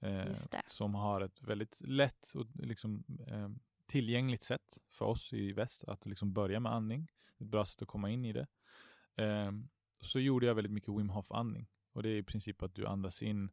Eh, 0.00 0.34
som 0.66 0.94
har 0.94 1.20
ett 1.20 1.42
väldigt 1.42 1.80
lätt 1.80 2.34
och 2.34 2.46
liksom, 2.54 3.04
eh, 3.26 3.48
tillgängligt 3.86 4.42
sätt 4.42 4.78
för 4.90 5.04
oss 5.04 5.32
i 5.32 5.52
väst 5.52 5.84
att 5.84 6.06
liksom 6.06 6.32
börja 6.32 6.60
med 6.60 6.72
andning. 6.72 7.08
Ett 7.40 7.46
bra 7.46 7.64
sätt 7.64 7.82
att 7.82 7.88
komma 7.88 8.10
in 8.10 8.24
i 8.24 8.32
det. 8.32 8.46
Eh, 9.16 9.52
så 10.00 10.20
gjorde 10.20 10.46
jag 10.46 10.54
väldigt 10.54 10.72
mycket 10.72 10.94
Wim 10.94 11.10
Hof 11.10 11.32
andning. 11.32 11.68
Och 11.92 12.02
det 12.02 12.08
är 12.08 12.16
i 12.16 12.22
princip 12.22 12.62
att 12.62 12.74
du 12.74 12.86
andas 12.86 13.22
in 13.22 13.50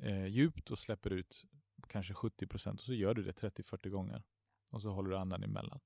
eh, 0.00 0.26
djupt 0.26 0.70
och 0.70 0.78
släpper 0.78 1.10
ut 1.10 1.44
kanske 1.88 2.14
70 2.14 2.46
procent 2.46 2.80
och 2.80 2.86
så 2.86 2.94
gör 2.94 3.14
du 3.14 3.22
det 3.22 3.42
30-40 3.42 3.88
gånger. 3.88 4.22
Och 4.70 4.82
så 4.82 4.90
håller 4.90 5.10
du 5.10 5.16
andan 5.16 5.42
emellan. 5.42 5.80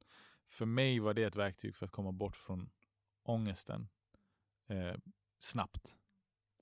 För 0.49 0.67
mig 0.67 0.99
var 0.99 1.15
det 1.15 1.25
ett 1.25 1.37
verktyg 1.37 1.77
för 1.77 1.87
att 1.87 1.93
komma 1.93 2.13
bort 2.13 2.37
från 2.37 2.71
ångesten 3.23 3.89
eh, 4.69 4.95
snabbt. 5.39 5.97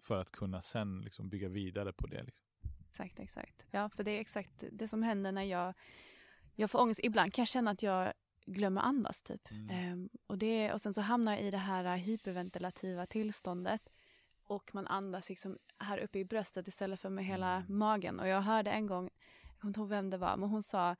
För 0.02 0.20
att 0.20 0.30
kunna 0.30 0.62
sen 0.62 1.00
liksom 1.00 1.28
bygga 1.28 1.48
vidare 1.48 1.92
på 1.92 2.06
det. 2.06 2.22
Liksom. 2.22 2.46
Exakt, 2.88 3.20
exakt. 3.20 3.66
Ja, 3.70 3.88
för 3.88 4.04
det 4.04 4.10
är 4.10 4.20
exakt 4.20 4.64
det 4.72 4.88
som 4.88 5.02
händer 5.02 5.32
när 5.32 5.42
jag, 5.42 5.74
jag 6.54 6.70
får 6.70 6.80
ångest. 6.80 7.00
Ibland 7.02 7.34
kan 7.34 7.42
jag 7.42 7.48
känna 7.48 7.70
att 7.70 7.82
jag 7.82 8.12
glömmer 8.46 8.80
andas 8.80 9.22
typ. 9.22 9.50
Mm. 9.50 9.70
Ehm, 9.70 10.08
och, 10.26 10.38
det, 10.38 10.72
och 10.72 10.80
sen 10.80 10.94
så 10.94 11.00
hamnar 11.00 11.32
jag 11.32 11.42
i 11.42 11.50
det 11.50 11.58
här 11.58 11.96
hyperventilativa 11.96 13.06
tillståndet 13.06 13.90
och 14.44 14.74
man 14.74 14.86
andas 14.86 15.28
liksom 15.28 15.58
här 15.78 15.98
uppe 15.98 16.18
i 16.18 16.24
bröstet 16.24 16.68
istället 16.68 17.00
för 17.00 17.10
med 17.10 17.24
hela 17.24 17.54
mm. 17.54 17.78
magen. 17.78 18.20
Och 18.20 18.28
jag 18.28 18.40
hörde 18.40 18.70
en 18.70 18.86
gång, 18.86 19.10
jag 19.42 19.60
kommer 19.60 19.70
inte 19.70 19.80
ihåg 19.80 19.88
vem 19.88 20.10
det 20.10 20.18
var, 20.18 20.36
men 20.36 20.48
hon 20.48 20.62
sa 20.62 20.96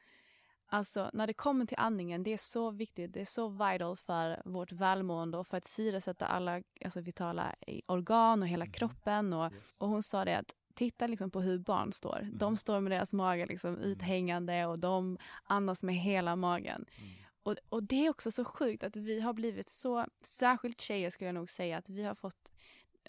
Alltså 0.73 1.11
när 1.13 1.27
det 1.27 1.33
kommer 1.35 1.67
till 1.67 1.79
andningen, 1.79 2.23
det 2.23 2.33
är 2.33 2.39
så 2.39 2.71
viktigt, 2.71 3.13
det 3.13 3.21
är 3.21 3.25
så 3.25 3.49
vital 3.49 3.97
för 3.97 4.43
vårt 4.45 4.73
välmående 4.73 5.39
och 5.39 5.47
för 5.47 5.57
att 5.57 5.65
syresätta 5.65 6.27
alla 6.27 6.63
alltså 6.85 7.01
vitala 7.01 7.55
organ 7.87 8.43
och 8.43 8.49
hela 8.49 8.65
mm. 8.65 8.73
kroppen. 8.73 9.33
Och, 9.33 9.53
yes. 9.53 9.81
och 9.81 9.89
hon 9.89 10.03
sa 10.03 10.25
det 10.25 10.39
att 10.39 10.55
titta 10.75 11.07
liksom 11.07 11.31
på 11.31 11.41
hur 11.41 11.59
barn 11.59 11.93
står. 11.93 12.21
Mm. 12.21 12.39
De 12.39 12.57
står 12.57 12.81
med 12.81 12.93
deras 12.93 13.13
mage 13.13 13.47
liksom 13.47 13.75
mm. 13.75 13.83
uthängande 13.83 14.67
och 14.67 14.79
de 14.79 15.19
andas 15.45 15.83
med 15.83 15.95
hela 15.95 16.37
magen. 16.37 16.85
Mm. 16.97 17.11
Och, 17.43 17.57
och 17.69 17.83
det 17.83 18.07
är 18.07 18.11
också 18.11 18.31
så 18.31 18.45
sjukt 18.45 18.85
att 18.85 18.97
vi 18.97 19.21
har 19.21 19.33
blivit 19.33 19.69
så, 19.69 20.07
särskilt 20.23 20.81
tjejer 20.81 21.11
skulle 21.11 21.29
jag 21.29 21.35
nog 21.35 21.51
säga, 21.51 21.77
att 21.77 21.89
vi 21.89 22.03
har 22.03 22.15
fått 22.15 22.53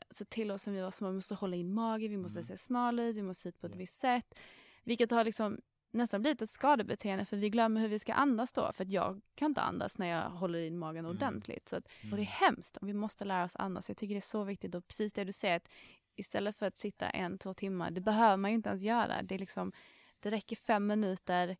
alltså 0.09 0.25
till 0.25 0.51
oss 0.51 0.63
sen 0.63 0.73
vi 0.73 0.81
var 0.81 0.91
små, 0.91 1.07
vi 1.07 1.15
måste 1.15 1.35
hålla 1.35 1.55
in 1.55 1.73
magen, 1.73 2.11
vi 2.11 2.17
måste 2.17 2.39
mm. 2.39 2.47
se 2.47 2.57
smal 2.57 2.99
ut, 2.99 3.17
vi 3.17 3.21
måste 3.21 3.41
se 3.41 3.49
ut 3.49 3.59
på 3.59 3.67
ett 3.67 3.71
yeah. 3.71 3.79
visst 3.79 3.99
sätt. 3.99 4.39
Vilket 4.83 5.11
har 5.11 5.23
liksom 5.23 5.61
nästan 5.91 6.21
blivit 6.21 6.41
ett 6.41 6.49
skadebeteende 6.49 7.25
för 7.25 7.37
vi 7.37 7.49
glömmer 7.49 7.81
hur 7.81 7.87
vi 7.87 7.99
ska 7.99 8.13
andas 8.13 8.51
då. 8.51 8.71
För 8.73 8.83
att 8.83 8.91
jag 8.91 9.21
kan 9.35 9.51
inte 9.51 9.61
andas 9.61 9.97
när 9.97 10.07
jag 10.07 10.29
håller 10.29 10.59
in 10.59 10.77
magen 10.77 11.05
mm. 11.05 11.17
ordentligt. 11.17 11.69
Så 11.69 11.75
att, 11.75 11.85
och 11.85 11.91
det 12.01 12.07
är 12.07 12.13
mm. 12.13 12.25
hemskt 12.25 12.77
och 12.77 12.87
vi 12.87 12.93
måste 12.93 13.25
lära 13.25 13.43
oss 13.43 13.55
andas. 13.55 13.89
Jag 13.89 13.97
tycker 13.97 14.15
det 14.15 14.19
är 14.19 14.21
så 14.21 14.43
viktigt 14.43 14.75
och 14.75 14.87
precis 14.87 15.13
det 15.13 15.23
du 15.23 15.33
säger 15.33 15.55
att 15.55 15.69
istället 16.15 16.55
för 16.55 16.65
att 16.65 16.77
sitta 16.77 17.09
en, 17.09 17.37
två 17.37 17.53
timmar, 17.53 17.91
det 17.91 18.01
behöver 18.01 18.37
man 18.37 18.51
ju 18.51 18.55
inte 18.55 18.69
ens 18.69 18.81
göra. 18.81 19.23
Det, 19.23 19.35
är 19.35 19.39
liksom, 19.39 19.71
det 20.19 20.29
räcker 20.29 20.55
fem 20.55 20.87
minuter, 20.87 21.57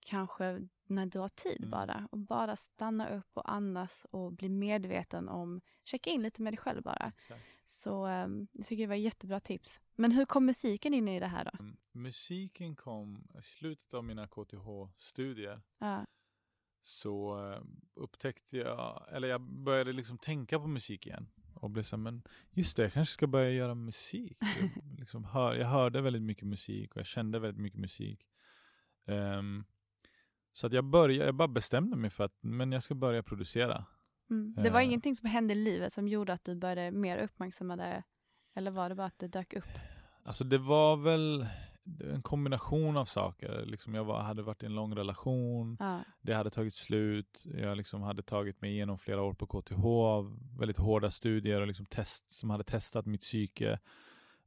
kanske 0.00 0.68
när 0.86 1.06
du 1.06 1.18
har 1.18 1.28
tid 1.28 1.58
mm. 1.58 1.70
bara. 1.70 2.08
Och 2.10 2.18
bara 2.18 2.56
stanna 2.56 3.08
upp 3.08 3.30
och 3.34 3.52
andas 3.52 4.06
och 4.10 4.32
bli 4.32 4.48
medveten 4.48 5.28
om, 5.28 5.60
checka 5.84 6.10
in 6.10 6.22
lite 6.22 6.42
med 6.42 6.52
dig 6.52 6.58
själv 6.58 6.82
bara. 6.82 7.12
Exakt. 7.16 7.44
Så 7.66 8.06
um, 8.06 8.46
jag 8.52 8.66
tycker 8.66 8.82
det 8.82 8.88
var 8.88 8.94
jättebra 8.94 9.40
tips. 9.40 9.80
Men 9.94 10.12
hur 10.12 10.24
kom 10.24 10.46
musiken 10.46 10.94
in 10.94 11.08
i 11.08 11.20
det 11.20 11.26
här 11.26 11.44
då? 11.44 11.50
Mm, 11.60 11.76
musiken 11.92 12.76
kom 12.76 13.28
i 13.38 13.42
slutet 13.42 13.94
av 13.94 14.04
mina 14.04 14.26
KTH-studier. 14.26 15.62
Ja. 15.78 16.06
Så 16.82 17.44
uh, 17.48 17.64
upptäckte 17.94 18.56
jag, 18.56 19.08
eller 19.12 19.28
jag 19.28 19.40
började 19.40 19.92
liksom 19.92 20.18
tänka 20.18 20.58
på 20.58 20.66
musik 20.66 21.06
igen. 21.06 21.28
Och 21.54 21.70
blev 21.70 21.82
så 21.82 21.96
men 21.96 22.22
just 22.50 22.76
det, 22.76 22.82
jag 22.82 22.92
kanske 22.92 23.12
ska 23.14 23.26
börja 23.26 23.50
göra 23.50 23.74
musik. 23.74 24.38
jag, 24.60 24.98
liksom 24.98 25.24
hör, 25.24 25.54
jag 25.54 25.66
hörde 25.66 26.00
väldigt 26.00 26.22
mycket 26.22 26.46
musik 26.46 26.94
och 26.94 26.98
jag 26.98 27.06
kände 27.06 27.38
väldigt 27.38 27.62
mycket 27.62 27.80
musik. 27.80 28.26
Um, 29.06 29.64
så 30.54 30.66
att 30.66 30.72
jag, 30.72 30.84
började, 30.84 31.24
jag 31.24 31.34
bara 31.34 31.48
bestämde 31.48 31.96
mig 31.96 32.10
för 32.10 32.24
att 32.24 32.38
men 32.40 32.72
jag 32.72 32.82
ska 32.82 32.94
börja 32.94 33.22
producera. 33.22 33.84
Mm. 34.30 34.54
Det 34.54 34.70
var 34.70 34.80
uh, 34.80 34.86
ingenting 34.86 35.16
som 35.16 35.28
hände 35.28 35.54
i 35.54 35.56
livet 35.56 35.92
som 35.92 36.08
gjorde 36.08 36.32
att 36.32 36.44
du 36.44 36.54
började 36.54 36.90
mer 36.90 37.18
uppmärksamma 37.18 37.76
det? 37.76 38.02
Eller 38.54 38.70
var 38.70 38.88
det 38.88 38.94
bara 38.94 39.06
att 39.06 39.18
det 39.18 39.28
dök 39.28 39.52
upp? 39.52 39.64
Alltså 40.24 40.44
det 40.44 40.58
var 40.58 40.96
väl 40.96 41.46
en 42.00 42.22
kombination 42.22 42.96
av 42.96 43.04
saker. 43.04 43.66
Liksom 43.66 43.94
jag 43.94 44.04
var, 44.04 44.22
hade 44.22 44.42
varit 44.42 44.62
i 44.62 44.66
en 44.66 44.74
lång 44.74 44.96
relation, 44.96 45.78
uh. 45.80 46.00
det 46.20 46.34
hade 46.34 46.50
tagit 46.50 46.74
slut, 46.74 47.46
jag 47.54 47.76
liksom 47.76 48.02
hade 48.02 48.22
tagit 48.22 48.60
mig 48.60 48.70
igenom 48.70 48.98
flera 48.98 49.22
år 49.22 49.34
på 49.34 49.46
KTH 49.46 49.84
väldigt 50.58 50.78
hårda 50.78 51.10
studier 51.10 51.60
och 51.60 51.66
liksom 51.66 51.86
test, 51.86 52.30
som 52.30 52.50
hade 52.50 52.64
testat 52.64 53.06
mitt 53.06 53.20
psyke 53.20 53.78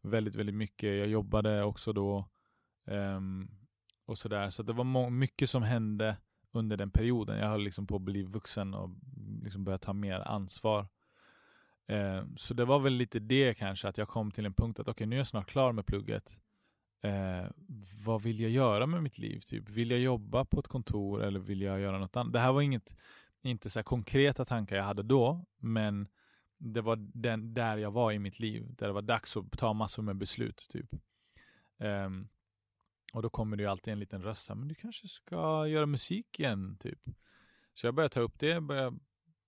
väldigt, 0.01 0.35
väldigt 0.35 0.55
mycket. 0.55 0.97
Jag 0.97 1.07
jobbade 1.07 1.63
också 1.63 1.93
då 1.93 2.29
um, 2.85 3.49
och 4.07 4.17
sådär. 4.17 4.49
Så 4.49 4.63
det 4.63 4.73
var 4.73 5.09
mycket 5.09 5.49
som 5.49 5.63
hände 5.63 6.17
under 6.51 6.77
den 6.77 6.91
perioden. 6.91 7.37
Jag 7.37 7.49
höll 7.49 7.63
liksom 7.63 7.87
på 7.87 7.95
att 7.95 8.01
bli 8.01 8.23
vuxen 8.23 8.73
och 8.73 8.89
liksom 9.43 9.63
börja 9.63 9.77
ta 9.77 9.93
mer 9.93 10.19
ansvar. 10.19 10.87
Eh, 11.87 12.23
så 12.37 12.53
det 12.53 12.65
var 12.65 12.79
väl 12.79 12.93
lite 12.93 13.19
det 13.19 13.53
kanske, 13.53 13.87
att 13.87 13.97
jag 13.97 14.07
kom 14.07 14.31
till 14.31 14.45
en 14.45 14.53
punkt 14.53 14.79
att 14.79 14.87
okej, 14.87 14.91
okay, 14.91 15.07
nu 15.07 15.15
är 15.15 15.19
jag 15.19 15.27
snart 15.27 15.49
klar 15.49 15.71
med 15.71 15.85
plugget. 15.85 16.39
Eh, 17.01 17.45
vad 18.05 18.21
vill 18.21 18.39
jag 18.39 18.51
göra 18.51 18.85
med 18.85 19.03
mitt 19.03 19.17
liv? 19.17 19.39
Typ, 19.39 19.69
vill 19.69 19.91
jag 19.91 19.99
jobba 19.99 20.45
på 20.45 20.59
ett 20.59 20.67
kontor 20.67 21.23
eller 21.23 21.39
vill 21.39 21.61
jag 21.61 21.79
göra 21.79 21.99
något 21.99 22.15
annat? 22.15 22.33
Det 22.33 22.39
här 22.39 22.51
var 22.51 22.61
inget, 22.61 22.97
inte 23.41 23.69
så 23.69 23.83
konkreta 23.83 24.45
tankar 24.45 24.75
jag 24.75 24.83
hade 24.83 25.03
då, 25.03 25.45
men 25.57 26.07
det 26.57 26.81
var 26.81 26.95
den, 27.13 27.53
där 27.53 27.77
jag 27.77 27.91
var 27.91 28.11
i 28.11 28.19
mitt 28.19 28.39
liv, 28.39 28.65
där 28.69 28.87
det 28.87 28.93
var 28.93 29.01
dags 29.01 29.37
att 29.37 29.51
ta 29.51 29.73
massor 29.73 30.03
med 30.03 30.17
beslut. 30.17 30.67
Typ. 30.69 30.89
Um, 31.79 32.29
och 33.13 33.21
då 33.21 33.29
kommer 33.29 33.57
det 33.57 33.63
ju 33.63 33.69
alltid 33.69 33.93
en 33.93 33.99
liten 33.99 34.23
röst, 34.23 34.49
men 34.49 34.67
du 34.67 34.75
kanske 34.75 35.07
ska 35.07 35.67
göra 35.67 35.85
musik 35.85 36.39
igen, 36.39 36.77
typ. 36.77 36.99
Så 37.73 37.87
jag 37.87 37.93
började 37.95 38.13
ta 38.13 38.19
upp 38.19 38.39
det, 38.39 38.61
började 38.61 38.97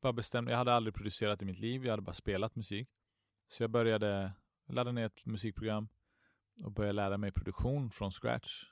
bara 0.02 0.14
bestämma. 0.14 0.52
Jag 0.52 0.58
hade 0.58 0.74
aldrig 0.74 0.94
producerat 0.94 1.42
i 1.42 1.46
mitt 1.46 1.60
liv, 1.60 1.86
jag 1.86 1.92
hade 1.92 2.02
bara 2.02 2.14
spelat 2.14 2.56
musik. 2.56 2.90
Så 3.48 3.64
jag 3.64 3.70
började 3.70 4.32
ladda 4.68 4.92
ner 4.92 5.06
ett 5.06 5.26
musikprogram 5.26 5.90
och 6.64 6.72
började 6.72 6.94
lära 6.94 7.18
mig 7.18 7.32
produktion 7.32 7.92
från 7.92 8.12
scratch 8.12 8.64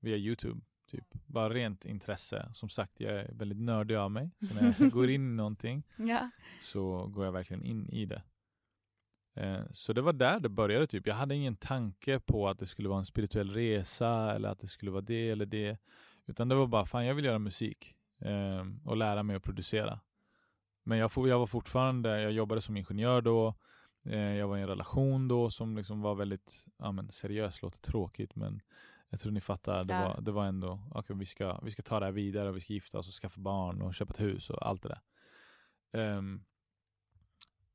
via 0.00 0.16
Youtube. 0.16 0.60
Typ. 0.90 1.04
Bara 1.26 1.50
rent 1.50 1.84
intresse. 1.84 2.50
Som 2.54 2.68
sagt, 2.68 3.00
jag 3.00 3.14
är 3.14 3.32
väldigt 3.32 3.58
nördig 3.58 3.94
av 3.94 4.10
mig. 4.10 4.30
Så 4.48 4.54
när 4.54 4.74
jag 4.78 4.90
går 4.92 5.10
in 5.10 5.32
i 5.32 5.34
någonting 5.34 5.82
ja. 5.96 6.30
så 6.62 7.06
går 7.06 7.24
jag 7.24 7.32
verkligen 7.32 7.62
in 7.62 7.88
i 7.88 8.06
det. 8.06 8.22
Eh, 9.36 9.60
så 9.70 9.92
det 9.92 10.02
var 10.02 10.12
där 10.12 10.40
det 10.40 10.48
började 10.48 10.86
typ. 10.86 11.06
Jag 11.06 11.14
hade 11.14 11.34
ingen 11.34 11.56
tanke 11.56 12.20
på 12.20 12.48
att 12.48 12.58
det 12.58 12.66
skulle 12.66 12.88
vara 12.88 12.98
en 12.98 13.04
spirituell 13.04 13.50
resa 13.50 14.34
eller 14.34 14.48
att 14.48 14.58
det 14.58 14.68
skulle 14.68 14.90
vara 14.90 15.00
det 15.02 15.30
eller 15.30 15.46
det. 15.46 15.78
Utan 16.26 16.48
det 16.48 16.54
var 16.54 16.66
bara, 16.66 16.86
fan 16.86 17.06
jag 17.06 17.14
vill 17.14 17.24
göra 17.24 17.38
musik 17.38 17.94
eh, 18.20 18.64
och 18.84 18.96
lära 18.96 19.22
mig 19.22 19.36
att 19.36 19.42
producera. 19.42 20.00
Men 20.84 20.98
jag, 20.98 21.10
jag 21.16 21.38
var 21.38 21.46
fortfarande, 21.46 22.22
jag 22.22 22.32
jobbade 22.32 22.60
som 22.60 22.76
ingenjör 22.76 23.20
då. 23.20 23.54
Eh, 24.04 24.34
jag 24.36 24.48
var 24.48 24.56
i 24.58 24.60
en 24.60 24.68
relation 24.68 25.28
då 25.28 25.50
som 25.50 25.76
liksom 25.76 26.00
var 26.00 26.14
väldigt, 26.14 26.64
ja 26.78 26.92
men 26.92 27.10
seriös 27.12 27.62
låter 27.62 27.80
tråkigt 27.80 28.36
men 28.36 28.60
Jag 29.10 29.20
tror 29.20 29.32
ni 29.32 29.40
fattar. 29.40 29.84
Det, 29.84 29.94
Ja. 29.94 30.00
var, 30.08 30.20
det 30.20 30.32
var 30.32 30.44
ändå, 30.44 30.80
okej 30.90 31.16
vi, 31.16 31.26
ska, 31.26 31.60
vi 31.62 31.70
ska 31.70 31.82
ta 31.82 32.00
det 32.00 32.06
här 32.06 32.12
vidare 32.12 32.48
och 32.48 32.56
vi 32.56 32.60
ska 32.60 32.72
gifta 32.72 32.98
oss 32.98 33.08
och 33.08 33.14
skaffa 33.14 33.40
barn 33.40 33.82
och 33.82 33.94
köpa 33.94 34.12
ett 34.12 34.20
hus 34.20 34.50
och 34.50 34.66
allt 34.68 34.82
det 34.82 34.88
där. 34.88 35.00
Ehm, 35.92 36.44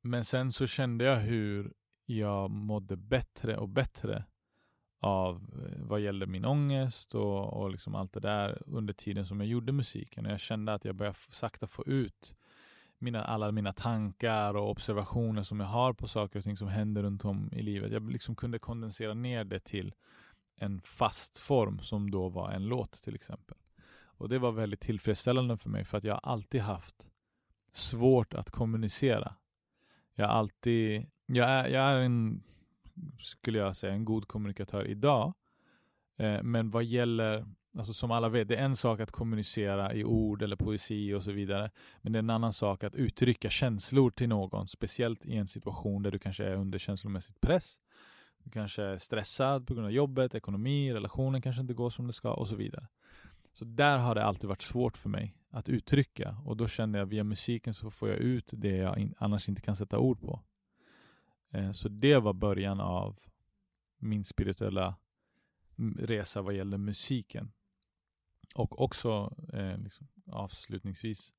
men 0.02 0.24
sen 0.24 0.52
så 0.52 0.66
kände 0.66 1.04
jag 1.04 1.16
hur 1.16 1.72
jag 2.06 2.50
mådde 2.50 2.96
bättre 2.96 3.56
och 3.56 3.68
bättre 3.68 4.24
av 5.00 5.36
eh, 5.36 5.82
vad 5.82 6.00
gällde 6.00 6.26
min 6.26 6.44
ångest 6.44 7.14
och, 7.14 7.52
och 7.52 7.70
liksom 7.70 7.94
allt 7.94 8.12
det 8.12 8.20
där 8.20 8.62
under 8.66 8.94
tiden 8.94 9.26
som 9.26 9.40
jag 9.40 9.48
gjorde 9.48 9.72
musiken. 9.72 10.26
Och 10.26 10.32
jag 10.32 10.40
kände 10.40 10.74
att 10.74 10.84
jag 10.84 10.94
började 10.94 11.18
sakta 11.30 11.66
få 11.66 11.84
ut 11.86 12.34
mina, 12.98 13.24
alla 13.24 13.52
mina 13.52 13.72
tankar 13.72 14.54
och 14.54 14.70
observationer 14.70 15.42
som 15.42 15.60
jag 15.60 15.66
har 15.66 15.92
på 15.92 16.08
saker 16.08 16.38
och 16.38 16.44
ting 16.44 16.56
som 16.56 16.68
händer 16.68 17.02
runt 17.02 17.24
om 17.24 17.50
i 17.52 17.62
livet. 17.62 17.92
Jag 17.92 18.10
liksom 18.10 18.34
kunde 18.34 18.58
kondensera 18.58 19.14
ner 19.14 19.44
det 19.44 19.60
till 19.60 19.94
en 20.56 20.80
fast 20.80 21.38
form 21.38 21.78
som 21.78 22.10
då 22.10 22.28
var 22.28 22.50
en 22.50 22.66
låt 22.66 22.92
till 22.92 23.14
exempel. 23.14 23.56
Och 24.04 24.28
det 24.28 24.38
var 24.38 24.52
väldigt 24.52 24.80
tillfredsställande 24.80 25.56
för 25.56 25.68
mig 25.68 25.84
för 25.84 25.98
att 25.98 26.04
jag 26.04 26.14
har 26.14 26.32
alltid 26.32 26.60
haft 26.60 27.10
svårt 27.72 28.34
att 28.34 28.50
kommunicera. 28.50 29.34
Jag 30.14 30.26
har 30.26 30.34
alltid, 30.34 31.06
jag 31.26 31.48
är, 31.48 31.68
jag 31.68 31.82
är 31.84 31.98
en, 31.98 32.42
skulle 33.20 33.58
jag 33.58 33.76
säga, 33.76 33.92
en 33.92 34.04
god 34.04 34.28
kommunikatör 34.28 34.86
idag. 34.86 35.34
Eh, 36.18 36.42
men 36.42 36.70
vad 36.70 36.84
gäller, 36.84 37.46
alltså 37.78 37.92
som 37.92 38.10
alla 38.10 38.28
vet, 38.28 38.48
det 38.48 38.56
är 38.56 38.64
en 38.64 38.76
sak 38.76 39.00
att 39.00 39.10
kommunicera 39.10 39.94
i 39.94 40.04
ord 40.04 40.42
eller 40.42 40.56
poesi 40.56 41.14
och 41.14 41.24
så 41.24 41.32
vidare. 41.32 41.70
Men 42.02 42.12
det 42.12 42.16
är 42.16 42.22
en 42.22 42.30
annan 42.30 42.52
sak 42.52 42.84
att 42.84 42.94
uttrycka 42.94 43.50
känslor 43.50 44.10
till 44.10 44.28
någon, 44.28 44.68
speciellt 44.68 45.26
i 45.26 45.36
en 45.36 45.46
situation 45.46 46.02
där 46.02 46.10
du 46.10 46.18
kanske 46.18 46.44
är 46.44 46.56
under 46.56 46.78
känslomässig 46.78 47.40
press. 47.40 47.76
Du 48.44 48.50
kanske 48.50 48.82
är 48.82 48.98
stressad 48.98 49.66
på 49.66 49.74
grund 49.74 49.86
av 49.86 49.92
jobbet, 49.92 50.34
ekonomi, 50.34 50.92
relationen 50.92 51.42
kanske 51.42 51.62
inte 51.62 51.74
går 51.74 51.90
som 51.90 52.06
det 52.06 52.12
ska 52.12 52.32
och 52.32 52.48
så 52.48 52.56
vidare. 52.56 52.86
Så 53.52 53.64
där 53.64 53.98
har 53.98 54.14
det 54.14 54.24
alltid 54.24 54.48
varit 54.48 54.62
svårt 54.62 54.96
för 54.96 55.08
mig 55.08 55.34
att 55.50 55.68
uttrycka 55.68 56.36
och 56.44 56.56
då 56.56 56.68
kände 56.68 56.98
jag 56.98 57.06
via 57.06 57.24
musiken 57.24 57.74
så 57.74 57.90
får 57.90 58.08
jag 58.08 58.18
ut 58.18 58.50
det 58.52 58.76
jag 58.76 58.98
in, 58.98 59.14
annars 59.18 59.48
inte 59.48 59.60
kan 59.62 59.76
sätta 59.76 59.98
ord 59.98 60.20
på. 60.20 60.40
Eh, 61.50 61.72
så 61.72 61.88
det 61.88 62.16
var 62.16 62.32
början 62.32 62.80
av 62.80 63.18
min 63.98 64.24
spirituella 64.24 64.94
resa 65.98 66.42
vad 66.42 66.54
gäller 66.54 66.78
musiken. 66.78 67.52
Och 68.54 68.80
också 68.80 69.36
eh, 69.52 69.78
liksom, 69.78 70.08
avslutningsvis 70.26 71.34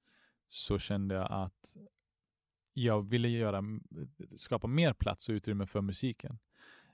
så 0.48 0.80
kände 0.80 1.16
jag 1.16 1.28
att 1.32 1.78
jag 2.74 3.02
ville 3.02 3.28
göra, 3.30 3.64
skapa 4.38 4.68
mer 4.68 4.94
plats 4.94 5.30
och 5.30 5.34
utrymme 5.34 5.66
för 5.66 5.82
musiken. 5.82 6.40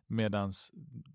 Medan 0.08 0.52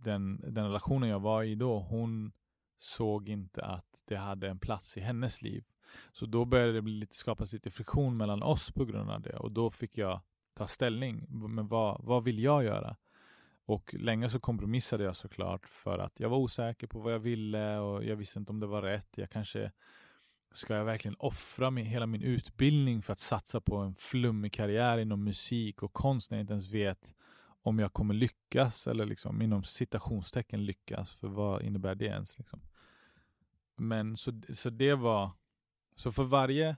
den, 0.04 0.40
den 0.54 0.64
relationen 0.64 1.08
jag 1.08 1.20
var 1.20 1.42
i 1.42 1.54
då, 1.54 1.80
hon 1.80 2.32
såg 2.78 3.28
inte 3.28 3.64
att 3.64 4.02
det 4.04 4.16
hade 4.16 4.48
en 4.48 4.58
plats 4.58 4.96
i 4.96 5.00
hennes 5.00 5.42
liv. 5.42 5.64
Så 6.12 6.26
då 6.26 6.44
började 6.44 6.72
det 6.72 6.82
bli 6.82 6.92
lite, 6.92 7.16
skapas 7.16 7.52
lite 7.52 7.70
friktion 7.70 8.16
mellan 8.16 8.42
oss 8.42 8.70
på 8.70 8.84
grund 8.84 9.10
av 9.10 9.20
det. 9.20 9.36
Och 9.36 9.52
då 9.52 9.70
fick 9.70 9.98
jag 9.98 10.20
ta 10.54 10.66
ställning. 10.66 11.26
Men 11.28 11.68
vad, 11.68 12.04
vad 12.04 12.24
vill 12.24 12.38
jag 12.38 12.64
göra? 12.64 12.96
Och 13.66 13.94
länge 13.98 14.28
så 14.28 14.40
kompromissade 14.40 15.04
jag 15.04 15.16
såklart 15.16 15.66
för 15.66 15.98
att 15.98 16.20
jag 16.20 16.28
var 16.28 16.38
osäker 16.38 16.86
på 16.86 17.00
vad 17.00 17.12
jag 17.12 17.18
ville 17.18 17.78
och 17.78 18.04
jag 18.04 18.16
visste 18.16 18.38
inte 18.38 18.52
om 18.52 18.60
det 18.60 18.66
var 18.66 18.82
rätt. 18.82 19.08
Jag 19.18 19.30
kanske 19.30 19.72
Ska 20.54 20.74
jag 20.74 20.84
verkligen 20.84 21.16
offra 21.18 21.70
min, 21.70 21.86
hela 21.86 22.06
min 22.06 22.22
utbildning 22.22 23.02
för 23.02 23.12
att 23.12 23.18
satsa 23.18 23.60
på 23.60 23.76
en 23.76 23.94
flummig 23.94 24.52
karriär 24.52 24.98
inom 24.98 25.24
musik 25.24 25.82
och 25.82 25.92
konst 25.92 26.30
när 26.30 26.38
jag 26.38 26.42
inte 26.42 26.52
ens 26.52 26.70
vet 26.70 27.14
om 27.64 27.78
jag 27.78 27.92
kommer 27.92 28.14
lyckas 28.14 28.86
eller 28.86 29.06
liksom 29.06 29.42
inom 29.42 29.64
citationstecken 29.64 30.64
lyckas. 30.64 31.10
För 31.10 31.28
vad 31.28 31.62
innebär 31.62 31.94
det 31.94 32.04
ens? 32.04 32.38
Liksom? 32.38 32.60
Men 33.76 34.16
så, 34.16 34.42
så 34.52 34.70
det 34.70 34.94
var, 34.94 35.30
så 35.94 36.12
för 36.12 36.24
varje 36.24 36.76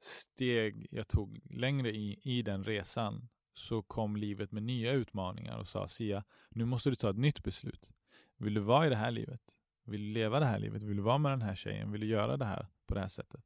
steg 0.00 0.86
jag 0.90 1.08
tog 1.08 1.40
längre 1.50 1.90
i, 1.90 2.20
i 2.22 2.42
den 2.42 2.64
resan 2.64 3.28
så 3.52 3.82
kom 3.82 4.16
livet 4.16 4.52
med 4.52 4.62
nya 4.62 4.92
utmaningar 4.92 5.58
och 5.58 5.68
sa 5.68 5.88
Sia, 5.88 6.24
nu 6.48 6.64
måste 6.64 6.90
du 6.90 6.96
ta 6.96 7.10
ett 7.10 7.18
nytt 7.18 7.42
beslut. 7.42 7.92
Vill 8.36 8.54
du 8.54 8.60
vara 8.60 8.86
i 8.86 8.90
det 8.90 8.96
här 8.96 9.10
livet? 9.10 9.56
Vill 9.84 10.00
du 10.00 10.12
leva 10.12 10.40
det 10.40 10.46
här 10.46 10.58
livet? 10.58 10.82
Vill 10.82 10.96
du 10.96 11.02
vara 11.02 11.18
med 11.18 11.32
den 11.32 11.42
här 11.42 11.54
tjejen? 11.54 11.92
Vill 11.92 12.00
du 12.00 12.06
göra 12.06 12.36
det 12.36 12.44
här 12.44 12.68
på 12.86 12.94
det 12.94 13.00
här 13.00 13.08
sättet? 13.08 13.44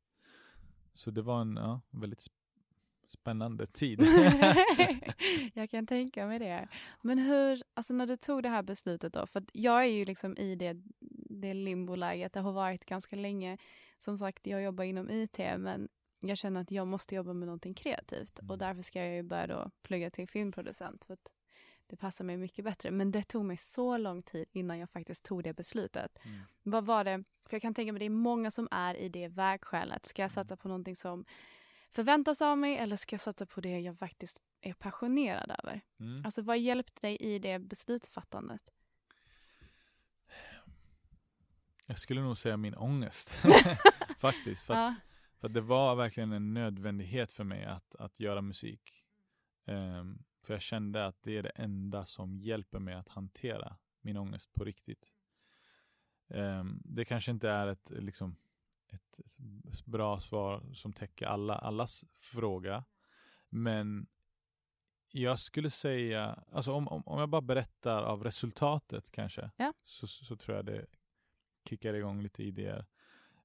Så 0.95 1.11
det 1.11 1.22
var 1.22 1.40
en 1.40 1.57
ja, 1.57 1.80
väldigt 1.90 2.20
spännande 2.20 2.41
spännande 3.13 3.67
tid. 3.67 4.01
jag 5.55 5.71
kan 5.71 5.87
tänka 5.87 6.27
mig 6.27 6.39
det. 6.39 6.69
Men 7.03 7.19
hur, 7.19 7.63
alltså 7.75 7.95
när 7.95 8.07
du 8.07 8.17
tog 8.17 8.43
det 8.43 8.49
här 8.49 8.63
beslutet 8.63 9.13
då, 9.13 9.27
för 9.27 9.41
att 9.41 9.51
jag 9.53 9.81
är 9.81 9.87
ju 9.89 10.05
liksom 10.05 10.37
i 10.37 10.55
det, 10.55 10.77
det 11.31 11.55
limboläget, 11.55 12.33
det 12.33 12.41
har 12.41 12.53
varit 12.53 12.85
ganska 12.85 13.17
länge. 13.17 13.59
Som 13.99 14.19
sagt, 14.19 14.47
jag 14.47 14.63
jobbar 14.63 14.85
inom 14.85 15.11
IT, 15.11 15.39
men 15.39 15.89
jag 16.21 16.39
känner 16.39 16.61
att 16.61 16.71
jag 16.71 16.87
måste 16.87 17.15
jobba 17.15 17.33
med 17.33 17.47
någonting 17.47 17.75
kreativt 17.75 18.39
och 18.49 18.59
därför 18.59 18.83
ska 18.83 18.99
jag 19.05 19.15
ju 19.15 19.23
börja 19.23 19.47
då 19.47 19.71
plugga 19.83 20.11
till 20.11 20.29
filmproducent 20.29 21.05
för 21.05 21.15
att 21.15 21.29
det 21.87 21.97
passar 21.97 22.25
mig 22.25 22.37
mycket 22.37 22.65
bättre. 22.65 22.91
Men 22.91 23.11
det 23.11 23.23
tog 23.23 23.45
mig 23.45 23.57
så 23.57 23.97
lång 23.97 24.23
tid 24.23 24.47
innan 24.53 24.79
jag 24.79 24.91
faktiskt 24.91 25.23
tog 25.23 25.45
det 25.45 25.53
beslutet. 25.53 26.19
Mm. 26.25 26.41
Vad 26.63 26.85
var 26.85 27.05
det? 27.05 27.25
För 27.45 27.55
jag 27.55 27.63
kan 27.63 27.75
tänka 27.75 27.93
mig 27.93 27.99
det 27.99 28.05
är 28.05 28.11
många 28.11 28.51
som 28.51 28.69
är 28.71 28.95
i 28.95 29.09
det 29.09 29.29
vägskälet. 29.29 30.07
Ska 30.07 30.23
jag 30.23 30.31
satsa 30.31 30.57
på 30.57 30.69
någonting 30.69 30.97
som 30.97 31.25
förväntas 31.93 32.43
av 32.43 32.59
mig 32.59 32.76
eller 32.76 32.97
ska 32.97 33.14
jag 33.14 33.20
satsa 33.20 33.47
på 33.47 33.61
det 33.61 33.80
jag 33.80 33.99
faktiskt 33.99 34.40
är 34.61 34.72
passionerad 34.72 35.51
över? 35.62 35.80
Mm. 36.01 36.24
Alltså 36.24 36.43
vad 36.43 36.59
hjälpte 36.59 37.01
dig 37.07 37.16
i 37.16 37.38
det 37.38 37.59
beslutsfattandet? 37.59 38.62
Jag 41.86 41.99
skulle 41.99 42.20
nog 42.20 42.38
säga 42.38 42.57
min 42.57 42.74
ångest. 42.74 43.34
Faktiskt. 44.18 44.62
För 44.62 44.74
att, 44.74 44.78
Ja. 44.78 44.95
för 45.40 45.49
det 45.49 45.61
var 45.61 45.95
verkligen 45.95 46.32
en 46.32 46.55
nödvändighet 46.55 47.32
för 47.32 47.45
mig 47.45 47.64
att, 47.64 47.95
att 47.95 48.20
göra 48.20 48.43
musik. 48.43 49.05
Ehm, 49.66 50.22
för 50.43 50.55
jag 50.55 50.62
kände 50.62 51.07
att 51.07 51.22
det 51.22 51.36
är 51.36 51.43
det 51.43 51.49
enda 51.49 52.05
som 52.05 52.38
hjälper 52.38 52.78
mig 52.78 52.95
att 52.95 53.09
hantera 53.09 53.76
min 54.01 54.16
ångest 54.16 54.53
på 54.53 54.64
riktigt. 54.64 55.12
Ehm, 56.28 56.82
det 56.84 57.05
kanske 57.05 57.30
inte 57.30 57.51
är 57.51 57.66
ett, 57.66 57.90
liksom, 57.90 58.36
ett, 58.95 59.84
bra 59.86 60.20
svar 60.20 60.62
som 60.72 60.93
täcker 60.93 61.26
alla, 61.26 61.55
allas 61.55 62.05
fråga. 62.16 62.84
Men 63.49 64.07
jag 65.12 65.38
skulle 65.38 65.70
säga, 65.70 66.45
alltså 66.53 66.72
om, 66.72 66.88
om, 66.88 67.03
om 67.07 67.20
jag 67.20 67.28
bara 67.28 67.40
berättar 67.43 68.03
av 68.03 68.24
resultatet 68.24 69.11
kanske, 69.11 69.51
Ja. 69.57 69.72
så, 69.84 70.07
så 70.07 70.36
tror 70.36 70.57
jag 70.57 70.66
det 70.66 70.86
kickar 71.68 71.95
igång 71.95 72.22
lite 72.22 72.43
idéer. 72.43 72.86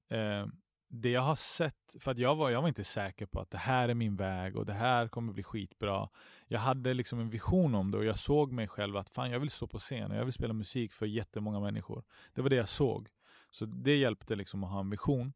Eh, 0.08 0.46
det 0.90 1.10
jag 1.10 1.20
har 1.20 1.36
sett, 1.36 1.96
för 2.00 2.10
att 2.10 2.18
jag 2.18 2.36
var, 2.36 2.50
jag 2.50 2.60
var 2.62 2.68
inte 2.68 2.84
säker 2.84 3.26
på 3.26 3.40
att 3.40 3.50
det 3.50 3.58
här 3.58 3.88
är 3.88 3.94
min 3.94 4.16
väg 4.16 4.56
och 4.56 4.66
det 4.66 4.72
här 4.72 5.08
kommer 5.08 5.32
bli 5.32 5.42
skitbra. 5.42 6.08
Jag 6.46 6.60
hade 6.60 6.94
liksom 6.94 7.20
en 7.20 7.30
vision 7.30 7.74
om 7.74 7.90
det 7.90 7.98
och 7.98 8.04
jag 8.04 8.18
såg 8.18 8.52
mig 8.52 8.68
själv 8.68 8.96
att 8.96 9.10
fan 9.10 9.30
jag 9.30 9.40
vill 9.40 9.50
stå 9.50 9.66
på 9.66 9.78
scen 9.78 10.10
och 10.10 10.16
jag 10.16 10.24
vill 10.24 10.32
spela 10.32 10.52
musik 10.52 10.92
för 10.92 11.06
jättemånga 11.06 11.60
människor. 11.60 12.04
Det 12.34 12.42
var 12.42 12.50
det 12.50 12.56
jag 12.56 12.68
såg. 12.68 13.08
Så 13.50 13.66
det 13.66 13.96
hjälpte 13.96 14.36
liksom 14.36 14.64
att 14.64 14.70
ha 14.70 14.80
en 14.80 14.90
vision. 14.90 15.32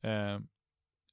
Eh, 0.00 0.40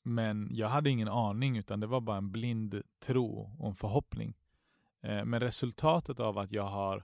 men 0.04 0.50
jag 0.52 0.68
hade 0.68 0.90
ingen 0.90 1.08
aning 1.08 1.58
utan 1.58 1.80
det 1.80 1.88
var 1.88 2.02
bara 2.02 2.18
en 2.18 2.32
blind 2.32 2.82
tro 3.00 3.56
och 3.60 3.68
en 3.68 3.76
förhoppning. 3.76 4.34
Eh, 5.02 5.26
men 5.26 5.40
resultatet 5.40 6.20
av 6.20 6.38
att 6.38 6.52
jag 6.52 6.68
har 6.68 7.04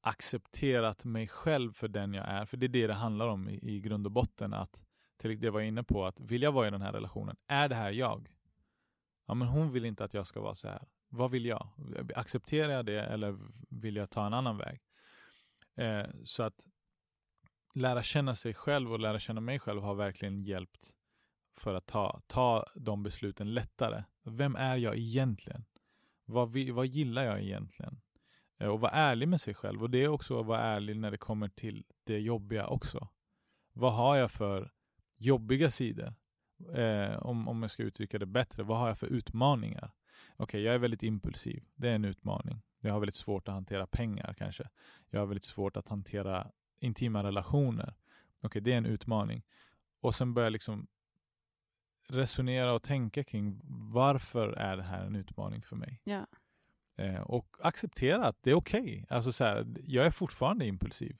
accepterat 0.00 1.04
mig 1.04 1.28
själv 1.28 1.72
för 1.72 1.88
den 1.88 2.14
jag 2.14 2.28
är, 2.28 2.44
för 2.44 2.56
det 2.56 2.66
är 2.66 2.68
det 2.68 2.86
det 2.86 2.94
handlar 2.94 3.28
om 3.28 3.48
i, 3.48 3.58
i 3.62 3.80
grund 3.80 4.06
och 4.06 4.12
botten, 4.12 4.54
att 4.54 4.82
till 5.16 5.40
det 5.40 5.46
jag 5.46 5.52
var 5.52 5.60
inne 5.60 5.82
på, 5.82 6.06
att 6.06 6.20
vill 6.20 6.42
jag 6.42 6.52
vara 6.52 6.68
i 6.68 6.70
den 6.70 6.82
här 6.82 6.92
relationen, 6.92 7.36
är 7.46 7.68
det 7.68 7.74
här 7.74 7.90
jag? 7.90 8.28
Ja, 9.26 9.34
men 9.34 9.48
hon 9.48 9.72
vill 9.72 9.84
inte 9.84 10.04
att 10.04 10.14
jag 10.14 10.26
ska 10.26 10.40
vara 10.40 10.54
så 10.54 10.68
här. 10.68 10.88
Vad 11.08 11.30
vill 11.30 11.46
jag? 11.46 11.68
Accepterar 12.14 12.72
jag 12.72 12.86
det 12.86 13.02
eller 13.02 13.38
vill 13.68 13.96
jag 13.96 14.10
ta 14.10 14.26
en 14.26 14.34
annan 14.34 14.56
väg? 14.56 14.80
Eh, 15.74 16.06
så 16.24 16.42
att 16.42 16.66
lära 17.74 18.02
känna 18.02 18.34
sig 18.34 18.54
själv 18.54 18.92
och 18.92 19.00
lära 19.00 19.18
känna 19.18 19.40
mig 19.40 19.58
själv 19.58 19.82
har 19.82 19.94
verkligen 19.94 20.38
hjälpt 20.38 20.94
för 21.56 21.74
att 21.74 21.86
ta, 21.86 22.20
ta 22.26 22.66
de 22.74 23.02
besluten 23.02 23.54
lättare. 23.54 24.04
Vem 24.24 24.56
är 24.56 24.76
jag 24.76 24.96
egentligen? 24.96 25.64
Vad, 26.24 26.52
vi, 26.52 26.70
vad 26.70 26.86
gillar 26.86 27.24
jag 27.24 27.42
egentligen? 27.42 28.00
Eh, 28.58 28.68
och 28.68 28.80
vara 28.80 28.92
ärlig 28.92 29.28
med 29.28 29.40
sig 29.40 29.54
själv. 29.54 29.82
Och 29.82 29.90
det 29.90 30.04
är 30.04 30.08
också 30.08 30.40
att 30.40 30.46
vara 30.46 30.60
ärlig 30.60 30.96
när 30.96 31.10
det 31.10 31.18
kommer 31.18 31.48
till 31.48 31.84
det 32.04 32.18
jobbiga 32.18 32.66
också. 32.66 33.08
Vad 33.72 33.92
har 33.92 34.16
jag 34.16 34.30
för 34.30 34.72
jobbiga 35.18 35.70
sidor? 35.70 36.14
Eh, 36.74 37.16
om, 37.16 37.48
om 37.48 37.62
jag 37.62 37.70
ska 37.70 37.82
uttrycka 37.82 38.18
det 38.18 38.26
bättre, 38.26 38.62
vad 38.62 38.78
har 38.78 38.88
jag 38.88 38.98
för 38.98 39.06
utmaningar? 39.06 39.90
Okej, 40.36 40.62
jag 40.62 40.74
är 40.74 40.78
väldigt 40.78 41.02
impulsiv. 41.02 41.64
Det 41.74 41.88
är 41.88 41.94
en 41.94 42.04
utmaning. 42.04 42.62
Jag 42.80 42.92
har 42.92 43.00
väldigt 43.00 43.14
svårt 43.14 43.48
att 43.48 43.54
hantera 43.54 43.86
pengar 43.86 44.34
kanske. 44.38 44.68
Jag 45.10 45.20
har 45.20 45.26
väldigt 45.26 45.44
svårt 45.44 45.76
att 45.76 45.88
hantera 45.88 46.50
intima 46.80 47.22
relationer. 47.22 47.94
Okej, 48.42 48.62
det 48.62 48.72
är 48.72 48.78
en 48.78 48.86
utmaning. 48.86 49.42
Och 50.00 50.14
sen 50.14 50.34
börja 50.34 50.48
liksom 50.48 50.86
resonera 52.08 52.72
och 52.72 52.82
tänka 52.82 53.24
kring 53.24 53.60
varför 53.92 54.48
är 54.48 54.76
det 54.76 54.82
här 54.82 55.06
en 55.06 55.16
utmaning 55.16 55.62
för 55.62 55.76
mig? 55.76 56.00
Ja. 56.04 56.26
Eh, 56.96 57.20
och 57.20 57.56
acceptera 57.60 58.24
att 58.24 58.42
det 58.42 58.50
är 58.50 58.54
okej. 58.54 59.06
Alltså 59.08 59.32
så 59.32 59.44
här, 59.44 59.66
jag 59.84 60.06
är 60.06 60.10
fortfarande 60.10 60.66
impulsiv. 60.66 61.16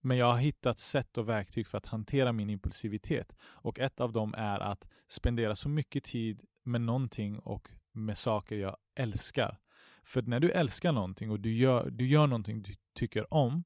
Men 0.00 0.16
jag 0.16 0.26
har 0.26 0.38
hittat 0.38 0.78
sätt 0.78 1.18
och 1.18 1.28
verktyg 1.28 1.66
för 1.66 1.78
att 1.78 1.86
hantera 1.86 2.32
min 2.32 2.50
impulsivitet. 2.50 3.32
Och 3.40 3.78
ett 3.78 4.00
av 4.00 4.12
dem 4.12 4.34
är 4.36 4.60
att 4.60 4.88
spendera 5.08 5.56
så 5.56 5.68
mycket 5.68 6.04
tid 6.04 6.42
med 6.62 6.80
någonting 6.80 7.38
och 7.38 7.70
med 7.92 8.18
saker 8.18 8.56
jag 8.56 8.76
älskar. 8.94 9.58
För 10.04 10.22
när 10.22 10.40
du 10.40 10.50
älskar 10.50 10.92
någonting 10.92 11.30
och 11.30 11.40
du 11.40 11.54
gör, 11.54 11.90
du 11.90 12.06
gör 12.06 12.26
någonting 12.26 12.62
du 12.62 12.74
tycker 12.94 13.34
om 13.34 13.64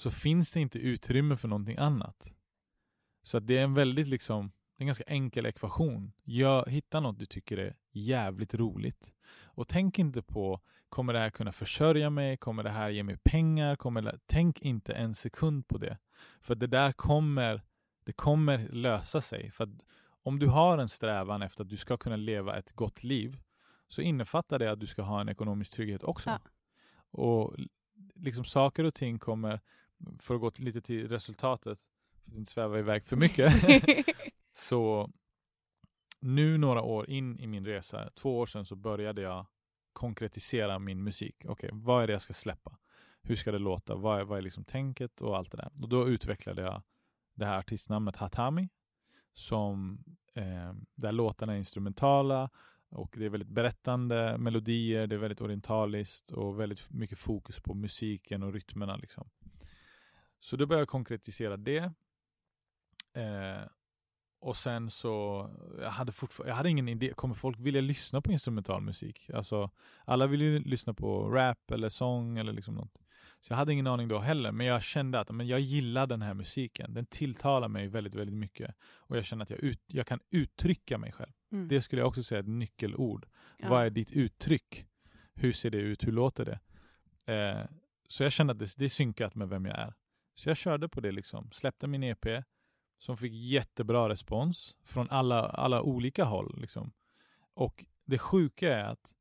så 0.00 0.10
finns 0.10 0.52
det 0.52 0.60
inte 0.60 0.78
utrymme 0.78 1.36
för 1.36 1.48
någonting 1.48 1.76
annat. 1.76 2.30
Så 3.22 3.36
att 3.36 3.46
det 3.46 3.58
är 3.58 3.62
en 3.62 3.74
väldigt 3.74 4.08
liksom, 4.08 4.52
en 4.76 4.86
ganska 4.86 5.04
enkel 5.04 5.46
ekvation. 5.46 6.12
Gör, 6.24 6.66
hitta 6.66 7.00
något 7.00 7.18
du 7.18 7.26
tycker 7.26 7.58
är 7.58 7.76
jävligt 7.92 8.54
roligt. 8.54 9.12
Och 9.42 9.68
tänk 9.68 9.98
inte 9.98 10.22
på, 10.22 10.60
kommer 10.88 11.12
det 11.12 11.18
här 11.18 11.30
kunna 11.30 11.52
försörja 11.52 12.10
mig? 12.10 12.36
Kommer 12.36 12.62
det 12.62 12.70
här 12.70 12.90
ge 12.90 13.02
mig 13.02 13.16
pengar? 13.16 13.76
Kommer 13.76 14.02
det, 14.02 14.18
tänk 14.26 14.60
inte 14.60 14.92
en 14.92 15.14
sekund 15.14 15.68
på 15.68 15.78
det. 15.78 15.98
För 16.40 16.54
det 16.54 16.66
där 16.66 16.92
kommer, 16.92 17.62
det 18.04 18.12
kommer 18.12 18.68
lösa 18.68 19.20
sig. 19.20 19.50
För 19.50 19.68
om 20.22 20.38
du 20.38 20.46
har 20.46 20.78
en 20.78 20.88
strävan 20.88 21.42
efter 21.42 21.64
att 21.64 21.70
du 21.70 21.76
ska 21.76 21.96
kunna 21.96 22.16
leva 22.16 22.58
ett 22.58 22.72
gott 22.72 23.04
liv 23.04 23.40
så 23.88 24.02
innefattar 24.02 24.58
det 24.58 24.70
att 24.70 24.80
du 24.80 24.86
ska 24.86 25.02
ha 25.02 25.20
en 25.20 25.28
ekonomisk 25.28 25.72
trygghet 25.72 26.02
också. 26.02 26.30
Ja. 26.30 26.40
Och 27.10 27.56
liksom 28.14 28.44
saker 28.44 28.84
och 28.84 28.94
ting 28.94 29.18
kommer, 29.18 29.60
för 30.18 30.34
att 30.34 30.40
gå 30.40 30.52
lite 30.56 30.80
till 30.80 31.08
resultatet, 31.08 31.78
för 32.24 32.30
att 32.30 32.36
inte 32.36 32.52
sväva 32.52 32.78
iväg 32.78 33.04
för 33.04 33.16
mycket, 33.16 33.52
så 34.54 35.10
nu 36.20 36.58
några 36.58 36.82
år 36.82 37.10
in 37.10 37.38
i 37.38 37.46
min 37.46 37.66
resa, 37.66 38.10
två 38.14 38.38
år 38.38 38.46
sedan, 38.46 38.66
så 38.66 38.76
började 38.76 39.22
jag 39.22 39.46
konkretisera 39.92 40.78
min 40.78 41.02
musik. 41.02 41.36
Okej, 41.38 41.50
okay, 41.50 41.70
vad 41.72 42.02
är 42.02 42.06
det 42.06 42.12
jag 42.12 42.22
ska 42.22 42.34
släppa? 42.34 42.78
Hur 43.22 43.36
ska 43.36 43.52
det 43.52 43.58
låta? 43.58 43.94
Vad 43.94 44.20
är, 44.20 44.24
vad 44.24 44.38
är 44.38 44.42
liksom 44.42 44.64
tänket 44.64 45.20
och 45.20 45.36
allt 45.36 45.50
det 45.50 45.56
där? 45.56 45.70
Och 45.82 45.88
då 45.88 46.08
utvecklade 46.08 46.62
jag 46.62 46.82
det 47.34 47.44
här 47.44 47.58
artistnamnet 47.58 48.16
Hatami, 48.16 48.68
som 49.34 50.04
eh, 50.34 50.72
där 50.94 51.12
låtarna 51.12 51.52
är 51.52 51.58
instrumentala 51.58 52.50
och 52.90 53.14
det 53.18 53.24
är 53.24 53.28
väldigt 53.28 53.48
berättande 53.48 54.38
melodier, 54.38 55.06
det 55.06 55.14
är 55.14 55.18
väldigt 55.18 55.40
orientaliskt 55.40 56.30
och 56.30 56.60
väldigt 56.60 56.90
mycket 56.90 57.18
fokus 57.18 57.60
på 57.60 57.74
musiken 57.74 58.42
och 58.42 58.52
rytmerna. 58.52 58.96
Liksom. 58.96 59.30
Så 60.40 60.56
då 60.56 60.66
började 60.66 60.80
jag 60.80 60.88
konkretisera 60.88 61.56
det. 61.56 61.92
Eh, 63.14 63.68
och 64.40 64.56
sen 64.56 64.90
så, 64.90 65.48
jag 65.80 65.90
hade 65.90 66.12
fortfarande, 66.12 66.50
jag 66.50 66.56
hade 66.56 66.70
ingen 66.70 66.88
idé, 66.88 67.12
kommer 67.16 67.34
folk 67.34 67.58
vilja 67.58 67.80
lyssna 67.80 68.20
på 68.20 68.32
instrumental 68.32 68.82
musik? 68.82 69.30
Alltså, 69.34 69.70
alla 70.04 70.26
vill 70.26 70.42
ju 70.42 70.58
lyssna 70.58 70.94
på 70.94 71.30
rap 71.30 71.70
eller 71.70 71.88
sång 71.88 72.38
eller 72.38 72.52
liksom 72.52 72.74
något. 72.74 72.98
Så 73.40 73.52
jag 73.52 73.56
hade 73.56 73.72
ingen 73.72 73.86
aning 73.86 74.08
då 74.08 74.18
heller, 74.18 74.52
men 74.52 74.66
jag 74.66 74.82
kände 74.82 75.20
att 75.20 75.30
men 75.30 75.46
jag 75.46 75.60
gillar 75.60 76.06
den 76.06 76.22
här 76.22 76.34
musiken. 76.34 76.94
Den 76.94 77.06
tilltalar 77.06 77.68
mig 77.68 77.88
väldigt, 77.88 78.14
väldigt 78.14 78.36
mycket. 78.36 78.74
Och 78.82 79.16
jag 79.16 79.24
känner 79.24 79.42
att 79.42 79.50
jag, 79.50 79.58
ut, 79.58 79.80
jag 79.86 80.06
kan 80.06 80.20
uttrycka 80.32 80.98
mig 80.98 81.12
själv. 81.12 81.32
Mm. 81.52 81.68
Det 81.68 81.82
skulle 81.82 82.02
jag 82.02 82.08
också 82.08 82.22
säga 82.22 82.38
är 82.38 82.42
ett 82.42 82.48
nyckelord. 82.48 83.26
Ja. 83.58 83.68
Vad 83.68 83.84
är 83.84 83.90
ditt 83.90 84.12
uttryck? 84.12 84.86
Hur 85.34 85.52
ser 85.52 85.70
det 85.70 85.78
ut? 85.78 86.06
Hur 86.06 86.12
låter 86.12 86.44
det? 86.44 86.60
Eh, 87.34 87.66
så 88.08 88.22
jag 88.22 88.32
kände 88.32 88.52
att 88.52 88.58
det, 88.58 88.74
det 88.76 88.84
är 88.84 88.88
synkat 88.88 89.34
med 89.34 89.48
vem 89.48 89.66
jag 89.66 89.78
är. 89.78 89.94
Så 90.40 90.50
jag 90.50 90.56
körde 90.56 90.88
på 90.88 91.00
det 91.00 91.12
liksom. 91.12 91.50
Släppte 91.52 91.86
min 91.86 92.02
EP 92.02 92.44
som 92.98 93.16
fick 93.16 93.32
jättebra 93.32 94.08
respons 94.08 94.76
från 94.82 95.10
alla, 95.10 95.48
alla 95.48 95.82
olika 95.82 96.24
håll. 96.24 96.60
Liksom. 96.60 96.92
Och 97.54 97.84
det 98.04 98.18
sjuka 98.18 98.76
är 98.76 98.84
att 98.84 99.14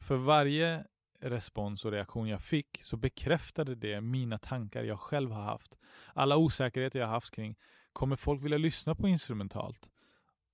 för 0.00 0.16
varje 0.16 0.84
respons 1.20 1.84
och 1.84 1.92
reaktion 1.92 2.28
jag 2.28 2.42
fick 2.42 2.78
så 2.82 2.96
bekräftade 2.96 3.74
det 3.74 4.00
mina 4.00 4.38
tankar 4.38 4.84
jag 4.84 5.00
själv 5.00 5.30
har 5.30 5.42
haft. 5.42 5.78
Alla 6.14 6.36
osäkerheter 6.36 6.98
jag 6.98 7.06
har 7.06 7.14
haft 7.14 7.34
kring, 7.34 7.56
kommer 7.92 8.16
folk 8.16 8.42
vilja 8.42 8.58
lyssna 8.58 8.94
på 8.94 9.08
instrumentalt? 9.08 9.90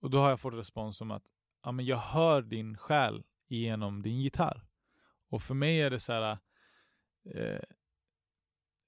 Och 0.00 0.10
då 0.10 0.18
har 0.18 0.30
jag 0.30 0.40
fått 0.40 0.54
respons 0.54 0.96
som 0.96 1.10
att, 1.10 1.24
ja 1.62 1.72
men 1.72 1.86
jag 1.86 1.98
hör 1.98 2.42
din 2.42 2.76
själ 2.76 3.24
genom 3.48 4.02
din 4.02 4.20
gitarr. 4.20 4.64
Och 5.28 5.42
för 5.42 5.54
mig 5.54 5.80
är 5.80 5.90
det 5.90 6.00
så 6.00 6.12
här, 6.12 6.38
eh, 7.34 7.60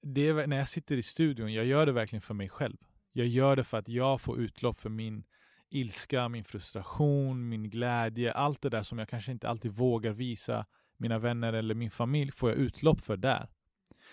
det 0.01 0.27
är, 0.27 0.47
när 0.47 0.57
jag 0.57 0.67
sitter 0.67 0.97
i 0.97 1.03
studion, 1.03 1.53
jag 1.53 1.65
gör 1.65 1.85
det 1.85 1.91
verkligen 1.91 2.21
för 2.21 2.33
mig 2.33 2.49
själv. 2.49 2.77
Jag 3.11 3.27
gör 3.27 3.55
det 3.55 3.63
för 3.63 3.77
att 3.77 3.87
jag 3.87 4.21
får 4.21 4.39
utlopp 4.39 4.77
för 4.77 4.89
min 4.89 5.23
ilska, 5.69 6.29
min 6.29 6.43
frustration, 6.43 7.49
min 7.49 7.69
glädje, 7.69 8.31
allt 8.31 8.61
det 8.61 8.69
där 8.69 8.83
som 8.83 8.99
jag 8.99 9.09
kanske 9.09 9.31
inte 9.31 9.49
alltid 9.49 9.71
vågar 9.71 10.11
visa 10.11 10.65
mina 10.97 11.19
vänner 11.19 11.53
eller 11.53 11.75
min 11.75 11.91
familj 11.91 12.31
får 12.31 12.49
jag 12.49 12.59
utlopp 12.59 13.01
för 13.01 13.17
där. 13.17 13.49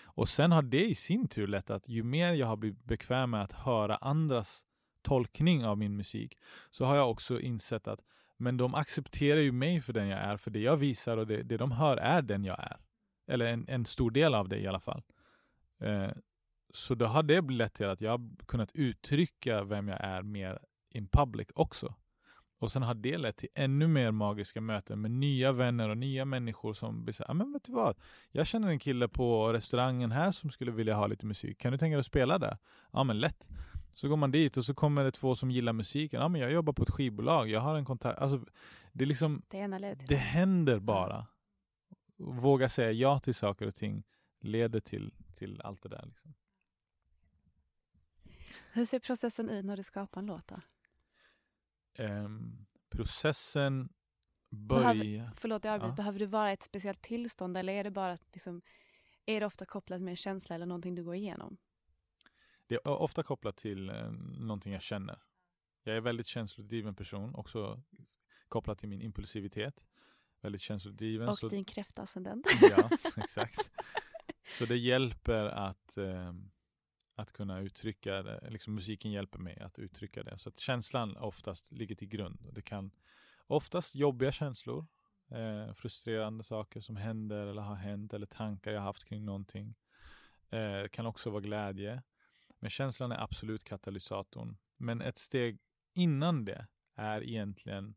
Och 0.03 0.29
sen 0.29 0.51
har 0.51 0.61
det 0.61 0.85
i 0.85 0.95
sin 0.95 1.27
tur 1.27 1.47
lett 1.47 1.69
att 1.69 1.89
ju 1.89 2.03
mer 2.03 2.33
jag 2.33 2.47
har 2.47 2.57
blivit 2.57 2.83
bekväm 2.83 3.29
med 3.29 3.41
att 3.41 3.53
höra 3.53 3.95
andras 3.95 4.65
tolkning 5.01 5.65
av 5.65 5.77
min 5.77 5.95
musik 5.95 6.37
så 6.69 6.85
har 6.85 6.95
jag 6.95 7.11
också 7.11 7.39
insett 7.39 7.87
att 7.87 7.99
men 8.37 8.57
de 8.57 8.75
accepterar 8.75 9.39
ju 9.39 9.51
mig 9.51 9.81
för 9.81 9.93
den 9.93 10.07
jag 10.07 10.19
är, 10.19 10.37
för 10.37 10.51
det 10.51 10.59
jag 10.59 10.77
visar 10.77 11.17
och 11.17 11.27
det, 11.27 11.43
det 11.43 11.57
de 11.57 11.71
hör 11.71 11.97
är 11.97 12.21
den 12.21 12.43
jag 12.43 12.59
är. 12.59 12.77
Eller 13.27 13.45
en, 13.45 13.65
en 13.67 13.85
stor 13.85 14.11
del 14.11 14.35
av 14.35 14.49
det 14.49 14.59
i 14.59 14.67
alla 14.67 14.79
fall. 14.79 15.03
Eh, 15.85 16.11
så 16.73 16.95
då 16.95 17.05
har 17.05 17.23
det 17.23 17.41
lett 17.41 17.73
till 17.73 17.85
att 17.85 18.01
jag 18.01 18.11
har 18.11 18.45
kunnat 18.45 18.71
uttrycka 18.73 19.63
vem 19.63 19.87
jag 19.87 20.01
är 20.01 20.21
mer 20.21 20.59
in 20.89 21.07
public 21.07 21.47
också. 21.55 21.93
Och 22.59 22.71
sen 22.71 22.83
har 22.83 22.93
det 22.93 23.17
lett 23.17 23.37
till 23.37 23.49
ännu 23.53 23.87
mer 23.87 24.11
magiska 24.11 24.61
möten 24.61 25.01
med 25.01 25.11
nya 25.11 25.51
vänner 25.51 25.89
och 25.89 25.97
nya 25.97 26.25
människor 26.25 26.73
som 26.73 27.03
blir 27.03 27.13
såhär, 27.13 27.33
men 27.33 27.53
vet 27.53 27.63
du 27.63 27.71
vad? 27.71 27.97
Jag 28.31 28.47
känner 28.47 28.67
en 28.67 28.79
kille 28.79 29.07
på 29.07 29.53
restaurangen 29.53 30.11
här 30.11 30.31
som 30.31 30.49
skulle 30.49 30.71
vilja 30.71 30.95
ha 30.95 31.07
lite 31.07 31.25
musik. 31.25 31.57
Kan 31.57 31.71
du 31.71 31.77
tänka 31.77 31.95
dig 31.95 31.99
att 31.99 32.05
spela 32.05 32.37
där? 32.39 32.57
Ja 32.91 33.03
men 33.03 33.19
lätt. 33.19 33.47
Så 33.93 34.07
går 34.07 34.17
man 34.17 34.31
dit 34.31 34.57
och 34.57 34.65
så 34.65 34.73
kommer 34.73 35.03
det 35.03 35.11
två 35.11 35.35
som 35.35 35.51
gillar 35.51 35.73
musiken. 35.73 36.21
Ja 36.21 36.27
men 36.27 36.41
jag 36.41 36.51
jobbar 36.51 36.73
på 36.73 36.83
ett 36.83 36.89
skivbolag, 36.89 37.49
jag 37.49 37.59
har 37.59 37.75
en 37.75 37.85
kontakt. 37.85 38.19
Alltså, 38.19 38.45
det 38.91 39.03
är 39.03 39.07
liksom, 39.07 39.41
det, 39.47 39.95
det 40.07 40.15
händer 40.15 40.79
bara. 40.79 41.25
Våga 42.17 42.69
säga 42.69 42.91
ja 42.91 43.19
till 43.19 43.35
saker 43.35 43.67
och 43.67 43.75
ting 43.75 44.03
leder 44.45 44.79
till, 44.79 45.13
till 45.35 45.61
allt 45.61 45.81
det 45.81 45.89
där. 45.89 46.05
Liksom. 46.05 46.33
Hur 48.71 48.85
ser 48.85 48.99
processen 48.99 49.49
ut 49.49 49.65
när 49.65 49.77
du 49.77 49.83
skapar 49.83 50.21
en 50.21 50.25
låt? 50.25 50.51
Um, 51.97 52.65
processen 52.89 53.89
börjar... 54.49 54.93
Behöver, 54.93 55.31
förlåt, 55.35 55.65
jag 55.65 55.81
ja. 55.81 55.91
behöver 55.91 56.19
du 56.19 56.25
vara 56.25 56.51
ett 56.51 56.63
speciellt 56.63 57.01
tillstånd 57.01 57.57
eller 57.57 57.73
är 57.73 57.83
det 57.83 57.91
bara 57.91 58.17
liksom, 58.33 58.61
är 59.25 59.39
det 59.39 59.45
ofta 59.45 59.65
kopplat 59.65 60.01
med 60.01 60.11
en 60.11 60.15
känsla 60.15 60.55
eller 60.55 60.65
någonting 60.65 60.95
du 60.95 61.03
går 61.03 61.15
igenom? 61.15 61.57
Det 62.67 62.75
är 62.75 62.87
ofta 62.87 63.23
kopplat 63.23 63.57
till 63.57 63.89
eh, 63.89 64.11
någonting 64.39 64.73
jag 64.73 64.81
känner. 64.81 65.21
Jag 65.83 65.95
är 65.95 66.01
väldigt 66.01 66.27
känslodriven 66.27 66.95
person, 66.95 67.35
också 67.35 67.81
kopplat 68.49 68.79
till 68.79 68.89
min 68.89 69.01
impulsivitet. 69.01 69.85
Väldigt 70.41 70.61
känslodriven. 70.61 71.29
Och 71.29 71.37
så... 71.37 71.49
din 71.49 71.65
kräftascendent. 71.65 72.47
Ja, 72.61 72.89
exakt. 73.17 73.71
Så 74.47 74.65
det 74.65 74.77
hjälper 74.77 75.45
att 75.45 75.97
eh, 75.97 76.33
att 77.15 77.31
kunna 77.31 77.59
uttrycka 77.59 78.23
det. 78.23 78.49
Liksom 78.49 78.75
musiken 78.75 79.11
hjälper 79.11 79.39
mig 79.39 79.59
att 79.59 79.79
uttrycka 79.79 80.23
det. 80.23 80.37
Så 80.37 80.49
att 80.49 80.57
känslan 80.57 81.17
oftast 81.17 81.71
ligger 81.71 81.95
till 81.95 82.07
grund. 82.07 82.39
Det 82.53 82.61
kan 82.61 82.91
oftast 83.47 83.95
jobbiga 83.95 84.31
känslor, 84.31 84.85
eh, 85.31 85.73
frustrerande 85.73 86.43
saker 86.43 86.81
som 86.81 86.95
händer 86.95 87.47
eller 87.47 87.61
har 87.61 87.75
hänt 87.75 88.13
eller 88.13 88.25
tankar 88.25 88.71
jag 88.71 88.81
haft 88.81 89.03
kring 89.03 89.25
någonting. 89.25 89.75
Eh, 90.49 90.87
kan 90.87 91.05
också 91.05 91.29
vara 91.29 91.41
glädje. 91.41 92.03
Men 92.59 92.69
känslan 92.69 93.11
är 93.11 93.23
absolut 93.23 93.63
katalysatorn. 93.63 94.57
Men 94.77 95.01
ett 95.01 95.17
steg 95.17 95.59
innan 95.93 96.45
det 96.45 96.67
är 96.95 97.23
egentligen 97.23 97.95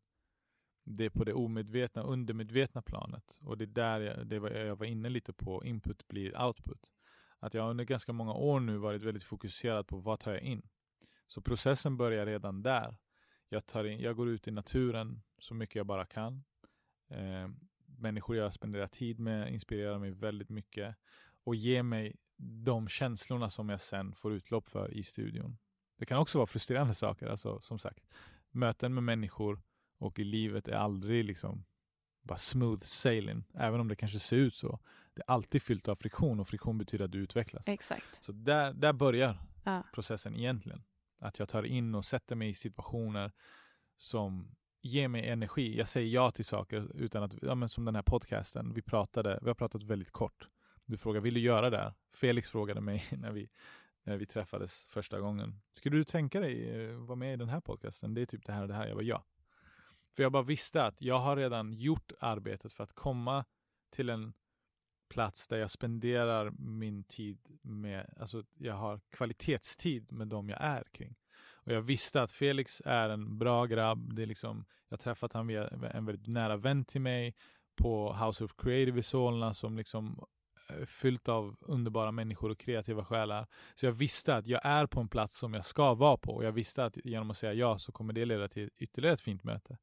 det 0.96 1.04
är 1.04 1.10
på 1.10 1.24
det 1.24 1.32
omedvetna, 1.32 2.02
undermedvetna 2.02 2.82
planet. 2.82 3.38
Och 3.42 3.58
det 3.58 3.64
är 3.64 3.66
där 3.66 4.00
jag, 4.00 4.26
det 4.26 4.38
var, 4.38 4.50
jag 4.50 4.76
var 4.76 4.86
inne 4.86 5.08
lite 5.08 5.32
på, 5.32 5.64
input 5.64 6.08
blir 6.08 6.42
output 6.42 6.92
att 7.38 7.54
jag 7.54 7.70
under 7.70 7.84
ganska 7.84 8.12
många 8.12 8.32
år 8.32 8.60
nu 8.60 8.76
varit 8.76 9.02
väldigt 9.02 9.24
fokuserad 9.24 9.86
på 9.86 9.96
vad 9.96 10.20
tar 10.20 10.32
jag 10.32 10.42
in. 10.42 10.68
Så 11.26 11.40
processen 11.40 11.96
börjar 11.96 12.26
redan 12.26 12.62
där. 12.62 12.96
Jag, 13.48 13.66
tar 13.66 13.84
in, 13.84 14.00
jag 14.00 14.16
går 14.16 14.28
ut 14.28 14.48
i 14.48 14.50
naturen 14.50 15.22
så 15.38 15.54
mycket 15.54 15.76
jag 15.76 15.86
bara 15.86 16.06
kan. 16.06 16.44
Eh, 17.10 17.48
människor 17.86 18.36
jag 18.36 18.52
spenderar 18.52 18.86
tid 18.86 19.20
med 19.20 19.52
inspirerar 19.52 19.98
mig 19.98 20.10
väldigt 20.10 20.48
mycket 20.48 20.96
och 21.44 21.54
ger 21.54 21.82
mig 21.82 22.16
de 22.64 22.88
känslorna 22.88 23.50
som 23.50 23.68
jag 23.68 23.80
sen 23.80 24.14
får 24.14 24.32
utlopp 24.32 24.68
för 24.68 24.94
i 24.94 25.02
studion. 25.02 25.58
Det 25.96 26.06
kan 26.06 26.18
också 26.18 26.38
vara 26.38 26.46
frustrerande 26.46 26.94
saker, 26.94 27.26
alltså 27.26 27.60
som 27.60 27.78
sagt. 27.78 28.04
Möten 28.50 28.94
med 28.94 29.02
människor 29.02 29.62
och 29.98 30.18
i 30.18 30.24
livet 30.24 30.68
är 30.68 30.76
aldrig 30.76 31.24
liksom 31.24 31.64
bara 32.22 32.38
smooth 32.38 32.80
sailing, 32.80 33.44
även 33.54 33.80
om 33.80 33.88
det 33.88 33.96
kanske 33.96 34.18
ser 34.18 34.36
ut 34.36 34.54
så. 34.54 34.78
Det 35.14 35.22
är 35.22 35.32
alltid 35.32 35.62
fyllt 35.62 35.88
av 35.88 35.96
friktion 35.96 36.40
och 36.40 36.48
friktion 36.48 36.78
betyder 36.78 37.04
att 37.04 37.12
du 37.12 37.18
utvecklas. 37.18 37.68
Exakt. 37.68 38.24
Så 38.24 38.32
där, 38.32 38.72
där 38.72 38.92
börjar 38.92 39.36
ja. 39.64 39.82
processen 39.94 40.36
egentligen. 40.36 40.82
Att 41.20 41.38
jag 41.38 41.48
tar 41.48 41.62
in 41.62 41.94
och 41.94 42.04
sätter 42.04 42.36
mig 42.36 42.48
i 42.48 42.54
situationer 42.54 43.32
som 43.96 44.56
ger 44.82 45.08
mig 45.08 45.28
energi. 45.28 45.78
Jag 45.78 45.88
säger 45.88 46.08
ja 46.08 46.30
till 46.30 46.44
saker 46.44 46.90
utan 46.94 47.22
att, 47.22 47.34
ja, 47.42 47.54
men 47.54 47.68
som 47.68 47.84
den 47.84 47.94
här 47.94 48.02
podcasten, 48.02 48.74
vi 48.74 48.82
pratade, 48.82 49.38
vi 49.42 49.48
har 49.48 49.54
pratat 49.54 49.82
väldigt 49.82 50.10
kort. 50.10 50.48
du 50.84 50.96
frågar, 50.96 51.20
vill 51.20 51.34
du 51.34 51.40
göra 51.40 51.70
det 51.70 51.78
här? 51.78 51.94
Felix 52.12 52.50
frågade 52.50 52.80
mig 52.80 53.04
när 53.12 53.32
vi, 53.32 53.48
när 54.04 54.16
vi 54.16 54.26
träffades 54.26 54.84
första 54.88 55.20
gången. 55.20 55.60
Skulle 55.70 55.96
du 55.96 56.04
tänka 56.04 56.40
dig 56.40 56.70
eh, 56.70 56.94
vara 56.94 57.16
med 57.16 57.34
i 57.34 57.36
den 57.36 57.48
här 57.48 57.60
podcasten? 57.60 58.14
Det 58.14 58.20
är 58.20 58.26
typ 58.26 58.46
det 58.46 58.52
här 58.52 58.62
och 58.62 58.68
det 58.68 58.74
här. 58.74 58.86
Jag 58.86 58.94
var 58.94 59.02
ja. 59.02 59.24
För 60.18 60.22
jag 60.22 60.32
bara 60.32 60.42
visste 60.42 60.84
att 60.84 61.02
jag 61.02 61.18
har 61.18 61.36
redan 61.36 61.72
gjort 61.72 62.12
arbetet 62.20 62.72
för 62.72 62.84
att 62.84 62.92
komma 62.92 63.44
till 63.90 64.10
en 64.10 64.32
plats 65.08 65.48
där 65.48 65.56
jag 65.56 65.70
spenderar 65.70 66.50
min 66.58 67.04
tid 67.04 67.38
med, 67.62 68.14
alltså 68.20 68.44
jag 68.54 68.74
har 68.74 69.00
kvalitetstid 69.10 70.12
med 70.12 70.28
dem 70.28 70.48
jag 70.48 70.58
är 70.60 70.84
kring. 70.92 71.14
Och 71.52 71.72
jag 71.72 71.82
visste 71.82 72.22
att 72.22 72.32
Felix 72.32 72.82
är 72.84 73.08
en 73.08 73.38
bra 73.38 73.66
grabb. 73.66 74.14
Det 74.14 74.22
är 74.22 74.26
liksom, 74.26 74.64
jag 74.88 74.96
har 74.96 75.02
träffat 75.02 75.32
honom 75.32 75.46
via 75.46 75.68
en 75.68 76.06
väldigt 76.06 76.26
nära 76.26 76.56
vän 76.56 76.84
till 76.84 77.00
mig 77.00 77.34
på 77.76 78.12
House 78.12 78.44
of 78.44 78.56
Creative 78.56 78.98
i 78.98 79.02
Solna 79.02 79.54
som 79.54 79.76
liksom 79.76 80.24
är 80.68 80.86
fyllt 80.86 81.28
av 81.28 81.56
underbara 81.60 82.12
människor 82.12 82.50
och 82.50 82.58
kreativa 82.58 83.04
själar. 83.04 83.46
Så 83.74 83.86
jag 83.86 83.92
visste 83.92 84.36
att 84.36 84.46
jag 84.46 84.60
är 84.64 84.86
på 84.86 85.00
en 85.00 85.08
plats 85.08 85.36
som 85.36 85.54
jag 85.54 85.64
ska 85.64 85.94
vara 85.94 86.16
på 86.16 86.32
och 86.32 86.44
jag 86.44 86.52
visste 86.52 86.84
att 86.84 86.98
genom 87.04 87.30
att 87.30 87.38
säga 87.38 87.52
ja 87.52 87.78
så 87.78 87.92
kommer 87.92 88.12
det 88.12 88.24
leda 88.24 88.48
till 88.48 88.70
ytterligare 88.78 89.14
ett 89.14 89.20
fint 89.20 89.44
möte. 89.44 89.78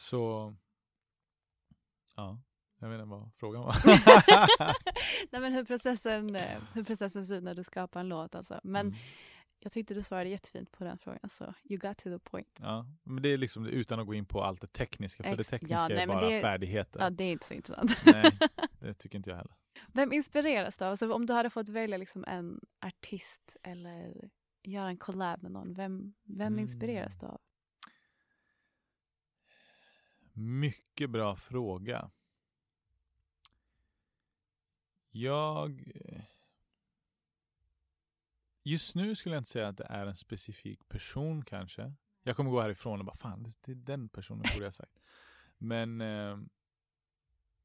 Så 0.00 0.54
ja, 2.16 2.40
jag 2.80 2.88
vet 2.88 2.96
inte 3.00 3.10
vad 3.10 3.30
frågan 3.34 3.62
var. 3.62 3.74
Nej, 5.32 5.40
men 5.40 5.52
hur, 5.52 5.64
processen, 5.64 6.36
eh, 6.36 6.62
hur 6.74 6.84
processen 6.84 7.26
ser 7.26 7.34
ut 7.36 7.42
när 7.44 7.54
du 7.54 7.64
skapar 7.64 8.00
en 8.00 8.08
låt. 8.08 8.34
Alltså. 8.34 8.60
Men 8.64 8.86
Mm. 8.86 8.98
jag 9.58 9.72
tyckte 9.72 9.94
du 9.94 10.02
svarade 10.02 10.28
jättefint 10.30 10.70
på 10.72 10.84
den 10.84 10.98
frågan. 10.98 11.30
Så 11.30 11.54
you 11.64 11.78
got 11.78 11.98
to 11.98 12.10
the 12.10 12.18
point. 12.18 12.58
Ja, 12.60 12.86
men 13.02 13.22
det 13.22 13.28
är 13.28 13.38
liksom 13.38 13.66
utan 13.66 14.00
att 14.00 14.06
gå 14.06 14.14
in 14.14 14.26
på 14.26 14.42
allt 14.42 14.60
det 14.60 14.66
tekniska, 14.72 15.22
för 15.22 15.36
det 15.36 15.40
Ex- 15.40 15.52
ja, 15.52 15.58
tekniska 15.58 15.88
nej, 15.88 15.98
är 16.02 16.06
bara 16.06 16.28
det- 16.28 16.40
färdigheter. 16.40 17.00
Ja, 17.00 17.10
det 17.10 17.24
är 17.24 17.32
inte 17.32 17.46
så 17.46 17.54
intressant. 17.54 17.90
Nej, 18.06 18.38
det 18.80 18.94
tycker 18.94 19.16
inte 19.18 19.30
jag 19.30 19.36
heller. 19.36 19.54
Vem 19.92 20.12
inspireras 20.12 20.76
du 20.78 20.84
av? 20.84 20.90
Alltså, 20.90 21.12
om 21.12 21.26
du 21.26 21.32
hade 21.32 21.50
fått 21.50 21.68
välja 21.68 21.96
liksom 21.96 22.24
en 22.24 22.60
artist 22.86 23.56
eller 23.62 24.30
göra 24.62 24.88
en 24.88 24.96
collab 24.96 25.42
med 25.42 25.52
någon, 25.52 25.74
vem, 25.74 26.14
vem 26.24 26.46
Mm. 26.46 26.58
inspireras 26.58 27.18
du 27.18 27.26
av? 27.26 27.40
Mycket 30.40 31.10
bra 31.10 31.36
fråga. 31.36 32.10
Jag... 35.10 35.92
Just 38.62 38.94
nu 38.94 39.14
skulle 39.14 39.34
jag 39.34 39.40
inte 39.40 39.50
säga 39.50 39.68
att 39.68 39.76
det 39.76 39.84
är 39.84 40.06
en 40.06 40.16
specifik 40.16 40.88
person 40.88 41.44
kanske. 41.44 41.94
Jag 42.22 42.36
kommer 42.36 42.50
gå 42.50 42.60
härifrån 42.60 42.98
och 42.98 43.04
bara 43.06 43.16
fan, 43.16 43.42
det- 43.60 43.72
är 43.72 43.76
den 43.76 44.08
personen 44.08 44.38
borde 44.42 44.54
jag 44.56 44.64
ha 44.64 44.72
sagt. 44.72 44.98
Men 45.58 46.00
eh, 46.00 46.38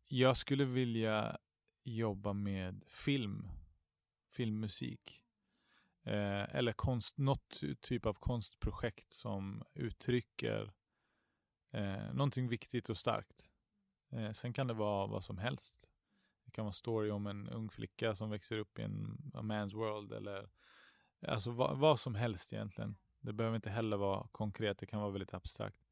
jag 0.08 0.38
skulle 0.38 0.66
vilja 0.66 1.38
jobba 1.84 2.34
med 2.34 2.84
film, 2.88 3.50
filmmusik. 4.30 5.24
Eh, 6.04 6.56
eller 6.56 6.74
konst, 6.74 7.18
något 7.18 7.62
typ 7.82 8.06
av 8.06 8.14
konstprojekt 8.14 9.14
som 9.14 9.64
uttrycker 9.74 10.74
eh, 11.76 12.14
någonting 12.14 12.48
viktigt 12.48 12.90
och 12.90 12.98
starkt. 12.98 13.50
Eh, 14.12 14.32
sen 14.32 14.54
kan 14.54 14.68
det 14.68 14.74
vara 14.74 15.08
vad 15.08 15.24
som 15.24 15.38
helst. 15.38 15.76
Det 16.46 16.52
kan 16.52 16.66
vara 16.66 16.70
en 16.70 16.74
story 16.74 17.12
om 17.12 17.28
en 17.28 17.50
ung 17.50 17.70
flicka 17.70 18.16
som 18.16 18.30
växer 18.30 18.58
upp 18.58 18.80
i 18.80 18.82
en 18.82 19.18
man's 19.34 19.74
world 19.74 20.12
eller 20.14 20.50
alltså 21.28 21.52
vad, 21.52 21.78
vad 21.78 22.00
som 22.00 22.16
helst 22.16 22.54
egentligen. 22.54 22.96
Det 23.22 23.34
behöver 23.34 23.56
inte 23.56 23.70
heller 23.70 23.98
vara 23.98 24.28
konkret, 24.32 24.78
det 24.78 24.86
kan 24.86 25.00
vara 25.00 25.12
väldigt 25.12 25.34
abstrakt. 25.34 25.86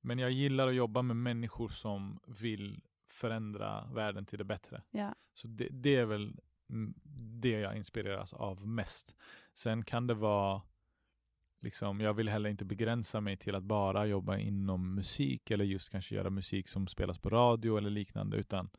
Men 0.00 0.18
jag 0.18 0.30
gillar 0.30 0.68
att 0.68 0.74
jobba 0.74 1.02
med 1.02 1.16
människor 1.16 1.68
som 1.68 2.20
vill 2.26 2.82
förändra 3.08 3.86
världen 3.86 4.26
till 4.26 4.38
det 4.38 4.44
bättre. 4.44 4.82
Ja. 4.90 5.14
Så 5.34 5.48
det, 5.48 5.68
det 5.70 5.96
är 5.96 6.04
väl 6.04 6.40
mm, 6.70 6.94
det 7.40 7.50
jag 7.50 7.76
inspireras 7.76 8.32
av 8.32 8.66
mest. 8.66 9.16
Sen 9.54 9.84
kan 9.84 10.06
det 10.06 10.14
vara 10.14 10.62
liksom, 11.66 12.00
jag 12.00 12.14
vill 12.14 12.28
heller 12.28 12.50
inte 12.50 12.64
begränsa 12.64 13.20
mig 13.20 13.36
till 13.36 13.54
att 13.54 13.62
bara 13.62 14.06
jobba 14.06 14.36
inom 14.36 14.94
musik 14.94 15.50
eller 15.50 15.64
just 15.64 15.90
kanske 15.90 16.14
göra 16.14 16.30
musik 16.30 16.68
som 16.68 16.86
spelas 16.86 17.18
på 17.18 17.30
radio 17.30 17.78
eller 17.78 17.90
liknande 17.90 18.36
utan 18.36 18.70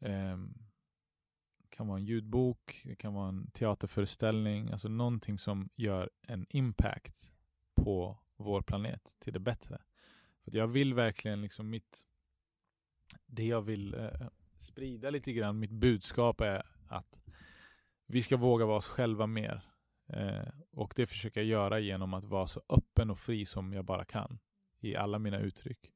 ehm, 0.00 0.54
det 1.58 1.76
kan 1.76 1.88
vara 1.88 1.98
en 1.98 2.04
ljudbok, 2.04 2.80
det 2.84 2.96
kan 2.96 3.14
vara 3.14 3.28
en 3.28 3.50
teaterföreställning, 3.50 4.70
alltså 4.70 4.88
någonting 4.88 5.38
som 5.38 5.68
gör 5.76 6.10
en 6.22 6.46
impact 6.50 7.32
på 7.74 8.18
vår 8.36 8.62
planet 8.62 9.16
till 9.18 9.32
det 9.32 9.40
bättre. 9.40 9.82
För 10.42 10.50
att 10.50 10.54
jag 10.54 10.66
vill 10.66 10.94
verkligen 10.94 11.40
liksom 11.42 11.70
mitt, 11.70 12.06
det 13.26 13.46
jag 13.46 13.62
vill 13.62 13.94
eh, 13.94 14.28
sprida 14.58 15.10
lite 15.10 15.32
grann, 15.32 15.58
mitt 15.58 15.70
budskap 15.70 16.40
är 16.40 16.66
att 16.88 17.20
vi 18.06 18.22
ska 18.22 18.36
våga 18.36 18.66
vara 18.66 18.78
oss 18.78 18.86
själva 18.88 19.26
mer. 19.26 19.62
Eh, 20.06 20.48
och 20.74 20.92
det 20.96 21.06
försöker 21.06 21.40
jag 21.40 21.48
göra 21.48 21.78
genom 21.78 22.14
att 22.14 22.24
vara 22.24 22.46
så 22.46 22.62
öppen 22.68 23.10
och 23.10 23.18
fri 23.18 23.46
som 23.46 23.72
jag 23.72 23.84
bara 23.84 24.04
kan 24.04 24.38
i 24.80 24.96
alla 24.96 25.18
mina 25.18 25.38
uttryck. 25.38 25.92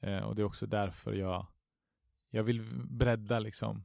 Eh, 0.00 0.18
och 0.18 0.34
det 0.34 0.42
är 0.42 0.46
också 0.46 0.66
därför 0.66 1.12
jag, 1.12 1.46
jag 2.30 2.42
vill 2.42 2.62
bredda 2.90 3.38
liksom 3.38 3.84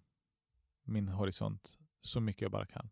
min 0.84 1.08
horisont 1.08 1.80
så 2.02 2.20
mycket 2.20 2.42
jag 2.42 2.52
bara 2.52 2.66
kan. 2.66 2.90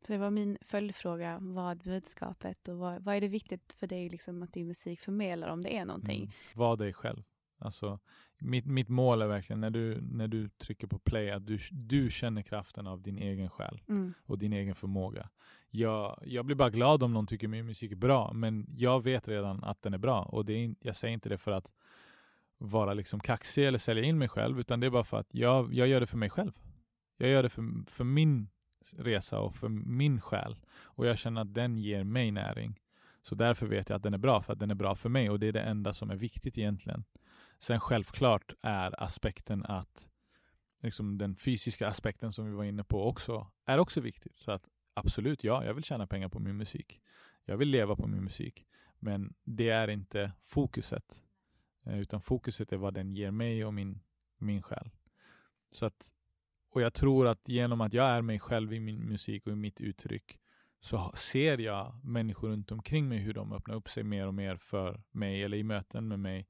För 0.00 0.12
det 0.12 0.18
var 0.18 0.30
min 0.30 0.58
följdfråga. 0.60 1.38
Vad 1.40 1.78
budskapet 1.78 2.68
och 2.68 2.78
vad, 2.78 3.02
vad 3.02 3.16
är 3.16 3.20
det 3.20 3.28
viktigt 3.28 3.72
för 3.72 3.86
dig 3.86 4.08
liksom, 4.08 4.42
att 4.42 4.52
din 4.52 4.66
musik 4.66 5.00
förmedlar 5.00 5.48
om 5.48 5.62
det 5.62 5.76
är 5.76 5.84
någonting? 5.84 6.22
Mm. 6.22 6.32
Var 6.54 6.76
dig 6.76 6.92
själv. 6.92 7.22
Alltså, 7.58 7.98
mitt, 8.38 8.66
mitt 8.66 8.88
mål 8.88 9.22
är 9.22 9.26
verkligen 9.26 9.60
när 9.60 9.70
du, 9.70 10.00
när 10.00 10.28
du 10.28 10.48
trycker 10.48 10.86
på 10.86 10.98
play 10.98 11.30
att 11.30 11.46
du, 11.46 11.58
du 11.72 12.10
känner 12.10 12.42
kraften 12.42 12.86
av 12.86 13.02
din 13.02 13.18
egen 13.18 13.50
själ 13.50 13.80
Mm. 13.88 14.14
och 14.26 14.38
din 14.38 14.52
egen 14.52 14.74
förmåga. 14.74 15.28
Jag, 15.70 16.22
jag 16.26 16.44
blir 16.44 16.56
bara 16.56 16.70
glad 16.70 17.02
om 17.02 17.12
någon 17.12 17.26
tycker 17.26 17.48
min 17.48 17.66
musik 17.66 17.92
är 17.92 17.96
bra, 17.96 18.32
men 18.32 18.66
jag 18.76 19.04
vet 19.04 19.28
redan 19.28 19.64
att 19.64 19.82
den 19.82 19.94
är 19.94 19.98
bra. 19.98 20.22
Och 20.22 20.44
det 20.44 20.52
är, 20.52 20.74
jag 20.80 20.96
säger 20.96 21.14
inte 21.14 21.28
det 21.28 21.38
för 21.38 21.50
att 21.50 21.72
vara 22.58 22.94
liksom 22.94 23.20
kaxig 23.20 23.66
eller 23.66 23.78
sälja 23.78 24.04
in 24.04 24.18
mig 24.18 24.28
själv, 24.28 24.60
utan 24.60 24.80
det 24.80 24.86
är 24.86 24.90
bara 24.90 25.04
för 25.04 25.20
att 25.20 25.34
jag, 25.34 25.74
jag 25.74 25.88
gör 25.88 26.00
det 26.00 26.06
för 26.06 26.18
mig 26.18 26.30
själv. 26.30 26.52
Jag 27.16 27.30
gör 27.30 27.42
det 27.42 27.48
för, 27.48 27.90
för 27.90 28.04
min 28.04 28.48
resa 28.96 29.40
och 29.40 29.54
för 29.56 29.68
min 29.68 30.20
själ. 30.20 30.56
Och 30.78 31.06
jag 31.06 31.18
känner 31.18 31.40
att 31.40 31.54
den 31.54 31.78
ger 31.78 32.04
mig 32.04 32.30
näring. 32.30 32.80
Så 33.22 33.34
därför 33.34 33.66
vet 33.66 33.88
jag 33.88 33.96
att 33.96 34.02
den 34.02 34.14
är 34.14 34.18
bra, 34.18 34.42
för 34.42 34.52
att 34.52 34.58
den 34.58 34.70
är 34.70 34.74
bra 34.74 34.94
för 34.94 35.08
mig. 35.08 35.30
Och 35.30 35.40
det 35.40 35.46
är 35.46 35.52
det 35.52 35.60
enda 35.62 35.92
som 35.92 36.10
är 36.10 36.16
viktigt 36.16 36.58
egentligen. 36.58 37.04
Sen 37.58 37.80
självklart 37.80 38.52
är 38.62 39.02
aspekten 39.02 39.64
att 39.64 40.08
liksom 40.82 41.18
den 41.18 41.36
fysiska 41.36 41.88
aspekten 41.88 42.32
som 42.32 42.46
vi 42.46 42.52
var 42.52 42.64
inne 42.64 42.84
på 42.84 43.08
också 43.08 43.50
är 43.64 43.78
också 43.78 44.00
viktigt. 44.00 44.34
Så 44.34 44.52
att 44.52 44.68
absolut, 44.94 45.44
ja, 45.44 45.64
jag 45.64 45.74
vill 45.74 45.84
tjäna 45.84 46.06
pengar 46.06 46.28
på 46.28 46.38
min 46.38 46.56
musik. 46.56 47.00
Jag 47.44 47.56
vill 47.56 47.68
leva 47.68 47.96
på 47.96 48.06
min 48.06 48.24
musik. 48.24 48.66
Men 48.98 49.34
det 49.44 49.68
är 49.68 49.88
inte 49.88 50.32
fokuset. 50.44 51.22
Eh, 51.86 51.98
utan 51.98 52.20
fokuset 52.20 52.72
är 52.72 52.76
vad 52.76 52.94
den 52.94 53.12
ger 53.12 53.30
mig 53.30 53.64
och 53.64 53.74
min, 53.74 54.00
min 54.38 54.62
själ. 54.62 54.90
Så 55.70 55.86
att, 55.86 56.12
och 56.70 56.80
jag 56.80 56.94
tror 56.94 57.26
att 57.26 57.48
genom 57.48 57.80
att 57.80 57.92
jag 57.92 58.06
är 58.06 58.22
mig 58.22 58.38
själv 58.38 58.72
i 58.72 58.80
min 58.80 59.08
musik 59.08 59.46
och 59.46 59.52
i 59.52 59.56
mitt 59.56 59.80
uttryck 59.80 60.38
så 60.80 61.12
ser 61.14 61.58
jag 61.58 62.00
människor 62.04 62.48
runt 62.48 62.72
omkring 62.72 63.08
mig 63.08 63.18
hur 63.18 63.34
de 63.34 63.52
öppnar 63.52 63.74
upp 63.74 63.88
sig 63.88 64.02
mer 64.02 64.26
och 64.26 64.34
mer 64.34 64.56
för 64.56 65.02
mig 65.10 65.42
eller 65.42 65.56
i 65.56 65.62
möten 65.62 66.08
med 66.08 66.18
mig 66.18 66.48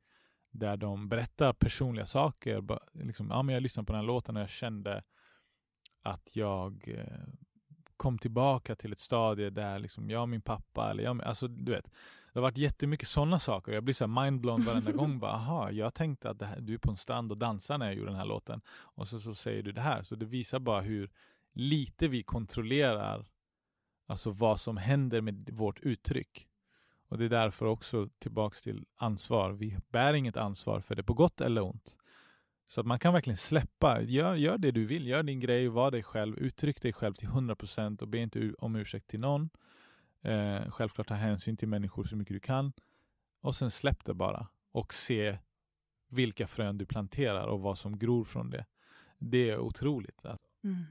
där 0.57 0.77
de 0.77 1.09
berättar 1.09 1.53
personliga 1.53 2.07
saker. 2.07 2.65
Liksom, 2.93 3.29
ja, 3.31 3.43
men 3.43 3.53
jag 3.53 3.63
lyssnade 3.63 3.87
på 3.87 3.93
den 3.93 4.01
här 4.01 4.07
låten 4.07 4.37
och 4.37 4.43
jag 4.43 4.51
kände 4.51 5.03
att 6.03 6.37
jag 6.37 6.89
eh, 6.89 7.29
kom 7.97 8.19
tillbaka 8.19 8.75
till 8.75 8.93
ett 8.93 9.01
stadie 9.01 9.51
där 9.51 9.79
liksom 9.79 10.11
jag 10.11 10.23
och 10.23 10.29
min 10.29 10.43
pappa, 10.43 10.91
eller 10.91 11.05
jag, 11.05 11.23
alltså 11.23 11.49
du 11.49 11.73
vet, 11.73 11.85
det 12.33 12.39
har 12.39 12.43
varit 12.43 12.59
jättemycket 12.59 13.09
sådana 13.09 13.39
saker. 13.39 13.73
Jag 13.73 13.85
blir 13.85 13.95
så 13.95 14.07
mindblown 14.07 14.63
varenda 14.63 14.93
gång. 14.93 15.19
Bara, 15.19 15.33
Aha, 15.33 15.71
jag 15.71 15.95
tänkte 15.95 16.31
att 16.31 16.39
det 16.39 16.47
här, 16.47 16.61
du 16.61 16.75
är 16.75 16.79
på 16.79 16.91
en 16.91 16.97
strand 16.97 17.33
och 17.33 17.39
dansar 17.39 17.79
när 17.79 17.87
jag 17.87 17.95
gjorde 17.95 18.11
den 18.11 18.19
här 18.19 18.27
låten. 18.27 18.61
Och 18.69 19.09
så, 19.09 19.19
så 19.21 19.35
säger 19.35 19.63
du 19.63 19.73
det 19.73 19.81
här. 19.81 20.03
Så 20.03 20.17
det 20.17 20.27
visar 20.27 20.59
bara 20.59 20.81
hur 20.81 21.11
lite 21.53 22.09
vi 22.09 22.23
kontrollerar 22.23 23.27
alltså 24.07 24.31
vad 24.31 24.61
som 24.61 24.77
händer 24.77 25.21
med 25.21 25.51
vårt 25.53 25.81
uttryck. 25.81 26.49
Och 27.09 27.19
det 27.19 27.25
är 27.25 27.29
därför 27.29 27.67
också 27.67 28.09
tillbaks 28.19 28.63
till 28.63 28.85
ansvar. 28.97 29.53
Vi 29.53 29.79
bär 29.89 30.15
inget 30.15 30.37
ansvar 30.37 30.81
för 30.81 30.95
det 30.95 31.03
på 31.03 31.15
gott 31.15 31.41
eller 31.41 31.63
ont. 31.63 31.99
Så 32.69 32.81
att 32.81 32.87
man 32.87 32.99
kan 32.99 33.13
verkligen 33.13 33.37
släppa. 33.37 34.03
Gör, 34.03 34.35
gör 34.35 34.59
det 34.59 34.71
du 34.71 34.87
vill. 34.87 35.07
Gör 35.07 35.23
din 35.23 35.41
grej. 35.41 35.69
Var 35.69 35.91
dig 35.91 36.03
själv. 36.03 36.39
Uttryck 36.39 36.83
dig 36.83 36.93
själv 36.93 37.15
till 37.15 37.29
100% 37.29 38.03
och 38.03 38.09
be 38.09 38.19
inte 38.19 38.55
om 38.59 38.77
ursäkt 38.77 39.07
till 39.07 39.21
någon. 39.21 39.51
Eh, 40.23 40.71
självklart 40.71 41.09
ta 41.09 41.15
hänsyn 41.15 41.57
till 41.57 41.69
människor 41.69 42.05
så 42.05 42.17
mycket 42.17 42.35
du 42.35 42.41
kan. 42.41 42.73
Och 43.41 43.57
sen 43.57 43.71
släpp 43.71 44.05
det 44.05 44.15
bara. 44.15 44.49
Och 44.73 44.95
se 44.95 45.39
vilka 46.09 46.47
frön 46.47 46.79
du 46.79 46.87
planterar 46.87 47.47
och 47.47 47.61
vad 47.61 47.79
som 47.79 47.99
gror 47.99 48.25
från 48.25 48.51
det. 48.51 48.67
Det 49.19 49.51
är 49.51 49.59
otroligt. 49.59 50.27
Alltså, 50.27 50.47
Mm. 50.65 50.85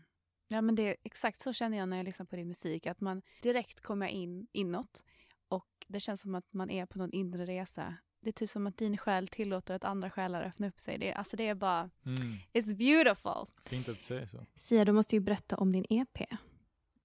Ja, 0.47 0.61
men 0.61 0.75
det 0.75 0.83
är 0.83 0.95
exakt 1.03 1.41
så 1.41 1.53
känner 1.53 1.77
jag 1.77 1.89
när 1.89 1.97
jag 1.97 2.05
lyssnar 2.05 2.25
på 2.25 2.35
din 2.35 2.47
musik. 2.47 2.85
Att 2.87 3.01
man 3.01 3.21
direkt 3.41 3.81
kommer 3.81 4.07
in 4.07 4.47
inåt 4.51 5.05
det 5.87 5.99
känns 5.99 6.21
som 6.21 6.35
att 6.35 6.53
man 6.53 6.69
är 6.69 6.85
på 6.85 6.97
någon 6.97 7.11
inre 7.11 7.45
resa 7.45 7.97
det 8.19 8.29
är 8.29 8.33
typ 8.33 8.49
som 8.49 8.67
att 8.67 8.77
din 8.77 8.97
själ 8.97 9.27
tillåter 9.27 9.73
att 9.75 9.83
andra 9.83 10.09
själar 10.09 10.43
öppna 10.43 10.67
upp 10.67 10.79
sig. 10.79 10.97
Det, 10.97 11.13
alltså 11.13 11.37
det 11.37 11.47
är 11.47 11.55
bara, 11.55 11.89
Mm. 12.05 12.37
it's 12.53 12.75
beautiful. 12.75 13.45
Fint 13.65 13.89
att 13.89 13.97
du 13.97 14.03
säger 14.03 14.25
så. 14.25 14.45
Sia, 14.55 14.85
du 14.85 14.91
måste 14.91 15.15
ju 15.15 15.19
berätta 15.19 15.57
om 15.57 15.71
din 15.71 15.85
EP. 15.89 16.21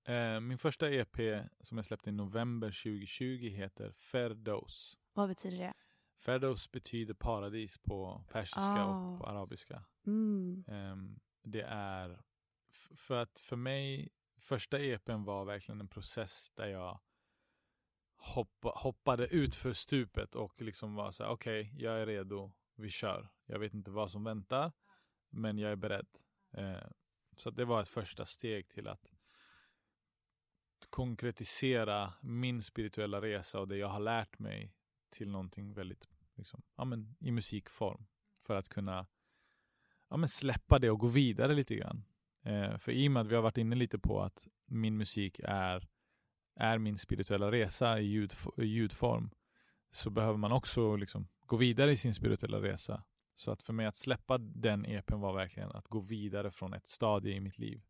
Eh, 0.04 0.40
min 0.40 0.58
första 0.58 0.90
EP 0.90 1.16
som 1.60 1.78
jag 1.78 1.84
släppte 1.84 2.10
i 2.10 2.12
november 2.12 2.68
2020 2.68 3.48
heter 3.48 3.92
Ferdos. 3.92 4.98
Vad 5.12 5.28
betyder 5.28 5.58
det? 5.58 5.72
Ferdos 6.18 6.70
betyder 6.72 7.14
paradis 7.14 7.78
på 7.78 8.24
persiska 8.32 8.60
Ah. 8.60 9.12
och 9.12 9.18
på 9.18 9.26
arabiska. 9.26 9.84
Mm. 10.06 10.64
Ehm, 10.68 11.20
det 11.42 11.62
är 11.68 12.20
för 12.94 13.22
att 13.22 13.40
för 13.40 13.56
mig 13.56 14.08
första 14.38 14.78
EPn 14.78 15.22
var 15.24 15.44
verkligen 15.44 15.80
en 15.80 15.88
process 15.88 16.50
där 16.50 16.66
jag 16.66 17.00
hoppa, 18.20 18.68
hoppade 18.68 19.26
ut 19.26 19.54
för 19.54 19.72
stupet 19.72 20.34
och 20.34 20.62
liksom 20.62 20.94
var 20.94 21.10
så 21.10 21.22
här, 21.22 21.30
okej, 21.30 21.72
jag 21.76 22.00
är 22.00 22.06
redo, 22.06 22.52
vi 22.74 22.90
kör. 22.90 23.28
Jag 23.46 23.58
vet 23.58 23.74
inte 23.74 23.90
vad 23.90 24.10
som 24.10 24.24
väntar, 24.24 24.72
men 25.30 25.58
jag 25.58 25.72
är 25.72 25.76
beredd. 25.76 26.08
Eh, 26.52 26.90
så 27.36 27.48
att 27.48 27.56
det 27.56 27.64
var 27.64 27.82
ett 27.82 27.88
första 27.88 28.24
steg 28.26 28.68
till 28.68 28.88
att 28.88 29.12
konkretisera 30.90 32.12
min 32.20 32.62
spirituella 32.62 33.20
resa 33.20 33.60
och 33.60 33.68
det 33.68 33.76
jag 33.76 33.88
har 33.88 34.00
lärt 34.00 34.38
mig 34.38 34.74
till 35.10 35.30
någonting 35.30 35.74
väldigt 35.74 36.08
liksom, 36.34 36.62
ja, 36.76 36.84
men, 36.84 37.16
i 37.20 37.30
musikform. 37.30 38.06
För 38.40 38.56
att 38.56 38.68
kunna 38.68 39.06
ja, 40.08 40.16
men 40.16 40.28
släppa 40.28 40.78
det 40.78 40.90
och 40.90 40.98
gå 40.98 41.08
vidare 41.08 41.54
lite 41.54 41.74
grann. 41.74 42.04
Eh, 42.42 42.78
för 42.78 42.92
i 42.92 43.08
och 43.08 43.12
med 43.12 43.20
att 43.20 43.26
vi 43.26 43.34
har 43.34 43.42
varit 43.42 43.58
inne 43.58 43.76
lite 43.76 43.98
på 43.98 44.20
att 44.20 44.48
min 44.66 44.96
musik 44.96 45.40
är, 45.44 45.88
är 46.56 46.78
min 46.78 46.98
spirituella 46.98 47.50
resa 47.52 48.00
i, 48.00 48.04
ljud, 48.04 48.32
ljudform 48.56 49.30
så 49.90 50.10
behöver 50.10 50.38
man 50.38 50.52
också 50.52 50.96
liksom 50.96 51.28
gå 51.46 51.56
vidare 51.56 51.92
i 51.92 51.96
sin 51.96 52.14
spirituella 52.14 52.62
resa. 52.62 53.04
Så 53.34 53.52
att 53.52 53.62
för 53.62 53.72
mig 53.72 53.86
att 53.86 53.96
släppa 53.96 54.38
den 54.38 54.86
EPn 54.86 55.20
var 55.20 55.32
verkligen 55.34 55.70
att 55.72 55.88
gå 55.88 56.00
vidare 56.00 56.50
från 56.50 56.74
ett 56.74 56.86
stadie 56.86 57.34
i 57.34 57.40
mitt 57.40 57.58
liv. 57.58 57.82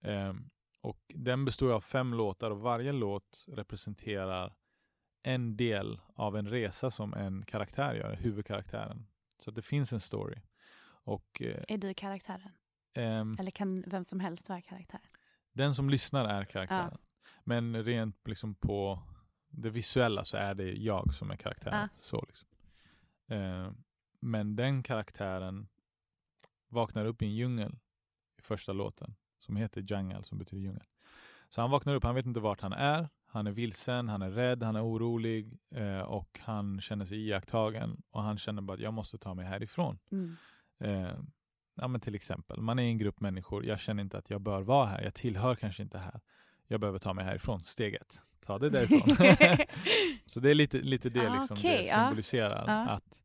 Eh, 0.00 0.34
och 0.80 1.00
den 1.14 1.44
består 1.44 1.72
av 1.72 1.80
fem 1.80 2.14
låtar 2.14 2.50
och 2.50 2.60
varje 2.60 2.92
låt 2.92 3.44
representerar 3.48 4.54
en 5.22 5.56
del 5.56 6.00
av 6.14 6.36
en 6.36 6.48
resa 6.48 6.90
som 6.90 7.14
en 7.14 7.44
karaktär 7.44 7.94
gör, 7.94 8.16
huvudkaraktären. 8.16 9.06
Så 9.38 9.50
att 9.50 9.56
det 9.56 9.62
finns 9.62 9.92
en 9.92 10.00
story. 10.00 10.42
Och 11.04 11.42
eh, 11.42 11.64
Är 11.68 11.78
du 11.78 11.94
karaktären? 11.94 12.52
ehm, 12.94 13.36
Eller 13.40 13.50
kan 13.50 13.84
vem 13.86 14.04
som 14.04 14.20
helst 14.20 14.48
vara 14.48 14.60
karaktär? 14.60 15.00
den 15.52 15.74
som 15.74 15.90
lyssnar 15.90 16.24
är 16.24 16.44
karaktären. 16.44 16.98
Men 17.44 17.84
rent 17.84 18.28
liksom 18.28 18.54
på 18.54 19.02
det 19.50 19.70
visuella 19.70 20.24
så 20.24 20.36
är 20.36 20.54
det 20.54 20.72
jag 20.72 21.14
som 21.14 21.30
är 21.30 21.36
karaktären. 21.36 21.88
Ja. 21.92 21.98
Så 22.00 22.24
liksom. 22.28 22.48
Eh, 23.28 23.72
men 24.20 24.56
den 24.56 24.82
karaktären 24.82 25.68
vaknar 26.68 27.04
upp 27.04 27.22
i 27.22 27.24
en 27.24 27.34
djungel 27.34 27.78
i 28.38 28.42
första 28.42 28.72
låten 28.72 29.14
som 29.38 29.56
heter 29.56 29.80
Jungle 29.80 30.22
som 30.22 30.38
betyder 30.38 30.62
djungel. 30.62 30.86
Så 31.48 31.60
han 31.60 31.70
vaknar 31.70 31.94
upp, 31.94 32.04
han 32.04 32.14
vet 32.14 32.26
inte 32.26 32.40
vart 32.40 32.60
han 32.60 32.72
är. 32.72 33.08
Han 33.26 33.46
är 33.46 33.50
vilsen, 33.50 34.08
han 34.08 34.22
är 34.22 34.30
rädd, 34.30 34.62
han 34.62 34.76
är 34.76 34.84
orolig 34.84 35.58
eh, 35.74 36.00
och 36.00 36.38
han 36.42 36.80
känner 36.80 37.04
sig 37.04 37.28
iakttagen 37.28 38.02
och 38.10 38.22
han 38.22 38.38
känner 38.38 38.62
bara 38.62 38.74
att 38.74 38.80
jag 38.80 38.94
måste 38.94 39.18
ta 39.18 39.34
mig 39.34 39.44
härifrån. 39.44 39.98
Mm. 40.10 40.36
Eh, 40.80 41.18
ja, 41.74 41.88
men 41.88 42.00
till 42.00 42.14
exempel, 42.14 42.60
man 42.60 42.78
är 42.78 42.82
i 42.82 42.88
en 42.88 42.98
grupp 42.98 43.20
människor. 43.20 43.64
Jag 43.66 43.80
känner 43.80 44.02
inte 44.02 44.18
att 44.18 44.30
jag 44.30 44.40
bör 44.40 44.62
vara 44.62 44.86
här. 44.86 45.02
Jag 45.02 45.14
tillhör 45.14 45.54
kanske 45.54 45.82
inte 45.82 45.98
här. 45.98 46.20
Jag 46.68 46.80
behöver 46.80 46.98
ta 46.98 47.14
mig 47.14 47.24
härifrån. 47.24 47.60
Steg 47.60 47.94
ett. 47.94 48.22
Ta 48.46 48.58
det 48.58 48.70
därifrån. 48.70 49.00
så 50.26 50.40
det 50.40 50.50
är 50.50 50.54
lite, 50.54 50.78
lite 50.78 51.10
det 51.10 51.30
Ah, 51.30 51.38
liksom 51.38 51.56
okej, 51.58 51.78
det 51.78 51.84
symboliserar. 51.84 52.64
Ja. 52.66 52.88
Att, 52.88 53.22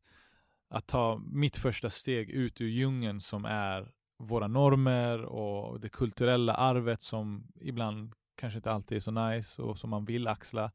att 0.68 0.86
ta 0.86 1.20
mitt 1.26 1.56
första 1.56 1.90
steg 1.90 2.30
ut 2.30 2.60
ur 2.60 2.68
djungeln 2.68 3.20
som 3.20 3.44
är 3.44 3.92
våra 4.18 4.48
normer 4.48 5.22
och 5.22 5.80
det 5.80 5.88
kulturella 5.88 6.54
arvet 6.54 7.02
som 7.02 7.46
ibland 7.60 8.12
kanske 8.36 8.58
inte 8.58 8.70
alltid 8.70 8.96
är 8.96 9.00
så 9.00 9.10
nice 9.10 9.62
och 9.62 9.78
som 9.78 9.90
man 9.90 10.04
vill 10.04 10.28
axla. 10.28 10.72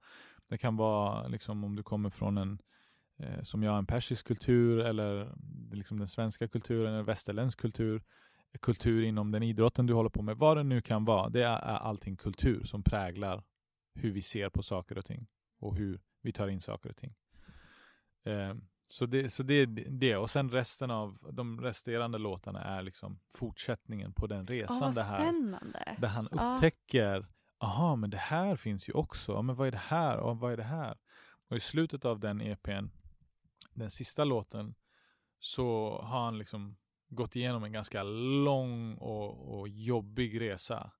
Det 0.49 0.57
kan 0.57 0.77
vara 0.77 1.27
liksom 1.27 1.63
om 1.63 1.75
du 1.75 1.83
kommer 1.83 2.09
från 2.09 2.37
en 2.37 2.59
eh, 3.19 3.43
som 3.43 3.63
jag, 3.63 3.77
en 3.77 3.85
persisk 3.85 4.27
kultur 4.27 4.79
eller 4.79 5.31
liksom 5.71 5.99
den 5.99 6.07
svenska 6.07 6.47
kulturen, 6.47 6.93
en 6.93 7.05
västerländsk 7.05 7.59
kultur, 7.59 8.03
kultur 8.57 9.03
inom 9.03 9.31
den 9.31 9.43
idrotten 9.43 9.85
du 9.85 9.93
håller 9.93 10.09
på 10.09 10.21
med, 10.21 10.37
vad 10.37 10.57
det 10.57 10.63
nu 10.63 10.81
kan 10.81 11.05
vara. 11.05 11.29
Det 11.29 11.43
är, 11.43 11.57
allting 11.57 12.17
kultur 12.17 12.63
som 12.63 12.83
präglar 12.83 13.43
hur 13.93 14.11
vi 14.11 14.21
ser 14.21 14.49
på 14.49 14.63
saker 14.63 14.97
och 14.97 15.05
ting 15.05 15.25
och 15.59 15.75
hur 15.75 16.01
vi 16.21 16.31
tar 16.31 16.47
in 16.47 16.61
saker 16.61 16.89
och 16.89 16.97
ting. 16.97 17.15
Eh, 18.23 18.55
så 18.87 19.05
det, 19.05 19.29
så 19.29 19.43
det 19.43 19.53
är 19.53 19.65
det. 19.89 20.17
Och 20.17 20.29
sen 20.29 20.49
resten 20.49 20.91
av 20.91 21.17
de 21.31 21.61
resterande 21.61 22.17
låtarna 22.17 22.61
är 22.63 22.81
liksom 22.81 23.19
fortsättningen 23.35 24.13
på 24.13 24.27
den 24.27 24.47
resan. 24.47 24.79
vad 24.79 24.95
det 24.95 25.01
här, 25.01 25.19
spännande. 25.19 25.95
där 25.97 26.07
han 26.07 26.27
upptäcker, 26.27 27.25
aha, 27.57 27.95
men 27.95 28.09
det 28.09 28.17
här 28.17 28.55
finns 28.55 28.89
ju 28.89 28.93
också. 28.93 29.41
Men 29.41 29.55
vad 29.55 29.67
är 29.67 29.71
det 29.71 29.77
här? 29.77 30.17
Och 30.17 30.39
vad 30.39 30.53
är 30.53 30.57
det 30.57 30.63
här? 30.63 30.97
Och 31.49 31.57
i 31.57 31.59
slutet 31.59 32.05
av 32.05 32.19
den 32.19 32.41
EPn, 32.41 32.85
den 33.73 33.91
sista 33.91 34.23
låten, 34.23 34.75
så 35.39 35.99
har 36.03 36.23
han 36.25 36.37
liksom 36.37 36.77
gått 37.09 37.35
igenom 37.35 37.63
en 37.63 37.71
ganska 37.71 38.03
lång 38.43 38.95
och, 38.95 39.59
och 39.59 39.69
jobbig 39.69 40.41
resa. 40.41 40.91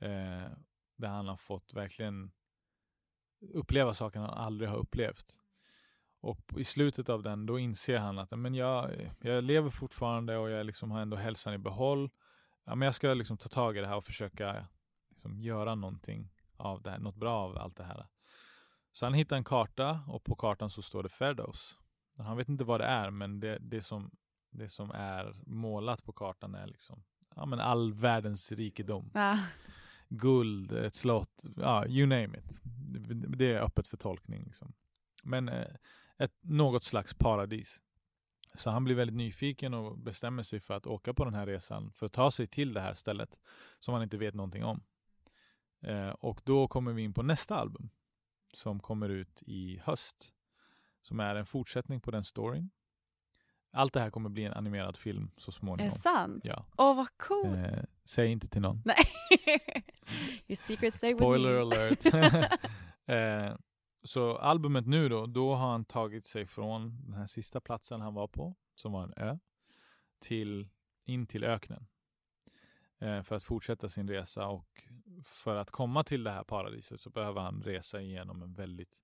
Eh, 0.00 0.50
där 0.96 1.08
han 1.08 1.28
har 1.28 1.36
fått 1.36 1.74
verkligen 1.74 2.32
uppleva 3.54 3.94
saker 3.94 4.20
han 4.20 4.30
aldrig 4.30 4.70
har 4.70 4.76
upplevt. 4.76 5.40
Och 6.20 6.40
i 6.56 6.64
slutet 6.64 7.08
av 7.08 7.22
den, 7.22 7.46
då 7.46 7.58
inser 7.58 7.98
han 7.98 8.18
att 8.18 8.30
men 8.30 8.54
jag, 8.54 9.10
jag 9.20 9.44
lever 9.44 9.70
fortfarande 9.70 10.36
och 10.36 10.50
jag 10.50 10.66
liksom 10.66 10.90
har 10.90 11.00
ändå 11.00 11.16
hälsan 11.16 11.54
i 11.54 11.58
behåll. 11.58 12.10
Ja, 12.64 12.74
men 12.74 12.86
jag 12.86 12.94
ska 12.94 13.14
liksom 13.14 13.36
ta 13.36 13.48
tag 13.48 13.76
i 13.76 13.80
det 13.80 13.86
här 13.86 13.96
och 13.96 14.04
försöka 14.04 14.66
liksom 15.10 15.40
göra 15.40 15.74
någonting 15.74 16.32
av 16.56 16.82
det 16.82 16.90
här, 16.90 16.98
något 16.98 17.16
bra 17.16 17.36
av 17.36 17.58
allt 17.58 17.76
det 17.76 17.84
här. 17.84 18.06
Så 18.92 19.06
han 19.06 19.14
hittar 19.14 19.36
en 19.36 19.44
karta 19.44 20.00
och 20.08 20.24
på 20.24 20.36
kartan 20.36 20.70
så 20.70 20.82
står 20.82 21.02
det 21.02 21.08
Ferdos. 21.08 21.78
Han 22.16 22.36
vet 22.36 22.48
inte 22.48 22.64
vad 22.64 22.80
det 22.80 22.86
är, 22.86 23.10
men 23.10 23.40
det, 23.40 23.58
det, 23.60 23.82
som, 23.82 24.10
det 24.50 24.68
som 24.68 24.90
är 24.90 25.36
målat 25.46 26.04
på 26.04 26.12
kartan 26.12 26.54
är 26.54 26.66
liksom 26.66 27.04
ja, 27.36 27.46
men 27.46 27.60
all 27.60 27.92
världens 27.92 28.52
rikedom. 28.52 29.10
Ja. 29.14 29.38
Guld, 30.08 30.72
ett 30.72 30.94
slott, 30.94 31.44
ja, 31.56 31.86
you 31.86 32.06
name 32.06 32.38
it. 32.38 32.60
Det- 33.38 33.52
är 33.54 33.60
öppet 33.60 33.86
för 33.86 33.96
tolkning. 33.96 34.44
Liksom. 34.44 34.72
Men 35.24 35.48
eh, 35.48 35.74
ett, 36.18 36.32
något 36.40 36.84
slags 36.84 37.14
paradis. 37.14 37.80
Så 38.54 38.70
han 38.70 38.84
blir 38.84 38.94
väldigt 38.94 39.16
nyfiken 39.16 39.74
och 39.74 39.98
bestämmer 39.98 40.42
sig 40.42 40.60
för 40.60 40.74
att 40.74 40.86
åka 40.86 41.14
på 41.14 41.24
den 41.24 41.34
här 41.34 41.46
resan 41.46 41.92
för 41.92 42.06
att 42.06 42.12
ta 42.12 42.30
sig 42.30 42.46
till 42.46 42.72
det 42.72 42.80
här 42.80 42.94
stället 42.94 43.38
som 43.80 43.94
han 43.94 44.02
inte 44.02 44.16
vet 44.18 44.34
någonting 44.34 44.64
om. 44.64 44.80
Eh, 45.80 46.08
och 46.10 46.40
då 46.44 46.68
kommer 46.68 46.92
vi 46.92 47.02
in 47.02 47.14
på 47.14 47.22
nästa 47.22 47.56
album 47.56 47.90
som 48.52 48.80
kommer 48.80 49.08
ut 49.08 49.42
i 49.46 49.78
höst. 49.84 50.32
Som 51.02 51.20
är 51.20 51.34
en 51.34 51.46
fortsättning 51.46 52.00
på 52.00 52.10
den 52.10 52.24
storyn. 52.24 52.70
Allt 53.70 53.92
det 53.92 54.00
här 54.00 54.10
kommer 54.10 54.28
bli 54.30 54.44
en 54.44 54.52
animerad 54.52 54.96
film 54.96 55.30
så 55.36 55.50
Är 55.50 55.52
det 55.52 55.58
småningom. 55.58 55.90
sant? 55.90 56.44
Ja. 56.44 56.64
Åh, 56.76 56.96
vad 56.96 57.16
coolt. 57.16 57.56
Eh, 57.56 57.82
säg 58.04 58.30
inte 58.30 58.48
till 58.48 58.62
någon. 58.62 58.82
Nej. 58.84 58.96
Your 60.48 60.56
secret 60.56 60.94
stay 60.94 61.08
with 61.14 61.22
Spoiler 61.22 61.52
me. 61.54 61.60
alert. 61.60 62.06
eh, 63.06 63.56
så 64.02 64.36
albumet 64.36 64.86
nu 64.86 65.08
då, 65.08 65.26
då 65.26 65.54
har 65.54 65.70
han 65.70 65.84
tagit 65.84 66.26
sig 66.26 66.46
från 66.46 67.02
den 67.04 67.12
här 67.14 67.26
sista 67.26 67.60
platsen 67.60 68.00
han 68.00 68.14
var 68.14 68.28
på, 68.28 68.54
som 68.74 68.92
var 68.92 69.02
en 69.02 69.12
ö, 69.16 69.38
till, 70.18 70.68
in 71.06 71.26
till 71.26 71.44
öknen. 71.44 71.86
Eh, 72.98 73.22
för 73.22 73.36
att 73.36 73.44
fortsätta 73.44 73.88
sin 73.88 74.08
resa 74.08 74.46
och 74.46 74.82
för 75.24 75.56
att 75.56 75.70
komma 75.70 76.04
till 76.04 76.24
det 76.24 76.30
här 76.30 76.44
paradiset 76.44 77.00
så 77.00 77.10
behöver 77.10 77.40
han 77.40 77.62
resa 77.62 78.00
igenom 78.00 78.42
en 78.42 78.54
väldigt 78.54 78.98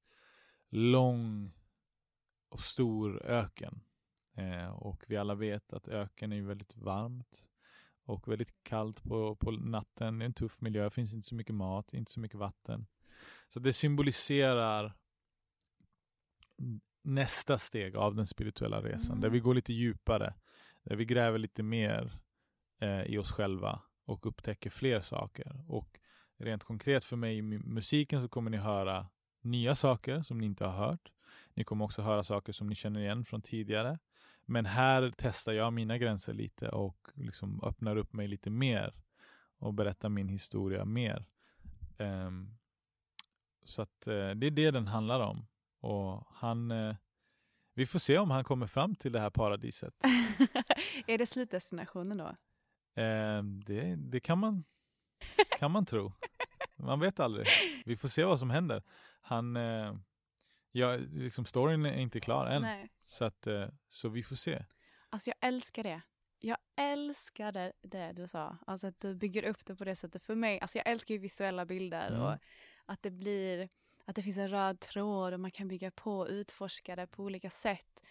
lång 0.68 1.52
och 2.48 2.60
stor 2.60 3.22
öken. 3.26 3.80
Eh, 4.34 4.68
och 4.68 5.04
vi 5.08 5.16
alla 5.16 5.34
vet 5.34 5.72
att 5.72 5.88
öken 5.88 6.32
är 6.32 6.42
väldigt 6.42 6.76
varmt 6.76 7.48
och 8.04 8.28
väldigt 8.28 8.62
kallt 8.62 9.02
på, 9.02 9.36
på 9.36 9.50
natten. 9.50 10.18
Det 10.18 10.22
är 10.24 10.26
en 10.26 10.34
tuff 10.34 10.60
miljö, 10.60 10.90
finns 10.90 11.14
inte 11.14 11.28
så 11.28 11.34
mycket 11.34 11.54
mat, 11.54 11.94
inte 11.94 12.12
så 12.12 12.20
mycket 12.20 12.38
vatten. 12.38 12.86
Så 13.48 13.60
det 13.60 13.72
symboliserar 13.72 14.94
nästa 17.02 17.58
steg 17.58 17.96
av 17.96 18.14
den 18.14 18.26
spirituella 18.26 18.82
resan, 18.82 19.10
Mm. 19.10 19.20
där 19.20 19.28
vi 19.30 19.40
går 19.40 19.54
lite 19.54 19.72
djupare, 19.72 20.34
där 20.82 20.96
vi 20.96 21.04
gräver 21.04 21.38
lite 21.38 21.62
mer 21.62 22.12
eh, 22.80 23.02
i 23.02 23.18
oss 23.18 23.30
själva 23.30 23.82
och 24.04 24.26
upptäcker 24.26 24.70
fler 24.70 25.00
saker. 25.00 25.64
Och 25.68 25.98
rent 26.36 26.64
konkret 26.64 27.04
för 27.04 27.16
mig 27.16 27.38
i 27.38 27.42
mu- 27.42 27.66
musiken 27.66 28.22
så 28.22 28.28
kommer 28.28 28.50
ni 28.50 28.56
höra 28.56 29.06
nya 29.40 29.74
saker 29.74 30.22
som 30.22 30.38
ni 30.38 30.46
inte 30.46 30.64
har 30.64 30.86
hört. 30.86 31.12
Ni 31.54 31.64
kommer 31.64 31.84
också 31.84 32.02
höra 32.02 32.22
saker 32.24 32.52
som 32.52 32.66
ni 32.66 32.74
känner 32.74 33.00
igen 33.00 33.24
från 33.24 33.42
tidigare. 33.42 33.98
Men 34.44 34.66
här 34.66 35.12
testar 35.16 35.52
jag 35.52 35.72
mina 35.72 35.98
gränser 35.98 36.32
lite 36.32 36.68
och 36.68 37.08
liksom 37.14 37.62
öppnar 37.62 37.96
upp 37.96 38.12
mig 38.12 38.28
lite 38.28 38.50
mer 38.50 38.94
och 39.58 39.74
berättar 39.74 40.08
min 40.08 40.28
historia 40.28 40.84
mer. 40.84 41.24
Ehm, 41.98 42.56
så 43.64 43.82
att 43.82 44.06
eh, 44.06 44.30
det 44.30 44.46
är 44.46 44.50
det 44.50 44.70
den 44.70 44.86
handlar 44.86 45.20
om. 45.20 45.46
Och 45.80 46.26
han, 46.30 46.70
eh, 46.70 46.96
vi 47.74 47.86
får 47.86 47.98
se 47.98 48.18
om 48.18 48.30
han 48.30 48.44
kommer 48.44 48.66
fram 48.66 48.94
till 48.94 49.12
det 49.12 49.20
här 49.20 49.30
paradiset. 49.30 49.94
är 51.06 51.18
det 51.18 51.26
slutdestinationen 51.26 52.18
då? 52.18 52.26
Eh, 53.02 53.42
det, 53.42 53.96
det 53.96 54.20
kan 54.20 54.38
man 54.38 54.64
kan 55.58 55.70
man 55.70 55.86
tro. 55.86 56.12
Man 56.76 57.00
vet 57.00 57.20
aldrig. 57.20 57.46
Vi 57.84 57.96
får 57.96 58.08
se 58.08 58.24
vad 58.24 58.38
som 58.38 58.50
händer. 58.50 58.82
Han, 59.20 59.56
eh, 59.56 59.94
ja, 60.76 60.96
liksom 60.96 61.44
storyn 61.44 61.86
är 61.86 61.98
inte 61.98 62.20
klar 62.20 62.46
än. 62.46 62.62
Nej. 62.62 62.88
Så, 63.06 63.24
att, 63.24 63.46
eh, 63.46 63.68
så 63.88 64.08
vi 64.08 64.22
får 64.22 64.36
se. 64.36 64.64
Alltså 65.10 65.30
jag 65.30 65.48
älskar 65.48 65.82
det. 65.82 66.02
Jag 66.38 66.56
älskar 66.76 67.52
det, 67.52 67.72
det 67.82 68.12
du 68.12 68.28
sa. 68.28 68.58
Alltså 68.66 68.86
att 68.86 69.00
du 69.00 69.14
bygger 69.14 69.42
upp 69.42 69.64
det 69.64 69.76
på 69.76 69.84
det 69.84 69.96
sättet. 69.96 70.22
För 70.24 70.34
mig, 70.34 70.60
alltså 70.60 70.78
jag 70.78 70.88
älskar 70.88 71.14
ju 71.14 71.18
visuella 71.20 71.64
bilder 71.66 72.08
Mm. 72.08 72.22
och 72.22 72.34
att 72.84 73.02
det 73.02 73.10
blir, 73.10 73.68
att 74.04 74.16
det 74.16 74.22
finns 74.22 74.38
en 74.38 74.48
röd 74.48 74.80
tråd 74.80 75.32
och 75.34 75.40
man 75.40 75.50
kan 75.50 75.68
bygga 75.68 75.90
på 75.90 76.18
och 76.18 76.26
utforska 76.28 76.96
det 76.96 77.06
på 77.06 77.22
olika 77.22 77.50
sätt. 77.50 78.02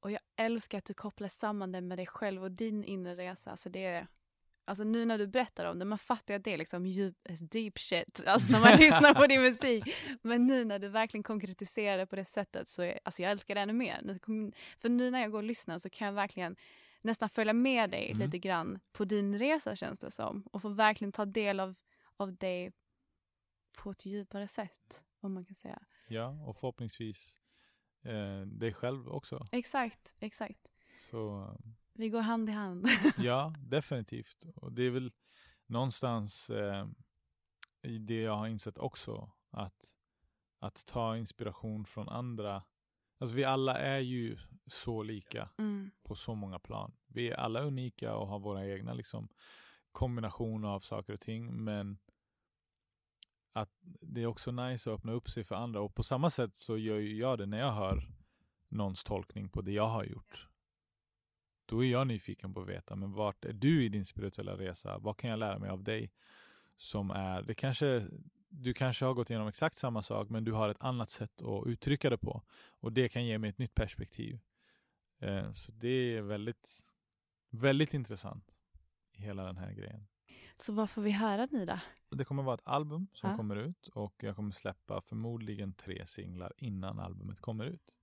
Och 0.00 0.10
jag 0.10 0.20
älskar 0.36 0.78
att 0.78 0.84
du 0.84 0.94
kopplar 0.94 1.28
samman 1.28 1.72
det 1.72 1.80
med 1.80 1.98
dig 1.98 2.06
själv 2.06 2.42
och 2.42 2.50
din 2.52 2.84
inre 2.84 3.16
resa. 3.16 3.50
Alltså 3.50 3.70
det 3.70 4.06
alltså 4.68 4.84
nu 4.84 5.04
när 5.04 5.18
du 5.18 5.26
berättar 5.26 5.64
om 5.64 5.78
det, 5.78 5.84
man 5.84 5.98
fattar 5.98 6.34
ju 6.34 6.38
att 6.38 6.44
det 6.44 6.52
är 6.54 6.58
liksom 6.58 6.86
djup, 6.86 7.16
deep 7.40 7.78
shit, 7.78 8.22
alltså 8.26 8.52
när 8.52 8.60
man 8.60 8.78
lyssnar 8.78 9.14
på 9.14 9.26
din 9.26 9.42
musik. 9.42 9.84
Men 10.22 10.46
nu 10.46 10.64
när 10.64 10.78
du 10.78 10.88
verkligen 10.88 11.22
konkretiserar 11.22 11.98
det 11.98 12.06
på 12.06 12.16
det 12.16 12.24
sättet 12.24 12.68
så 12.68 12.82
är, 12.82 12.98
alltså 13.04 13.22
jag 13.22 13.30
älskar 13.30 13.54
det 13.54 13.60
ännu 13.60 13.72
mer. 13.72 14.00
Nu 14.04 14.18
kom- 14.18 14.52
För 14.78 14.88
nu 14.88 15.10
när 15.10 15.20
jag 15.20 15.30
går 15.30 15.38
och 15.38 15.44
lyssnar 15.44 15.78
så 15.78 15.90
kan 15.90 16.06
jag 16.06 16.12
verkligen 16.14 16.56
nästan 17.00 17.28
följa 17.28 17.52
med 17.52 17.90
dig 17.90 18.06
Mm. 18.10 18.18
lite 18.26 18.38
grann 18.38 18.78
på 18.92 19.04
din 19.04 19.38
resa 19.38 19.76
känns 19.76 19.98
det 19.98 20.10
som. 20.10 20.42
Och 20.52 20.62
få 20.62 20.68
verkligen 20.68 21.12
ta 21.12 21.24
del 21.24 21.60
av, 21.60 21.74
av 22.16 22.36
dig 22.36 22.72
på 23.78 23.90
ett 23.90 24.06
djupare 24.06 24.48
sätt. 24.48 25.02
Om 25.20 25.34
man 25.34 25.44
kan 25.44 25.54
säga. 25.54 25.78
Ja, 26.08 26.28
och 26.46 26.56
förhoppningsvis 26.56 27.38
eh, 28.04 28.40
dig 28.40 28.72
själv 28.74 29.08
också. 29.08 29.46
Exakt, 29.52 30.14
exakt. 30.20 30.60
Så 31.10 31.42
eh, 31.42 31.70
Vi 31.98 32.08
går 32.08 32.20
hand 32.20 32.48
i 32.48 32.52
hand. 32.52 32.86
ja, 33.18 33.54
definitivt. 33.58 34.44
Och 34.56 34.72
det 34.72 34.82
är 34.82 34.90
väl 34.90 35.12
någonstans 35.66 36.50
eh, 36.50 36.86
i 37.82 37.98
det 37.98 38.20
jag 38.20 38.36
har 38.36 38.46
insett 38.46 38.78
också. 38.78 39.30
Att, 39.50 39.92
att 40.58 40.86
ta 40.86 41.16
inspiration 41.16 41.84
från 41.84 42.08
andra. 42.08 42.62
Alltså 43.18 43.36
vi 43.36 43.44
alla 43.44 43.78
är 43.78 43.98
ju 43.98 44.38
så 44.66 45.02
lika 45.02 45.48
Mm. 45.58 45.90
på 46.02 46.14
så 46.14 46.34
många 46.34 46.58
plan. 46.58 46.92
Vi 47.06 47.28
är 47.30 47.34
alla 47.36 47.60
unika 47.60 48.14
och 48.14 48.28
har 48.28 48.38
våra 48.38 48.66
egna 48.66 48.92
liksom, 48.94 49.28
kombinationer 49.92 50.68
av 50.68 50.80
saker 50.80 51.12
och 51.12 51.20
ting. 51.20 51.64
Men 51.64 51.98
att 53.52 53.70
det 54.00 54.22
är 54.22 54.26
också 54.26 54.52
nice 54.52 54.90
att 54.90 54.94
öppna 54.98 55.12
upp 55.12 55.30
sig 55.30 55.44
för 55.44 55.54
andra. 55.54 55.80
Och 55.80 55.94
på 55.94 56.02
samma 56.02 56.30
sätt 56.30 56.56
så 56.56 56.76
gör 56.78 56.98
jag 56.98 57.38
det 57.38 57.46
när 57.46 57.58
jag 57.58 57.72
hör 57.72 58.08
någons 58.68 59.04
tolkning 59.04 59.48
på 59.48 59.60
det 59.62 59.72
jag 59.72 59.88
har 59.88 60.04
gjort. 60.04 60.48
Då 61.68 61.84
är 61.84 61.90
jag 61.90 62.06
nyfiken 62.06 62.54
på 62.54 62.60
att 62.60 62.68
veta, 62.68 62.96
men 62.96 63.12
vart 63.12 63.44
är 63.44 63.52
du 63.52 63.84
i 63.84 63.88
din 63.88 64.04
spirituella 64.04 64.56
resa? 64.58 64.98
Vad 64.98 65.16
kan 65.16 65.30
jag 65.30 65.38
lära 65.38 65.58
mig 65.58 65.70
av 65.70 65.82
dig? 65.84 66.12
Som 66.76 67.10
är, 67.10 67.42
det 67.42 67.54
kanske, 67.54 68.06
du 68.48 68.74
kanske 68.74 69.04
har 69.04 69.14
gått 69.14 69.30
igenom 69.30 69.48
exakt 69.48 69.76
samma 69.76 70.02
sak, 70.02 70.28
men 70.28 70.44
du 70.44 70.52
har 70.52 70.68
ett 70.68 70.80
annat 70.82 71.10
sätt 71.10 71.42
att 71.42 71.66
uttrycka 71.66 72.10
det 72.10 72.18
på. 72.18 72.42
Och 72.80 72.92
det 72.92 73.08
kan 73.08 73.24
ge 73.26 73.38
mig 73.38 73.50
ett 73.50 73.58
nytt 73.58 73.74
perspektiv. 73.74 74.40
Eh, 75.18 75.52
så 75.52 75.72
det 75.72 75.88
är 76.16 76.22
väldigt, 76.22 76.84
väldigt 77.50 77.94
intressant. 77.94 78.54
i 79.12 79.22
Hela 79.22 79.44
den 79.44 79.56
här 79.56 79.72
grejen. 79.72 80.06
Så 80.56 80.72
vad 80.72 80.90
får 80.90 81.02
vi 81.02 81.10
höra 81.10 81.46
Nida? 81.46 81.80
Det 82.10 82.24
kommer 82.24 82.42
vara 82.42 82.54
ett 82.54 82.66
album 82.66 83.06
som 83.12 83.30
Ja. 83.30 83.36
kommer 83.36 83.56
ut 83.56 83.86
och 83.88 84.14
jag 84.22 84.36
kommer 84.36 84.50
släppa 84.52 85.00
förmodligen 85.00 85.72
tre 85.74 86.06
singlar 86.06 86.52
innan 86.56 86.98
albumet 86.98 87.40
kommer 87.40 87.64
ut. 87.64 87.97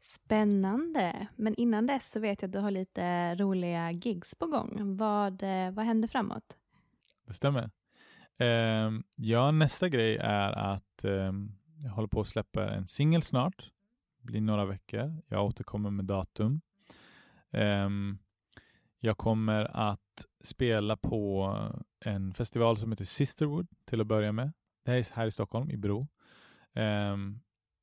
Spännande. 0.00 1.28
Men 1.36 1.54
innan 1.54 1.86
dess 1.86 2.10
så 2.10 2.20
vet 2.20 2.42
jag 2.42 2.48
att 2.48 2.52
du 2.52 2.58
har 2.58 2.70
lite 2.70 3.34
roliga 3.34 3.92
gigs 3.92 4.34
på 4.34 4.46
gång. 4.46 4.96
Vad, 4.96 5.42
eh, 5.42 5.70
vad 5.70 5.84
händer 5.84 6.08
framåt? 6.08 6.56
Det 7.26 7.32
stämmer. 7.32 7.70
Eh, 8.38 8.90
ja, 9.16 9.50
nästa 9.50 9.88
grej 9.88 10.16
är 10.20 10.52
att 10.52 11.04
eh, 11.04 11.32
jag 11.82 11.90
håller 11.90 12.08
på 12.08 12.20
att 12.20 12.28
släppa 12.28 12.70
en 12.70 12.86
singel 12.86 13.22
snart. 13.22 13.70
Det 14.20 14.26
blir 14.26 14.40
några 14.40 14.64
veckor. 14.64 15.22
Jag 15.28 15.44
återkommer 15.44 15.90
med 15.90 16.04
datum. 16.04 16.60
Eh, 17.50 17.88
jag 19.00 19.18
kommer 19.18 19.76
att 19.76 20.24
spela 20.44 20.96
på 20.96 21.54
en 22.00 22.34
festival 22.34 22.76
som 22.76 22.92
heter 22.92 23.04
Sisterwood 23.04 23.68
till 23.84 24.00
att 24.00 24.06
börja 24.06 24.32
med. 24.32 24.52
Det 24.84 24.90
här 24.90 24.98
är 24.98 25.06
här 25.14 25.26
i 25.26 25.30
Stockholm, 25.30 25.70
i 25.70 25.76
Bro. 25.76 26.08
Um, 26.74 27.40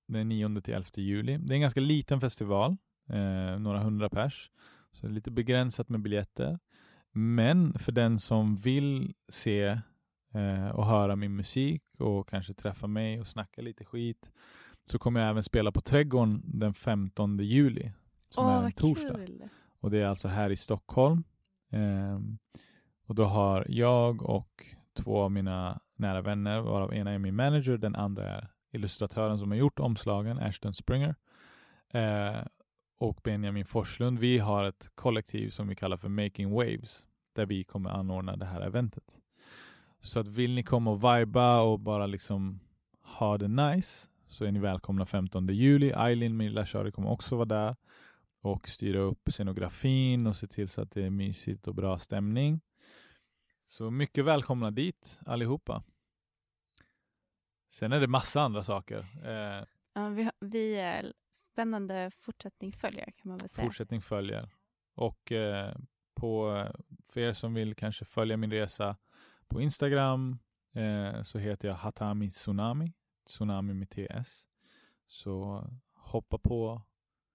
den 0.08 0.30
9 0.30 0.62
till 0.62 0.74
11 0.74 0.88
juli. 0.96 1.38
Det 1.38 1.54
är 1.54 1.56
en 1.56 1.62
ganska 1.62 1.80
liten 1.80 2.22
festival, 2.22 2.78
eh, 3.10 3.60
några 3.60 3.80
hundra 3.80 4.10
pers. 4.10 4.52
Så 4.92 5.08
det 5.08 5.12
är 5.12 5.16
lite 5.16 5.32
begränsat 5.32 5.90
med 5.90 6.02
biljetter. 6.02 6.60
Men 7.12 7.80
för 7.80 7.92
den 7.92 8.20
som 8.20 8.56
vill 8.56 9.14
se 9.30 9.64
eh, 10.34 10.68
och 10.74 10.86
höra 10.86 11.16
min 11.16 11.36
musik 11.36 11.84
och 12.00 12.30
kanske 12.30 12.54
träffa 12.54 12.88
mig 12.88 13.20
och 13.20 13.28
snacka 13.28 13.62
lite 13.62 13.86
skit 13.86 14.32
så 14.86 15.00
kommer 15.00 15.20
jag 15.20 15.30
även 15.30 15.44
spela 15.44 15.72
på 15.72 15.82
Trädgården 15.82 16.42
den 16.46 16.74
15 16.74 17.40
juli 17.40 17.92
som 18.30 18.48
är 18.48 18.64
en 18.64 18.72
torsdag. 18.72 19.16
kul. 19.26 19.44
Och 19.80 19.92
det 19.92 20.02
är 20.02 20.08
alltså 20.08 20.28
här 20.28 20.50
i 20.50 20.56
Stockholm. 20.56 21.24
Ehm, 21.70 22.38
och 23.06 23.16
då 23.16 23.26
har 23.26 23.66
jag 23.70 24.22
och 24.22 24.66
två 24.94 25.22
av 25.22 25.32
mina 25.32 25.80
nära 25.96 26.22
vänner, 26.22 26.62
varav 26.62 26.94
ena 26.94 27.12
är 27.12 27.18
min 27.18 27.36
manager, 27.36 27.78
den 27.78 27.96
andra 27.96 28.30
är 28.30 28.50
illustratören 28.76 29.40
som 29.40 29.52
har 29.52 29.58
gjort 29.58 29.80
omslagen, 29.80 30.40
Ashton 30.40 30.74
Springer. 30.74 31.16
Eh, 31.90 32.42
och 32.98 33.20
Benjamin 33.24 33.66
Forslund. 33.66 34.20
Vi 34.20 34.38
har 34.38 34.64
ett 34.64 34.90
kollektiv 34.96 35.50
som 35.50 35.68
vi 35.68 35.76
kallar 35.76 35.98
för 35.98 36.10
Making 36.10 36.52
Waves, 36.52 37.06
där 37.34 37.46
vi 37.46 37.64
kommer 37.64 37.90
anordna 37.90 38.36
det 38.36 38.46
här 38.46 38.62
eventet. 38.62 39.20
Så 40.00 40.20
att 40.20 40.28
vill 40.28 40.56
ni 40.56 40.64
komma 40.64 40.92
och 40.92 41.04
viba 41.04 41.62
och 41.62 41.80
bara 41.80 42.06
liksom 42.06 42.60
ha 43.02 43.38
det 43.38 43.48
nice 43.48 44.08
så 44.28 44.46
är 44.46 44.52
ni 44.52 44.60
välkomna 44.60 45.06
15 45.06 45.48
juli. 45.48 45.92
Eileen, 45.92 46.38
min 46.38 46.48
lilla 46.48 46.66
Shari, 46.66 46.92
kommer 46.92 47.12
också 47.12 47.36
vara 47.36 47.46
där 47.46 47.76
och 48.42 48.70
styra 48.70 49.00
upp 49.00 49.30
scenografin 49.32 50.28
och 50.28 50.36
se 50.36 50.48
till 50.48 50.70
så 50.70 50.82
att 50.82 50.92
det 50.92 51.04
är 51.04 51.10
mysigt 51.10 51.68
och 51.68 51.76
bra 51.76 52.00
stämning. 52.00 52.62
Så 53.68 53.92
mycket 53.92 54.26
välkomna 54.26 54.72
dit 54.72 55.20
allihopa. 55.26 55.84
Sen 57.70 57.92
är 57.92 58.00
det 58.00 58.08
massa 58.08 58.42
andra 58.42 58.64
saker. 58.64 59.08
Eh, 59.24 59.68
Ja, 59.98 60.10
vi, 60.10 60.30
vi 60.40 60.76
är 60.80 61.14
spännande 61.32 62.12
fortsättning 62.16 62.72
följer 62.74 63.06
kan 63.06 63.30
man 63.30 63.38
väl 63.38 63.50
säga. 63.50 63.66
fortsättning 63.66 64.02
följer. 64.02 64.50
Och 64.96 65.32
eh, 65.32 65.76
på, 66.16 66.64
för 67.04 67.20
er 67.22 67.34
som 67.34 67.54
vill 67.54 67.76
kanske 67.76 68.06
följa 68.06 68.38
min 68.38 68.52
resa 68.52 68.98
på 69.48 69.62
Instagram 69.62 70.40
eh, 70.74 71.22
så 71.22 71.38
heter 71.38 71.68
jag 71.68 71.76
Hatami 71.76 72.30
Tsunami. 72.32 72.94
Tsunami 73.26 73.74
med 73.74 73.90
TS. 73.90 74.48
Så 75.06 75.64
hoppa 75.94 76.38
på 76.38 76.82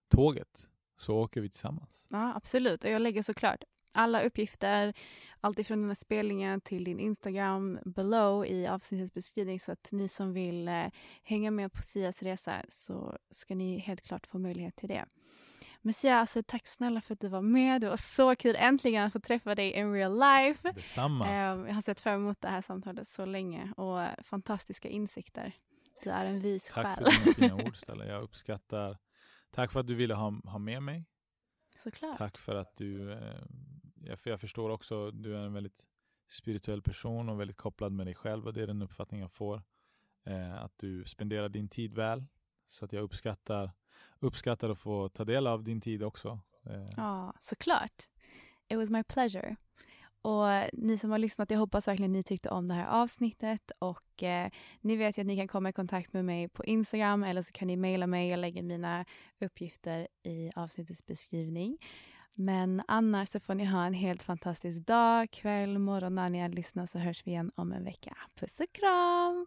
tåget 0.09 0.69
så 0.97 1.17
åker 1.17 1.41
vi 1.41 1.49
tillsammans. 1.51 2.07
Ja, 2.11 2.33
absolut. 2.37 2.85
Och 2.85 2.91
jag 2.91 3.03
lägger 3.03 3.23
såklart 3.23 3.65
alla 3.93 4.23
uppgifter, 4.23 4.95
alltifrån 5.41 5.83
dina 5.83 5.95
spelningar 5.95 6.59
till 6.59 6.85
din 6.85 7.01
Instagram 7.01 7.79
below 7.85 8.47
i 8.47 8.67
avsnittets 8.67 9.15
beskrivning 9.15 9.61
så 9.61 9.73
att 9.73 9.89
ni 9.93 10.09
som 10.09 10.33
vill 10.33 10.69
eh, 10.69 10.87
hänga 11.23 11.51
med 11.51 11.73
på 11.73 11.83
Sias 11.83 12.23
resa 12.23 12.63
så 12.69 13.19
ska 13.31 13.55
ni 13.55 13.79
helt 13.79 14.01
klart 14.01 14.27
få 14.27 14.39
möjlighet 14.39 14.77
till 14.77 14.89
det. 14.89 15.05
Men 15.83 15.95
Sia, 15.95 16.17
alltså, 16.17 16.43
tack 16.43 16.67
snälla 16.67 17.01
för 17.01 17.15
att 17.15 17.21
du 17.21 17.29
var 17.29 17.43
med. 17.43 17.81
Det 17.81 17.89
var 17.89 17.97
så 17.97 18.37
kul 18.37 18.57
äntligen 18.59 19.05
att 19.05 19.13
få 19.13 19.21
träffa 19.21 19.55
dig 19.55 19.73
in 19.73 19.93
real 19.93 20.19
life. 20.19 20.73
Detsamma. 20.73 21.29
Eh, 21.29 21.35
jag 21.69 21.75
har 21.75 21.83
sett 21.83 22.01
fram 22.01 22.15
emot 22.15 22.41
det 22.41 22.49
här 22.49 22.63
samtalet 22.63 23.09
så 23.09 23.25
länge 23.25 23.73
och 23.77 24.03
eh, 24.03 24.11
fantastiska 24.25 24.89
insikter. 24.89 25.53
Du 26.03 26.11
är 26.11 26.25
en 26.25 26.41
vis 26.41 26.71
Tack 26.75 26.87
själ. 26.87 27.05
för 27.05 27.25
dina 27.25 27.35
fina 27.35 27.65
ord 27.67 27.77
Stella. 27.77 28.07
Jag 28.07 28.23
uppskattar. 28.23 28.99
Tack 29.51 29.73
för 29.73 29.81
att 29.81 29.87
du 29.87 29.95
ville 29.95 30.15
ha, 30.15 30.41
ha 30.45 30.59
med 30.59 30.83
mig. 30.83 31.07
Såklart. 31.83 32.19
Tack 32.19 32.39
för 32.39 32.55
att 32.55 32.77
du, 32.77 33.13
eh, 33.13 34.17
för 34.17 34.31
jag 34.31 34.41
förstår 34.41 34.71
också, 34.71 35.11
du 35.11 35.37
är 35.37 35.41
en 35.41 35.53
väldigt 35.53 35.87
spirituell 36.29 36.83
person 36.83 37.29
och 37.29 37.41
väldigt 37.41 37.57
kopplad 37.57 37.93
med 37.93 38.07
dig 38.07 38.15
själv 38.15 38.47
och 38.47 38.53
det 38.53 38.63
är 38.63 38.67
den 38.67 38.83
uppfattning 38.83 39.21
jag 39.21 39.33
får. 39.33 39.63
Eh, 40.27 40.63
att 40.63 40.79
du 40.79 41.05
spenderar 41.05 41.49
din 41.49 41.69
tid 41.69 41.95
väl. 41.95 42.25
Så 42.67 42.85
att 42.85 42.93
jag 42.93 43.03
uppskattar, 43.03 43.71
uppskattar 44.19 44.71
att 44.71 44.79
få 44.79 45.09
ta 45.09 45.25
del 45.25 45.47
av 45.47 45.65
din 45.65 45.81
tid 45.81 46.03
också. 46.03 46.41
Eh, 46.67 46.87
Ja, 46.97 47.35
såklart. 47.41 48.09
It 48.69 48.77
was 48.77 48.91
my 48.91 49.03
pleasure. 49.03 49.57
Och 50.23 50.47
ni 50.73 50.99
som 50.99 51.11
har 51.11 51.19
lyssnat, 51.19 51.51
jag 51.51 51.59
hoppas 51.59 51.89
verkligen 51.89 52.13
ni 52.13 52.23
tyckte 52.23 52.49
om 52.49 52.69
det 52.69 52.75
här 52.75 52.87
avsnittet 52.87 53.71
och 53.79 54.23
eh, 54.23 54.51
ni 54.81 54.97
vet 54.97 55.19
ju 55.19 55.21
att 55.21 55.27
ni 55.27 55.37
kan 55.37 55.49
komma 55.49 55.69
i 55.69 55.73
kontakt 55.73 56.13
med 56.13 56.25
mig 56.25 56.49
på 56.49 56.65
Instagram 56.65 57.25
eller 57.25 57.43
så 57.43 57.53
kan 57.53 57.69
ni 57.69 57.77
mejla 57.77 58.07
mig. 58.07 58.29
Jag 58.29 58.39
lägger 58.39 58.63
mina 58.63 59.05
uppgifter 59.41 60.09
i 60.23 60.51
avsnittets 60.57 61.07
beskrivning. 61.07 61.79
Men 62.35 62.83
annars 62.89 63.29
så 63.29 63.41
får 63.41 63.55
ni 63.55 63.65
ha 63.65 63.87
en 63.87 63.95
helt 63.95 64.23
fantastisk 64.23 64.87
dag, 64.87 65.31
kväll, 65.31 65.79
morgon 65.79 66.15
när 66.15 66.31
ni 66.31 66.49
lyssnar 66.49 66.87
så 66.87 66.99
hörs 66.99 67.27
vi 67.27 67.31
igen 67.31 67.53
om 67.55 67.73
en 67.73 67.85
vecka. 67.85 68.17
Puss 68.35 68.61
och 68.61 68.73
kram! 68.73 69.47